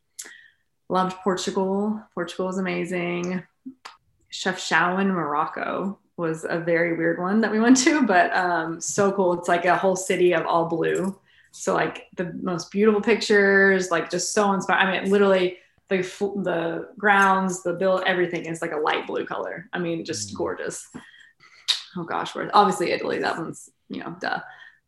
[0.88, 2.02] Loved Portugal.
[2.14, 3.42] Portugal was amazing.
[4.28, 9.10] Chef Chefchaouen, Morocco was a very weird one that we went to, but um, so
[9.12, 9.32] cool.
[9.34, 11.18] It's like a whole city of all blue.
[11.50, 14.86] So like the most beautiful pictures, like just so inspiring.
[14.86, 15.58] I mean, literally
[15.98, 19.68] the the grounds, the bill, everything is like a light blue color.
[19.72, 20.36] I mean, just mm.
[20.36, 20.88] gorgeous.
[21.96, 23.18] Oh gosh, where obviously Italy.
[23.18, 24.40] That one's you know, duh.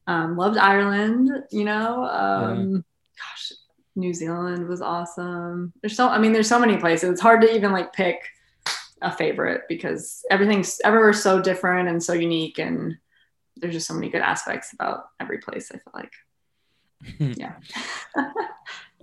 [0.06, 1.31] Um, loved Ireland.
[1.51, 2.78] You know, um, yeah.
[3.18, 3.52] gosh,
[3.97, 5.72] New Zealand was awesome.
[5.82, 7.10] There's so I mean, there's so many places.
[7.10, 8.18] It's hard to even like pick
[9.05, 12.97] a favorite because everything's everywhere's so different and so unique and
[13.56, 16.12] there's just so many good aspects about every place i feel like
[17.39, 17.55] yeah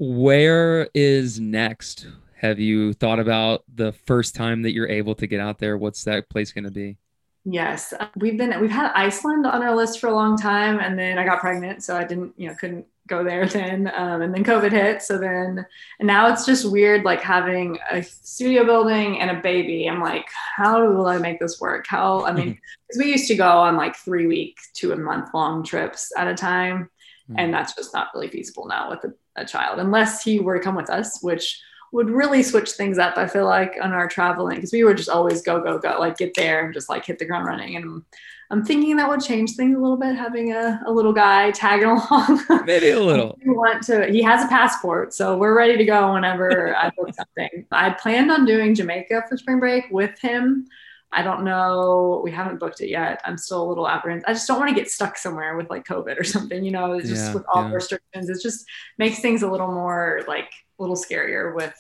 [0.02, 2.08] where is next?
[2.38, 5.78] Have you thought about the first time that you're able to get out there?
[5.78, 6.98] What's that place going to be?
[7.46, 11.20] Yes, we've been we've had Iceland on our list for a long time, and then
[11.20, 14.44] I got pregnant, so I didn't you know couldn't go there then, um, and then
[14.44, 15.04] COVID hit.
[15.04, 15.64] So then
[16.00, 19.88] and now it's just weird like having a studio building and a baby.
[19.88, 20.26] I'm like,
[20.56, 21.86] how will I make this work?
[21.88, 25.30] How I mean, because we used to go on like three week to a month
[25.36, 26.90] long trips at a time,
[27.30, 27.36] mm.
[27.38, 30.64] and that's just not really feasible now with a a child unless he were to
[30.64, 33.18] come with us, which would really switch things up.
[33.18, 36.18] I feel like on our traveling because we would just always go go go like
[36.18, 37.76] get there and just like hit the ground running.
[37.76, 38.04] And
[38.50, 41.88] I'm thinking that would change things a little bit having a, a little guy tagging
[41.90, 42.66] along.
[42.66, 43.38] Maybe a little.
[43.46, 44.08] we want to.
[44.08, 47.66] He has a passport, so we're ready to go whenever I book something.
[47.72, 50.68] I planned on doing Jamaica for spring break with him.
[51.14, 52.22] I don't know.
[52.24, 53.22] We haven't booked it yet.
[53.26, 54.30] I'm still a little apprehensive.
[54.30, 56.94] I just don't want to get stuck somewhere with like COVID or something, you know,
[56.94, 57.70] it's just yeah, with all yeah.
[57.70, 58.30] the restrictions.
[58.30, 58.66] It just
[58.98, 61.76] makes things a little more like a little scarier with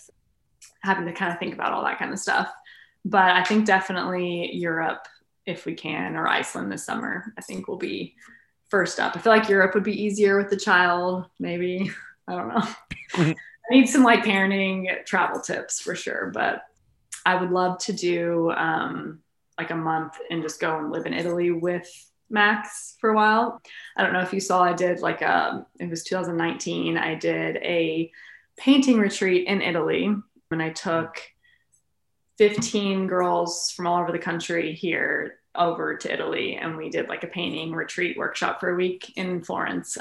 [0.81, 2.51] having to kind of think about all that kind of stuff.
[3.05, 5.07] But I think definitely Europe,
[5.45, 8.15] if we can, or Iceland this summer, I think will be
[8.69, 9.15] first up.
[9.15, 11.91] I feel like Europe would be easier with the child, maybe.
[12.27, 12.67] I don't know.
[13.33, 16.63] I need some like parenting travel tips for sure, but
[17.25, 19.19] I would love to do um,
[19.57, 21.87] like a month and just go and live in Italy with
[22.29, 23.61] Max for a while.
[23.95, 27.15] I don't know if you saw, I did like a, um, it was 2019, I
[27.15, 28.11] did a
[28.57, 30.15] painting retreat in Italy
[30.49, 31.21] and I took
[32.37, 37.23] 15 girls from all over the country here over to Italy and we did like
[37.23, 39.97] a painting retreat workshop for a week in Florence.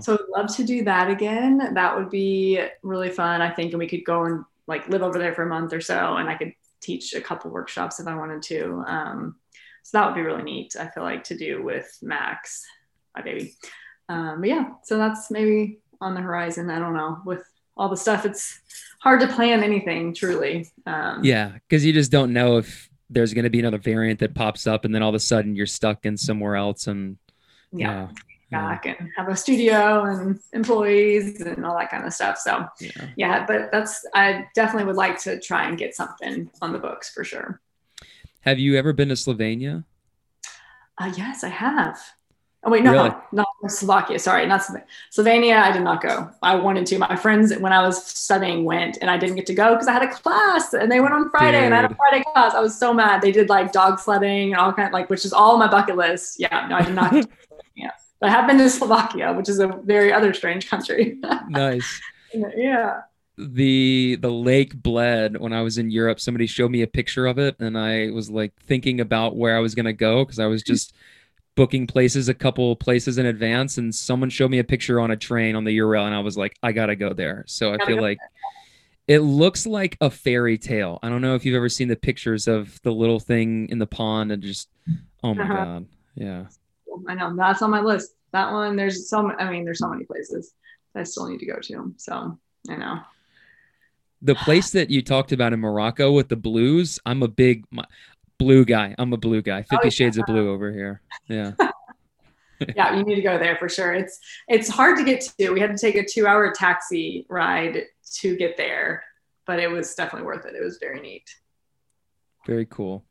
[0.00, 1.74] So I'd love to do that again.
[1.74, 3.72] That would be really fun, I think.
[3.72, 6.28] And we could go and like live over there for a month or so and
[6.28, 6.52] I could
[6.82, 8.84] teach a couple workshops if I wanted to.
[8.86, 9.36] Um,
[9.84, 12.64] so that would be really neat, I feel like, to do with Max,
[13.16, 13.54] my baby.
[14.08, 16.70] Um, but yeah, so that's maybe on the horizon.
[16.70, 17.18] I don't know.
[17.24, 17.42] With
[17.76, 18.60] all the stuff, it's
[19.00, 20.68] hard to plan anything truly.
[20.86, 24.34] Um, yeah, because you just don't know if there's going to be another variant that
[24.34, 27.18] pops up and then all of a sudden you're stuck in somewhere else and
[27.72, 28.08] yeah.
[28.08, 28.08] yeah
[28.52, 32.38] back and have a studio and employees and all that kind of stuff.
[32.38, 33.08] So yeah.
[33.16, 37.12] yeah, but that's I definitely would like to try and get something on the books
[37.12, 37.60] for sure.
[38.40, 39.84] Have you ever been to Slovenia?
[40.98, 41.98] Uh, yes, I have.
[42.64, 43.10] Oh wait, no, Really?
[43.32, 44.20] not Slovakia.
[44.20, 45.56] Sorry, not Slo- Slovenia.
[45.60, 46.30] I did not go.
[46.42, 46.98] I wanted to.
[46.98, 49.92] My friends, when I was studying, went, and I didn't get to go because I
[49.92, 52.54] had a class, and they went on Friday, and I had a Friday class.
[52.54, 53.20] I was so mad.
[53.20, 55.66] They did like dog sledding and all kind of like, which is all on my
[55.68, 56.38] bucket list.
[56.38, 57.10] Yeah, no, I did not.
[57.12, 57.90] get to Slovenia.
[58.11, 61.18] But I have been to Slovakia, which is a very other strange country.
[61.48, 62.00] nice.
[62.32, 63.00] yeah.
[63.38, 66.20] the the Lake Bled when I was in Europe.
[66.20, 69.60] Somebody showed me a picture of it, and I was like thinking about where I
[69.60, 70.94] was gonna go because I was just
[71.54, 75.16] booking places a couple places in advance, and someone showed me a picture on a
[75.16, 77.44] train on the Eurail, and I was like, I gotta go there.
[77.46, 78.18] So I feel like
[79.08, 80.98] it looks like a fairy tale.
[81.02, 83.86] I don't know if you've ever seen the pictures of the little thing in the
[83.86, 84.68] pond and just
[85.24, 85.54] oh my Uh-huh.
[85.64, 86.44] god, yeah.
[87.08, 88.14] I know that's on my list.
[88.32, 89.30] That one, there's so.
[89.30, 90.54] I mean, there's so many places
[90.94, 91.94] that I still need to go to.
[91.96, 92.38] So
[92.68, 93.00] I know.
[94.22, 97.84] The place that you talked about in Morocco with the blues, I'm a big my,
[98.38, 98.94] blue guy.
[98.98, 99.62] I'm a blue guy.
[99.62, 99.90] Fifty yeah.
[99.90, 101.02] Shades of Blue over here.
[101.28, 101.52] Yeah.
[102.76, 103.92] yeah, you need to go there for sure.
[103.92, 105.50] It's it's hard to get to.
[105.50, 107.84] We had to take a two hour taxi ride
[108.20, 109.04] to get there,
[109.46, 110.54] but it was definitely worth it.
[110.54, 111.28] It was very neat.
[112.46, 113.04] Very cool.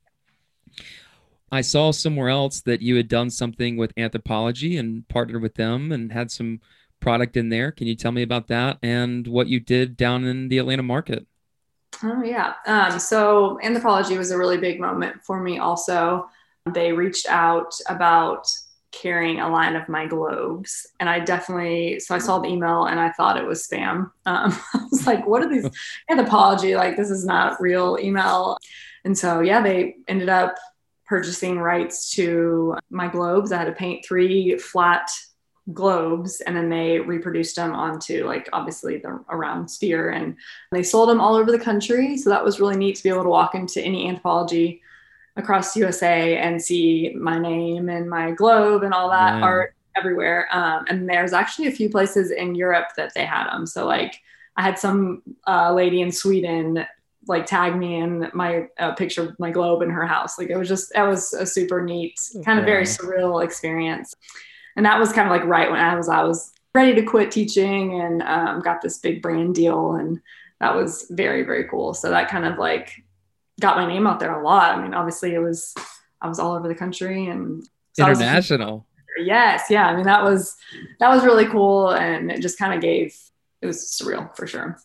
[1.52, 5.92] I saw somewhere else that you had done something with Anthropologie and partnered with them
[5.92, 6.62] and had some
[7.02, 7.72] product in there.
[7.72, 11.26] Can you tell me about that and what you did down in the Atlanta market?
[12.04, 12.54] Oh yeah.
[12.66, 15.60] Um, so Anthropologie was a really big moment for me.
[15.60, 16.30] Also,
[16.72, 18.48] they reached out about
[18.92, 22.00] carrying a line of my globes, and I definitely.
[22.00, 24.12] So I saw the email and I thought it was spam.
[24.26, 25.70] Um, I was like, "What are these
[26.10, 26.78] Anthropologie?
[26.78, 28.58] Like this is not real email."
[29.04, 30.56] And so yeah, they ended up
[31.12, 33.52] purchasing rights to my globes.
[33.52, 35.12] I had to paint three flat
[35.74, 40.38] globes and then they reproduced them onto like obviously the a round sphere and
[40.72, 43.24] they sold them all over the country so that was really neat to be able
[43.24, 44.80] to walk into any Anthropologie
[45.36, 49.48] across usa and see my name and my globe and all that Wow.
[49.50, 53.68] art everywhere um, and there's actually a few places in europe that they had them
[53.68, 54.16] so like
[54.58, 56.86] i had some uh, lady in sweden
[57.28, 60.58] like tag me in my uh, picture of my globe in her house like it
[60.58, 64.16] was just that was a super neat kind of very surreal experience
[64.76, 67.32] and that was kind of like right when I was I was ready to quit
[67.32, 70.20] teaching and um, got this big brand deal, and
[70.60, 71.94] that was very very cool.
[71.94, 72.92] So that kind of like
[73.60, 74.78] got my name out there a lot.
[74.78, 75.74] I mean, obviously it was
[76.22, 78.88] I was all over the country and so was- International.
[79.20, 79.88] yes, yeah.
[79.88, 80.56] I mean that was
[81.00, 83.16] that was really cool, and it just kind of gave
[83.62, 84.80] it was surreal for sure.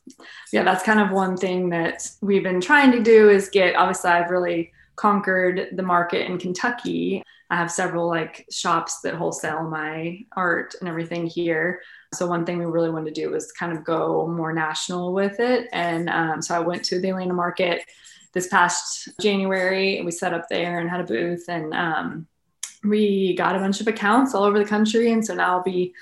[0.52, 3.76] Yeah, that's kind of one thing that we've been trying to do is get.
[3.76, 7.22] Obviously, I've really conquered the market in Kentucky.
[7.48, 11.80] I have several like shops that wholesale my art and everything here.
[12.12, 15.40] So one thing we really wanted to do was kind of go more national with
[15.40, 17.82] it, and um, so I went to the Atlanta market
[18.34, 20.02] this past January.
[20.04, 22.26] We set up there and had a booth, and um,
[22.84, 25.12] we got a bunch of accounts all over the country.
[25.12, 25.94] And so now I'll be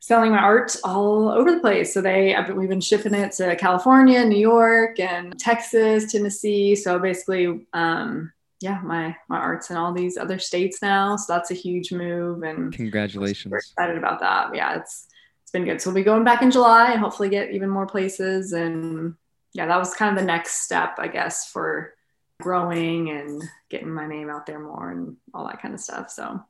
[0.00, 1.92] selling my art all over the place.
[1.92, 6.74] So they, I've been, we've been shipping it to California, New York, and Texas, Tennessee.
[6.76, 11.16] So basically, um, yeah, my my art's in all these other states now.
[11.16, 13.50] So that's a huge move, and Congratulations.
[13.52, 14.54] we're excited about that.
[14.54, 15.06] Yeah, it's
[15.42, 15.80] it's been good.
[15.80, 18.52] So we'll be going back in July and hopefully get even more places.
[18.52, 19.14] And
[19.52, 21.94] yeah, that was kind of the next step, I guess, for
[22.40, 26.10] growing and getting my name out there more and all that kind of stuff.
[26.10, 26.40] So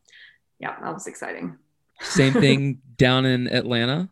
[0.58, 1.58] yeah, that was exciting.
[2.00, 4.08] Same thing down in Atlanta.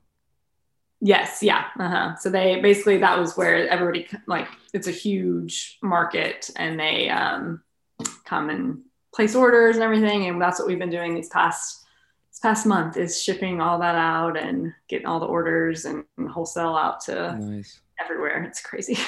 [1.01, 1.65] Yes, yeah.
[1.79, 2.17] Uh-huh.
[2.17, 7.63] So they basically that was where everybody like it's a huge market and they um
[8.25, 8.81] come and
[9.15, 11.85] place orders and everything and that's what we've been doing these past
[12.31, 16.77] this past month is shipping all that out and getting all the orders and wholesale
[16.77, 17.81] out to Nice.
[18.03, 18.43] everywhere.
[18.45, 18.99] It's crazy.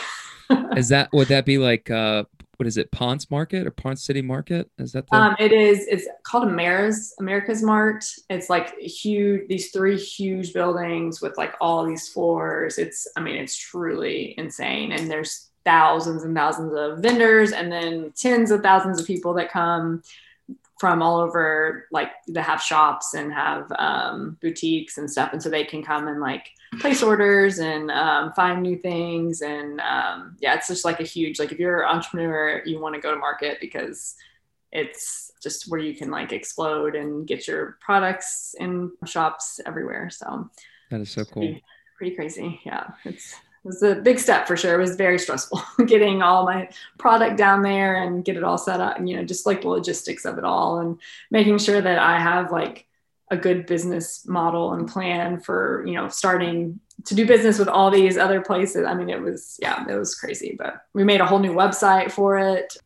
[0.77, 2.25] Is that would that be like uh
[2.59, 4.69] what is it, Ponce Market or Ponce City Market?
[4.79, 5.87] Is that the Um, it is.
[5.87, 8.05] It's called America's AmericasMart.
[8.29, 9.47] It's like huge.
[9.49, 12.77] These three huge buildings with like all these floors.
[12.77, 13.07] It's.
[13.17, 14.91] I mean, it's truly insane.
[14.91, 19.53] And there's thousands and thousands of vendors, and then tens of thousands of people that
[19.53, 20.03] come
[20.81, 21.87] from all over.
[21.93, 26.09] Like that have shops and have um, boutiques and stuff, and so they can come
[26.09, 26.51] and like
[26.81, 31.39] place orders and um, find new things and um, yeah it's just like a huge
[31.39, 34.17] like if you're an entrepreneur you want to go to market because
[34.71, 40.51] it's just where you can like explode and get your products in shops everywhere so.
[40.91, 41.43] That is so cool.
[41.43, 41.65] pretty,
[41.97, 42.89] pretty crazy yeah.
[43.05, 43.35] It's
[43.65, 44.75] it was a big step for sure.
[44.75, 48.81] It was very stressful getting all my product down there and get it all set
[48.81, 50.99] up and you know just like the logistics of it all and
[51.31, 52.88] making sure that i have like
[53.31, 57.91] a good business model and plan for you know starting to do business with all
[57.91, 61.27] these other places i mean it was yeah it was crazy but we made a
[61.27, 62.77] whole new website for it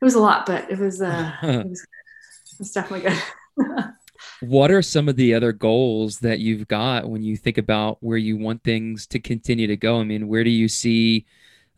[0.00, 3.94] it was a lot, but it was uh, it was, it was definitely good.
[4.40, 8.16] what are some of the other goals that you've got when you think about where
[8.16, 10.00] you want things to continue to go?
[10.00, 11.26] I mean, where do you see,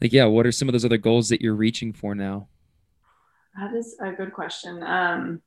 [0.01, 2.47] like, yeah, what are some of those other goals that you're reaching for now?
[3.59, 4.82] That is a good question.
[4.85, 5.43] Um,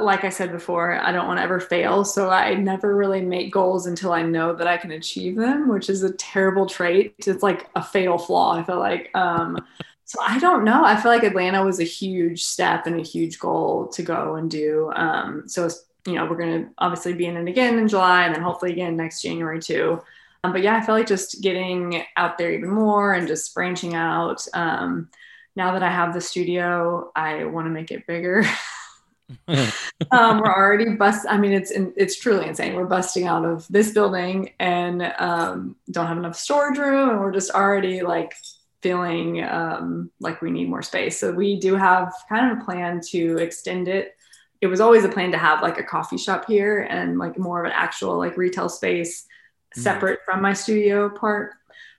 [0.00, 2.04] like I said before, I don't want to ever fail.
[2.04, 5.90] So I never really make goals until I know that I can achieve them, which
[5.90, 7.14] is a terrible trait.
[7.18, 8.54] It's like a fatal flaw.
[8.54, 9.10] I feel like.
[9.14, 9.58] Um,
[10.04, 10.84] so I don't know.
[10.84, 14.50] I feel like Atlanta was a huge step and a huge goal to go and
[14.50, 14.92] do.
[14.94, 15.68] Um, so
[16.06, 18.72] you know, we're going to obviously be in it again in July, and then hopefully
[18.72, 20.00] again next January too.
[20.44, 23.94] Um, but yeah, I feel like just getting out there even more and just branching
[23.94, 24.46] out.
[24.54, 25.08] Um,
[25.54, 28.44] now that I have the studio, I want to make it bigger.
[30.10, 31.26] um, we're already bust.
[31.28, 32.74] I mean, it's in, it's truly insane.
[32.74, 37.32] We're busting out of this building and um, don't have enough storage room, and we're
[37.32, 38.34] just already like
[38.82, 41.18] feeling um, like we need more space.
[41.18, 44.16] So we do have kind of a plan to extend it.
[44.60, 47.60] It was always a plan to have like a coffee shop here and like more
[47.60, 49.80] of an actual like retail space mm-hmm.
[49.80, 50.32] separate mm-hmm.
[50.32, 51.52] from my studio part.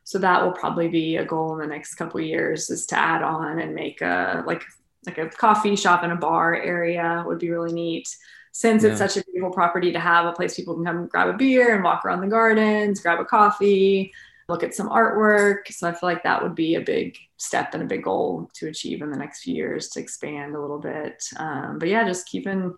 [0.06, 3.24] So that will probably be a goal in the next couple years is to add
[3.24, 4.64] on and make a like
[5.06, 8.08] like a coffee shop and a bar area would be really neat.
[8.52, 8.90] Since yeah.
[8.92, 11.74] it's such a beautiful property to have a place people can come grab a beer
[11.74, 14.14] and walk around the gardens, grab a coffee,
[14.48, 15.68] look at some artwork.
[15.70, 18.68] So I feel like that would be a big step and a big goal to
[18.68, 21.24] achieve in the next few years to expand a little bit.
[21.38, 22.76] Um, but yeah, just keeping,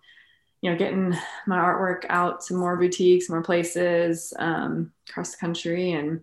[0.62, 1.14] you know, getting
[1.46, 6.20] my artwork out to more boutiques, more places um, across the country, and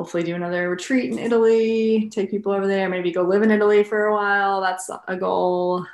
[0.00, 3.84] hopefully do another retreat in Italy, take people over there, maybe go live in Italy
[3.84, 4.62] for a while.
[4.62, 5.86] That's a goal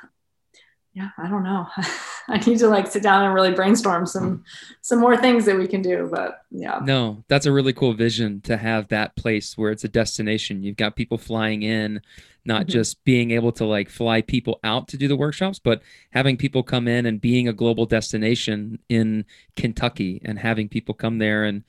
[0.93, 1.67] yeah, I don't know.
[2.27, 4.43] I need to like sit down and really brainstorm some
[4.81, 6.09] some more things that we can do.
[6.11, 6.79] But yeah.
[6.83, 10.63] No, that's a really cool vision to have that place where it's a destination.
[10.63, 12.01] You've got people flying in,
[12.45, 12.71] not mm-hmm.
[12.71, 16.63] just being able to like fly people out to do the workshops, but having people
[16.63, 19.23] come in and being a global destination in
[19.55, 21.63] Kentucky and having people come there and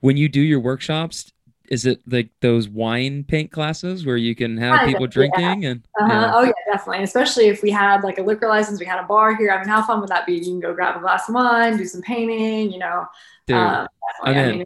[0.00, 1.32] when you do your workshops,
[1.68, 5.70] is it like those wine paint classes where you can have people drinking yeah.
[5.70, 6.12] and uh-huh.
[6.12, 6.32] yeah.
[6.34, 9.36] oh yeah definitely especially if we had like a liquor license we had a bar
[9.36, 11.34] here i mean how fun would that be you can go grab a glass of
[11.34, 13.06] wine do some painting you know
[13.46, 13.88] Dude, um,
[14.22, 14.64] I mean,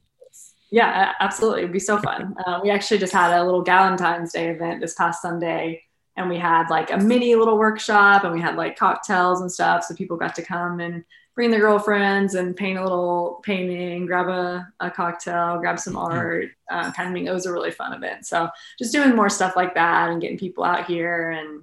[0.71, 4.49] yeah absolutely it'd be so fun uh, we actually just had a little galentine's day
[4.49, 5.83] event this past sunday
[6.17, 9.85] and we had like a mini little workshop and we had like cocktails and stuff
[9.85, 11.05] so people got to come and
[11.35, 16.13] bring their girlfriends and paint a little painting, grab a, a cocktail, grab some mm-hmm.
[16.13, 17.27] art, uh, kind of thing.
[17.27, 18.27] It was a really fun event.
[18.27, 18.49] So
[18.79, 21.63] just doing more stuff like that and getting people out here and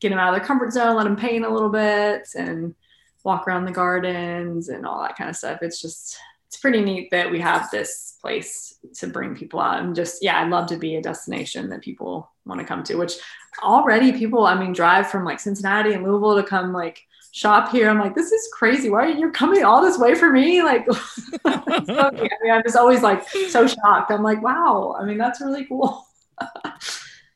[0.00, 2.74] get them out of their comfort zone, let them paint a little bit and
[3.22, 5.58] walk around the gardens and all that kind of stuff.
[5.60, 6.16] It's just,
[6.48, 10.40] it's pretty neat that we have this place to bring people out and just, yeah,
[10.40, 13.14] I'd love to be a destination that people want to come to, which
[13.62, 17.02] already people, I mean, drive from like Cincinnati and Louisville to come like
[17.32, 17.88] shop here.
[17.88, 18.90] I'm like, this is crazy.
[18.90, 20.62] Why are you coming all this way for me?
[20.62, 20.86] Like,
[21.44, 22.10] I
[22.42, 24.10] mean, I'm just always like so shocked.
[24.10, 24.96] I'm like, wow.
[24.98, 26.06] I mean, that's really cool.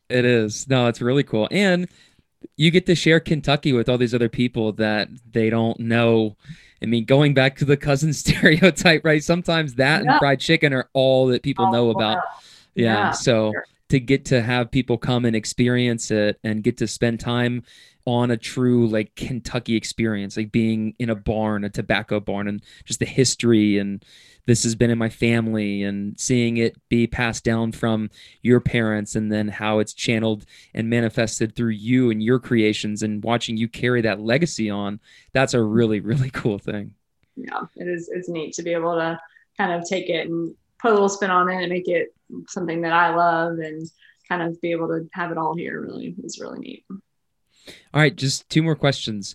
[0.09, 0.69] it is.
[0.69, 1.49] No, it's really cool.
[1.51, 1.89] And
[2.57, 6.37] you get to share Kentucky with all these other people that they don't know.
[6.83, 9.23] I mean, going back to the cousin stereotype, right?
[9.23, 10.13] Sometimes that yeah.
[10.13, 12.19] and fried chicken are all that people oh, know about.
[12.75, 12.85] Yeah.
[12.85, 13.11] yeah.
[13.13, 13.67] So sure.
[13.95, 17.63] To get to have people come and experience it and get to spend time
[18.07, 22.61] on a true like Kentucky experience, like being in a barn, a tobacco barn, and
[22.85, 24.05] just the history and
[24.47, 28.11] this has been in my family and seeing it be passed down from
[28.43, 30.45] your parents and then how it's channeled
[30.75, 34.99] and manifested through you and your creations and watching you carry that legacy on.
[35.33, 36.95] That's a really, really cool thing.
[37.37, 38.11] Yeah, it is.
[38.13, 39.21] It's neat to be able to
[39.57, 42.15] kind of take it and put a little spin on it and make it
[42.49, 43.89] something that I love and
[44.29, 46.85] kind of be able to have it all here really is really neat.
[46.91, 49.35] All right, just two more questions.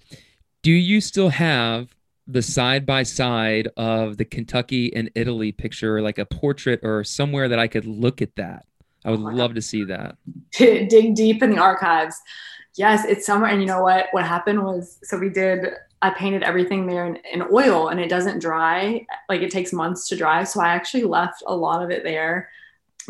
[0.62, 1.96] Do you still have
[2.28, 7.50] the side by side of the Kentucky and Italy picture, like a portrait or somewhere
[7.50, 8.66] that I could look at that?
[9.06, 10.18] I would love to see that.
[10.52, 12.16] Dig deep in the archives.
[12.76, 13.50] Yes, it's somewhere.
[13.50, 14.08] And you know what?
[14.12, 15.66] What happened was, so we did.
[16.02, 19.06] I painted everything there in, in oil, and it doesn't dry.
[19.28, 20.44] Like it takes months to dry.
[20.44, 22.50] So I actually left a lot of it there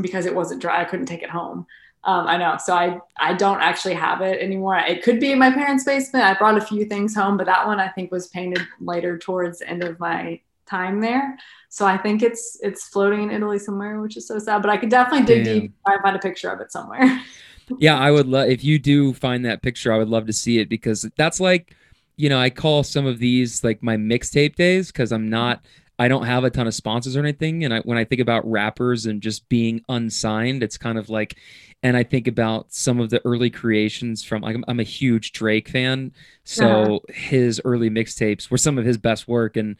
[0.02, 0.82] because it wasn't dry.
[0.82, 1.68] I couldn't take it home.
[2.04, 2.58] Um, I know.
[2.64, 4.78] So I I don't actually have it anymore.
[4.78, 6.26] It could be in my parents' basement.
[6.26, 9.60] I brought a few things home, but that one I think was painted later towards
[9.60, 11.38] the end of my time there.
[11.68, 14.62] So I think it's it's floating in Italy somewhere, which is so sad.
[14.62, 15.60] But I could definitely dig Damn.
[15.60, 17.22] deep and find a picture of it somewhere.
[17.78, 19.92] yeah, I would love if you do find that picture.
[19.92, 21.76] I would love to see it because that's like,
[22.20, 25.66] you know, I call some of these like my mixtape days because I'm not
[25.98, 27.64] I don't have a ton of sponsors or anything.
[27.66, 31.38] And I, when I think about rappers and just being unsigned, it's kind of like,
[31.84, 35.34] and I think about some of the early creations from, like, I'm, I'm a huge
[35.34, 36.14] Drake fan.
[36.46, 37.00] So Uh-huh.
[37.14, 39.58] his early mixtapes were some of his best work.
[39.58, 39.76] And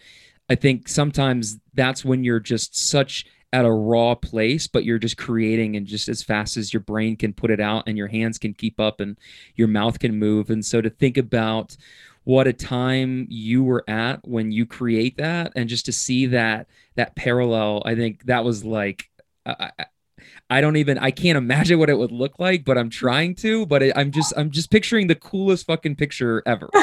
[0.50, 5.18] I think sometimes that's when you're just such at a raw place, but you're just
[5.18, 8.38] creating and just as fast as your brain can put it out and your hands
[8.38, 9.18] can keep up and
[9.56, 10.50] your mouth can move.
[10.50, 11.76] And so to think about
[12.24, 16.68] what a time you were at when you create that and just to see that
[16.96, 19.10] that parallel, I think that was like
[19.46, 19.72] I,
[20.50, 23.66] I- don't even I can't imagine what it would look like, but I'm trying to.
[23.66, 26.70] But it, I'm just I'm just picturing the coolest fucking picture ever.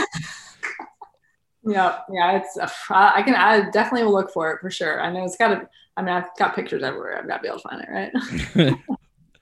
[1.68, 5.00] Yeah, yeah, it's uh, I can I definitely will look for it for sure.
[5.00, 5.68] I know it's got to.
[5.96, 7.18] I mean, I've got pictures everywhere.
[7.18, 7.88] I've got to be able to find it,
[8.56, 8.74] right?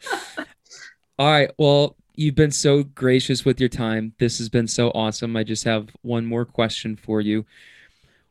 [1.18, 1.50] All right.
[1.58, 4.14] Well, you've been so gracious with your time.
[4.18, 5.36] This has been so awesome.
[5.36, 7.44] I just have one more question for you.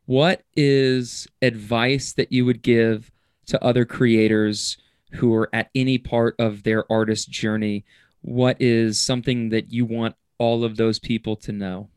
[0.06, 3.10] What is advice that you would give
[3.46, 4.76] to other creators
[5.12, 7.84] who are at any part of their artist journey?
[8.22, 11.88] What is something that you want all of those people to know?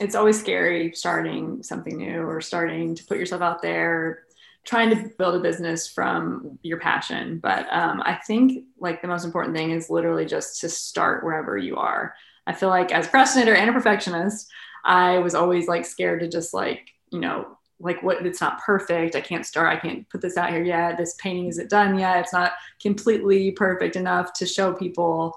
[0.00, 4.24] it's always scary starting something new or starting to put yourself out there
[4.64, 7.38] trying to build a business from your passion.
[7.38, 11.56] But um, i think like the most important thing is literally just to start wherever
[11.56, 12.14] you are.
[12.46, 14.48] I feel like as a procrastinator and a perfectionist
[14.82, 19.16] i was always like scared to just like you know like what it's not perfect.
[19.16, 20.98] I can't start i can't put this out here yet.
[20.98, 22.20] This painting isn't done yet.
[22.20, 25.36] It's not completely perfect enough to show people.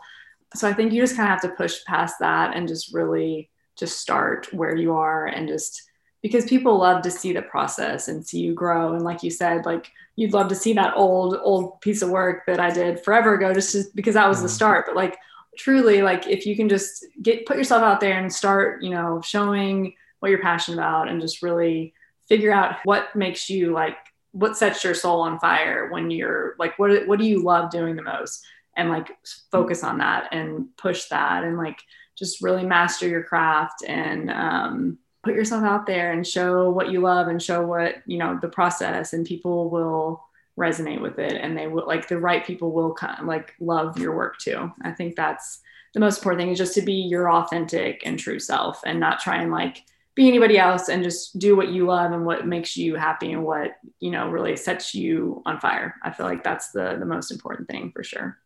[0.56, 3.50] So i think you just kind of have to push past that and just really
[3.76, 5.90] just start where you are and just
[6.24, 8.94] because people love to see the process and see you grow.
[8.94, 12.46] And like you said like you'd love to see that old old piece of work
[12.48, 14.52] that i did forever ago just to, because that was the Mhm.
[14.52, 14.86] start.
[14.88, 15.18] But like
[15.58, 19.22] truly like if you can just get put yourself out there and start you know
[19.24, 21.94] showing what you're passionate about and just really
[22.28, 23.98] figure out what makes you like
[24.32, 27.96] what sets your soul on fire when you're like what what do you love doing
[27.96, 28.44] the most?
[28.76, 29.16] And like
[29.52, 31.78] focus on that and push that and like
[32.18, 37.00] just really master your craft and um, put yourself out there and show what you
[37.00, 40.24] love and show what you know the process and people will
[40.60, 44.16] resonate with it and they will like the right people will come like love your
[44.16, 45.62] work too i think that's
[45.94, 49.20] the most important thing is just to be your authentic and true self and not
[49.20, 49.84] try and like
[50.16, 53.44] be anybody else and just do what you love and what makes you happy and
[53.44, 57.32] what you know really sets you on fire i feel like that's the the most
[57.32, 58.38] important thing for sure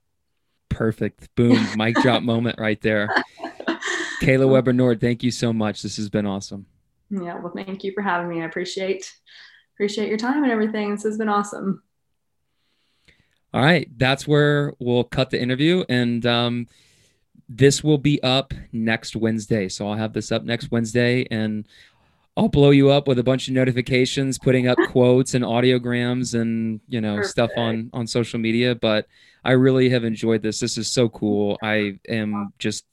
[0.70, 1.34] Perfect.
[1.36, 1.58] Boom.
[1.76, 3.10] Mic drop moment right there.
[4.22, 5.82] Kayla Weber Nord, thank you so much.
[5.82, 6.66] This has been awesome.
[7.10, 8.42] Yeah, well, thank you for having me.
[8.42, 9.14] I appreciate
[9.76, 10.92] appreciate your time and everything.
[10.92, 11.84] This has been awesome.
[13.54, 16.68] All right, that's where we'll cut the interview, and um,
[17.48, 19.70] this will be up next Wednesday.
[19.70, 21.66] So I'll have this up next Wednesday, and
[22.36, 26.82] I'll blow you up with a bunch of notifications, putting up quotes and audiograms and
[26.88, 28.76] you know stuff on on social media.
[28.76, 29.08] But
[29.46, 30.60] I really have enjoyed this.
[30.60, 31.58] This is so cool.
[31.62, 32.86] I am just.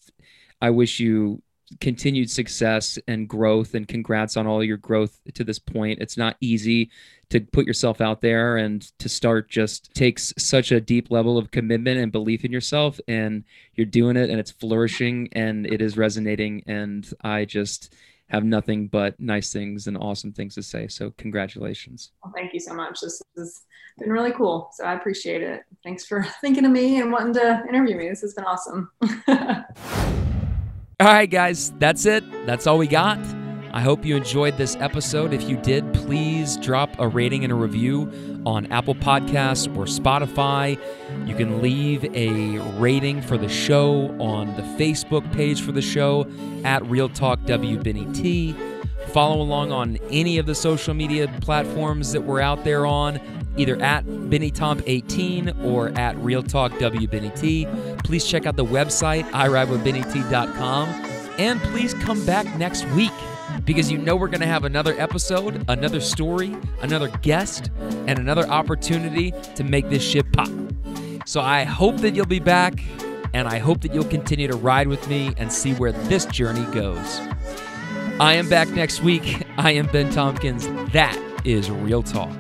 [0.65, 1.43] I wish you
[1.83, 5.99] continued success and growth, and congrats on all your growth to this point.
[6.01, 6.91] It's not easy
[7.29, 11.51] to put yourself out there and to start just takes such a deep level of
[11.51, 15.99] commitment and belief in yourself and you're doing it and it's flourishing and it is
[15.99, 17.95] resonating and I just
[18.29, 22.61] have nothing but nice things and awesome things to say so congratulations Well, thank you
[22.61, 23.01] so much.
[23.01, 23.63] This has
[23.99, 24.71] been really cool.
[24.73, 25.63] So I appreciate it.
[25.83, 28.09] Thanks for thinking of me and wanting to interview me.
[28.09, 28.91] This has been awesome.
[31.05, 33.19] all right guys that's it that's all we got
[33.75, 35.33] I hope you enjoyed this episode.
[35.33, 38.09] If you did, please drop a rating and a review
[38.47, 40.79] on Apple Podcasts or Spotify.
[41.27, 46.25] You can leave a rating for the show on the Facebook page for the show
[46.63, 48.55] at Real Talk WBNT.
[49.09, 53.19] Follow along on any of the social media platforms that we're out there on,
[53.57, 58.05] either at BennyTomp18 or at Real Talk WBNT.
[58.05, 60.89] Please check out the website, iRideWithBennyT.com.
[61.39, 63.13] And please come back next week
[63.65, 67.71] because you know we're going to have another episode, another story, another guest,
[68.07, 70.49] and another opportunity to make this shit pop.
[71.27, 72.83] So I hope that you'll be back,
[73.33, 76.65] and I hope that you'll continue to ride with me and see where this journey
[76.73, 77.21] goes.
[78.21, 79.43] I am back next week.
[79.57, 80.69] I am Ben Tompkins.
[80.93, 82.31] That is Real Talk.